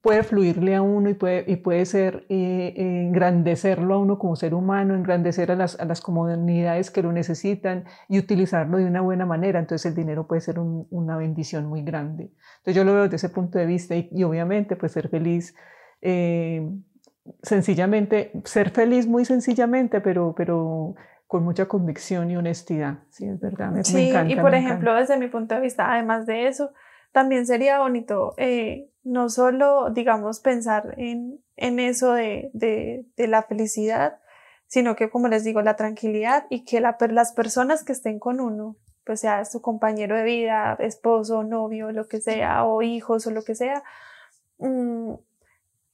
puede 0.00 0.22
fluirle 0.22 0.76
a 0.76 0.82
uno 0.82 1.10
y 1.10 1.14
puede, 1.14 1.44
y 1.50 1.56
puede 1.56 1.84
ser 1.86 2.24
eh, 2.28 2.74
engrandecerlo 2.76 3.94
a 3.94 3.98
uno 3.98 4.18
como 4.18 4.36
ser 4.36 4.54
humano, 4.54 4.94
engrandecer 4.94 5.50
a 5.50 5.56
las, 5.56 5.78
a 5.80 5.84
las 5.84 6.00
comunidades 6.00 6.90
que 6.90 7.02
lo 7.02 7.10
necesitan 7.12 7.84
y 8.08 8.18
utilizarlo 8.18 8.78
de 8.78 8.84
una 8.84 9.00
buena 9.00 9.26
manera. 9.26 9.58
Entonces 9.58 9.86
el 9.86 9.96
dinero 9.96 10.26
puede 10.28 10.40
ser 10.40 10.60
una 10.60 11.16
bendición 11.16 11.66
muy 11.66 11.82
grande. 11.82 12.30
Entonces 12.58 12.76
yo 12.76 12.84
lo 12.84 12.94
veo 12.94 13.02
desde 13.04 13.16
ese 13.16 13.28
punto 13.30 13.58
de 13.58 13.66
vista 13.66 13.96
y, 13.96 14.22
obviamente 14.22 14.76
pues 14.76 14.92
ser 14.92 15.08
feliz, 15.08 15.56
eh, 16.00 16.68
sencillamente, 17.42 18.32
ser 18.44 18.70
feliz 18.70 19.08
muy 19.08 19.24
sencillamente, 19.24 20.00
pero, 20.00 20.32
pero 20.36 20.94
con 21.26 21.42
mucha 21.42 21.66
convicción 21.66 22.30
y 22.30 22.36
honestidad. 22.36 22.98
Sí, 23.10 23.26
es 23.26 23.40
verdad. 23.40 23.72
Me, 23.72 23.82
sí, 23.82 24.10
encanta, 24.10 24.32
y 24.32 24.36
por 24.36 24.54
ejemplo, 24.54 24.94
desde 24.94 25.16
mi 25.16 25.26
punto 25.26 25.56
de 25.56 25.60
vista, 25.60 25.92
además 25.92 26.26
de 26.26 26.46
eso, 26.46 26.70
también 27.12 27.46
sería 27.46 27.78
bonito 27.78 28.34
eh, 28.36 28.88
no 29.04 29.28
solo, 29.28 29.90
digamos, 29.90 30.40
pensar 30.40 30.94
en, 30.96 31.42
en 31.56 31.78
eso 31.78 32.12
de, 32.12 32.50
de, 32.52 33.04
de, 33.16 33.26
la 33.26 33.42
felicidad, 33.42 34.18
sino 34.66 34.96
que, 34.96 35.10
como 35.10 35.28
les 35.28 35.44
digo, 35.44 35.60
la 35.62 35.76
tranquilidad 35.76 36.46
y 36.50 36.64
que 36.64 36.80
la, 36.80 36.96
las 37.10 37.32
personas 37.32 37.84
que 37.84 37.92
estén 37.92 38.18
con 38.18 38.40
uno 38.40 38.76
pues 39.04 39.20
sea 39.20 39.44
su 39.44 39.60
compañero 39.60 40.16
de 40.16 40.22
vida, 40.22 40.76
esposo, 40.78 41.42
novio, 41.42 41.90
lo 41.90 42.06
que 42.06 42.20
sea, 42.20 42.64
o 42.64 42.82
hijos 42.82 43.26
o 43.26 43.30
lo 43.30 43.42
que 43.42 43.54
sea, 43.54 43.82
mm, 44.58 45.14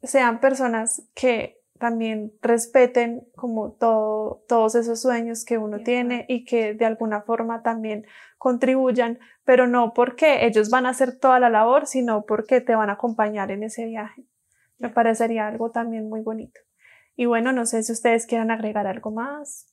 sean 0.03 0.41
personas 0.41 1.03
que 1.15 1.58
también 1.79 2.33
respeten 2.43 3.27
como 3.35 3.73
todo, 3.73 4.45
todos 4.49 4.75
esos 4.75 5.01
sueños 5.01 5.45
que 5.45 5.59
uno 5.59 5.79
tiene 5.81 6.27
y 6.29 6.45
que 6.45 6.75
de 6.75 6.85
alguna 6.85 7.23
forma 7.23 7.63
también 7.63 8.07
contribuyan, 8.37 9.19
pero 9.45 9.67
no 9.67 9.95
porque 9.95 10.47
ellos 10.47 10.71
van 10.71 10.87
a 10.87 10.91
hacer 10.91 11.19
toda 11.19 11.41
la 11.41 11.51
labor, 11.51 11.87
sino 11.87 12.25
porque 12.27 12.61
te 12.61 12.75
van 12.75 12.91
a 12.91 12.95
acompañar 12.95 13.51
en 13.51 13.63
ese 13.63 13.87
viaje. 13.87 14.25
Me 14.79 14.91
parecería 14.91 15.47
algo 15.47 15.71
también 15.71 16.09
muy 16.09 16.21
bonito. 16.21 16.61
Y 17.17 17.27
bueno, 17.27 17.53
no 17.53 17.67
sé 17.67 17.83
si 17.83 17.93
ustedes 17.93 18.27
quieran 18.27 18.51
agregar 18.51 18.87
algo 18.87 19.11
más. 19.11 19.67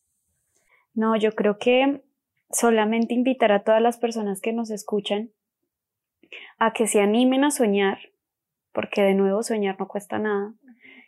No, 0.93 1.15
yo 1.15 1.35
creo 1.35 1.57
que 1.57 2.03
solamente 2.49 3.13
invitar 3.13 3.51
a 3.51 3.63
todas 3.63 3.81
las 3.81 3.97
personas 3.97 4.41
que 4.41 4.53
nos 4.53 4.71
escuchan 4.71 5.31
a 6.57 6.73
que 6.73 6.87
se 6.87 7.01
animen 7.01 7.43
a 7.43 7.51
soñar, 7.51 7.99
porque 8.71 9.01
de 9.01 9.13
nuevo 9.13 9.43
soñar 9.43 9.77
no 9.79 9.87
cuesta 9.87 10.19
nada, 10.19 10.53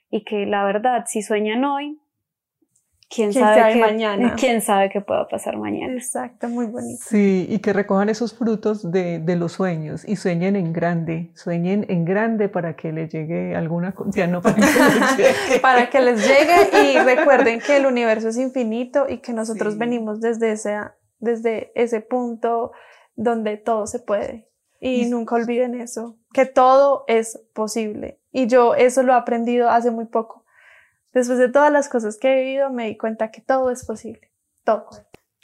y 0.09 0.23
que 0.23 0.45
la 0.45 0.63
verdad, 0.63 1.05
si 1.07 1.21
sueñan 1.21 1.63
hoy, 1.65 1.99
quién, 3.09 3.33
sabe, 3.33 3.73
qué, 3.73 3.79
mañana. 3.79 4.35
Quién 4.39 4.61
sabe 4.61 4.89
qué 4.89 5.01
pueda 5.01 5.27
pasar 5.27 5.57
mañana. 5.57 5.93
Exacto, 5.93 6.47
muy 6.47 6.65
bonito. 6.67 7.03
Sí, 7.07 7.45
y 7.49 7.59
que 7.59 7.73
recojan 7.73 8.09
esos 8.09 8.33
frutos 8.33 8.91
de, 8.91 9.19
de 9.19 9.35
los 9.35 9.53
sueños 9.53 10.07
y 10.07 10.15
sueñen 10.15 10.55
en 10.55 10.73
grande, 10.73 11.31
sueñen 11.35 11.85
en 11.89 12.05
grande 12.05 12.49
para 12.49 12.75
que 12.75 12.91
les 12.91 13.11
llegue 13.11 13.55
alguna 13.55 13.93
cosa, 13.93 14.27
no 14.27 14.41
para 14.41 14.55
que 14.55 14.61
les 14.61 15.17
llegue. 15.17 15.59
para 15.61 15.89
que 15.89 16.01
les 16.01 16.27
llegue 16.27 16.91
y 16.91 16.99
recuerden 16.99 17.59
que 17.59 17.77
el 17.77 17.85
universo 17.85 18.29
es 18.29 18.37
infinito 18.37 19.05
y 19.09 19.19
que 19.19 19.33
nosotros 19.33 19.77
venimos 19.77 20.21
desde 20.21 20.51
ese, 20.51 20.77
desde 21.19 21.71
ese 21.75 22.01
punto 22.01 22.71
donde 23.15 23.57
todo 23.57 23.87
se 23.87 23.99
puede. 23.99 24.47
Y 24.79 25.07
nunca 25.07 25.33
olviden 25.33 25.73
eso, 25.73 26.17
que 26.33 26.45
todo 26.45 27.03
es 27.07 27.41
posible. 27.55 28.19
Y 28.37 28.47
yo 28.47 28.75
eso 28.75 29.01
lo 29.03 29.13
he 29.13 29.15
aprendido 29.15 29.69
hace 29.69 29.89
muy 29.89 30.05
poco 30.05 30.45
después 31.17 31.39
de 31.39 31.49
todas 31.49 31.71
las 31.71 31.89
cosas 31.89 32.17
que 32.17 32.31
he 32.31 32.43
vivido, 32.43 32.69
me 32.69 32.87
di 32.87 32.97
cuenta 32.97 33.31
que 33.31 33.41
todo 33.41 33.71
es 33.71 33.85
posible, 33.85 34.31
todo. 34.63 34.89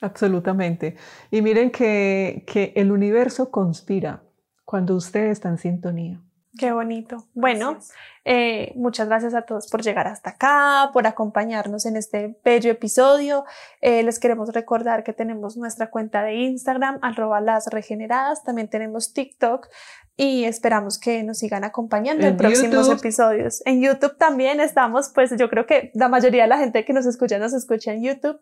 Absolutamente. 0.02 0.96
Y 1.32 1.42
miren 1.42 1.72
que, 1.72 2.44
que 2.46 2.74
el 2.76 2.92
universo 2.92 3.50
conspira 3.50 4.22
cuando 4.66 4.96
usted 4.96 5.28
está 5.28 5.50
en 5.50 5.58
sintonía. 5.58 6.22
Qué 6.58 6.72
bonito. 6.72 7.26
Bueno, 7.34 7.80
eh, 8.26 8.74
muchas 8.76 9.08
gracias 9.08 9.34
a 9.34 9.42
todos 9.42 9.68
por 9.72 9.82
llegar 9.82 10.08
hasta 10.08 10.32
acá, 10.32 10.92
por 10.94 11.08
acompañarnos 11.08 11.88
en 11.88 11.96
este 11.96 12.38
bello 12.46 12.70
episodio. 12.70 13.44
Eh, 13.82 14.04
les 14.04 14.20
queremos 14.20 14.54
recordar 14.54 15.04
que 15.04 15.14
tenemos 15.14 15.58
nuestra 15.58 15.90
cuenta 15.90 16.22
de 16.22 16.36
Instagram, 16.36 17.00
arroba 17.02 17.42
las 17.42 17.66
regeneradas. 17.68 18.44
También 18.44 18.68
tenemos 18.68 19.14
TikTok, 19.14 19.68
y 20.16 20.44
esperamos 20.44 21.00
que 21.00 21.24
nos 21.24 21.40
sigan 21.40 21.64
acompañando 21.64 22.28
en, 22.28 22.38
próximos 22.38 22.88
episodios. 22.90 23.64
En 23.66 23.82
YouTube 23.82 24.16
también 24.18 24.60
estamos, 24.60 25.10
pues 25.10 25.32
yo 25.38 25.50
creo 25.50 25.66
que 25.66 25.92
la 25.96 26.08
mayoría 26.08 26.44
de 26.44 26.50
la 26.50 26.60
gente 26.60 26.86
que 26.86 26.94
nos 26.94 27.06
escucha 27.08 27.40
nos 27.40 27.54
escucha 27.54 27.94
en 27.94 28.04
YouTube. 28.04 28.40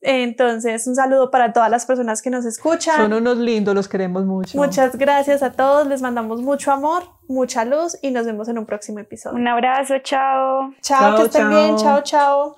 Entonces, 0.00 0.86
un 0.88 0.96
saludo 0.96 1.30
para 1.30 1.52
todas 1.52 1.70
las 1.70 1.86
personas 1.86 2.22
que 2.22 2.30
nos 2.30 2.44
escuchan. 2.44 2.96
Son 2.96 3.12
unos 3.12 3.38
lindos, 3.38 3.72
los 3.74 3.88
queremos 3.88 4.24
mucho. 4.24 4.58
Muchas 4.58 4.96
gracias 4.96 5.44
a 5.44 5.52
todos, 5.52 5.86
les 5.86 6.02
mandamos 6.02 6.42
mucho 6.42 6.72
amor, 6.72 7.04
mucha 7.28 7.64
luz 7.64 7.96
y 8.02 8.10
nos 8.10 8.26
vemos 8.26 8.48
en 8.48 8.58
un 8.58 8.66
próximo 8.66 8.98
episodio. 8.98 9.36
Un 9.36 9.46
abrazo, 9.46 9.94
chao. 10.02 10.74
Chao, 10.80 11.16
que 11.16 11.22
estén 11.22 11.48
bien, 11.48 11.76
chao, 11.76 12.02
chao. 12.02 12.56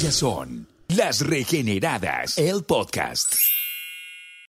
Ya 0.00 0.10
son 0.10 0.66
las 0.88 1.24
regeneradas, 1.24 2.38
el 2.38 2.64
podcast. 2.64 3.67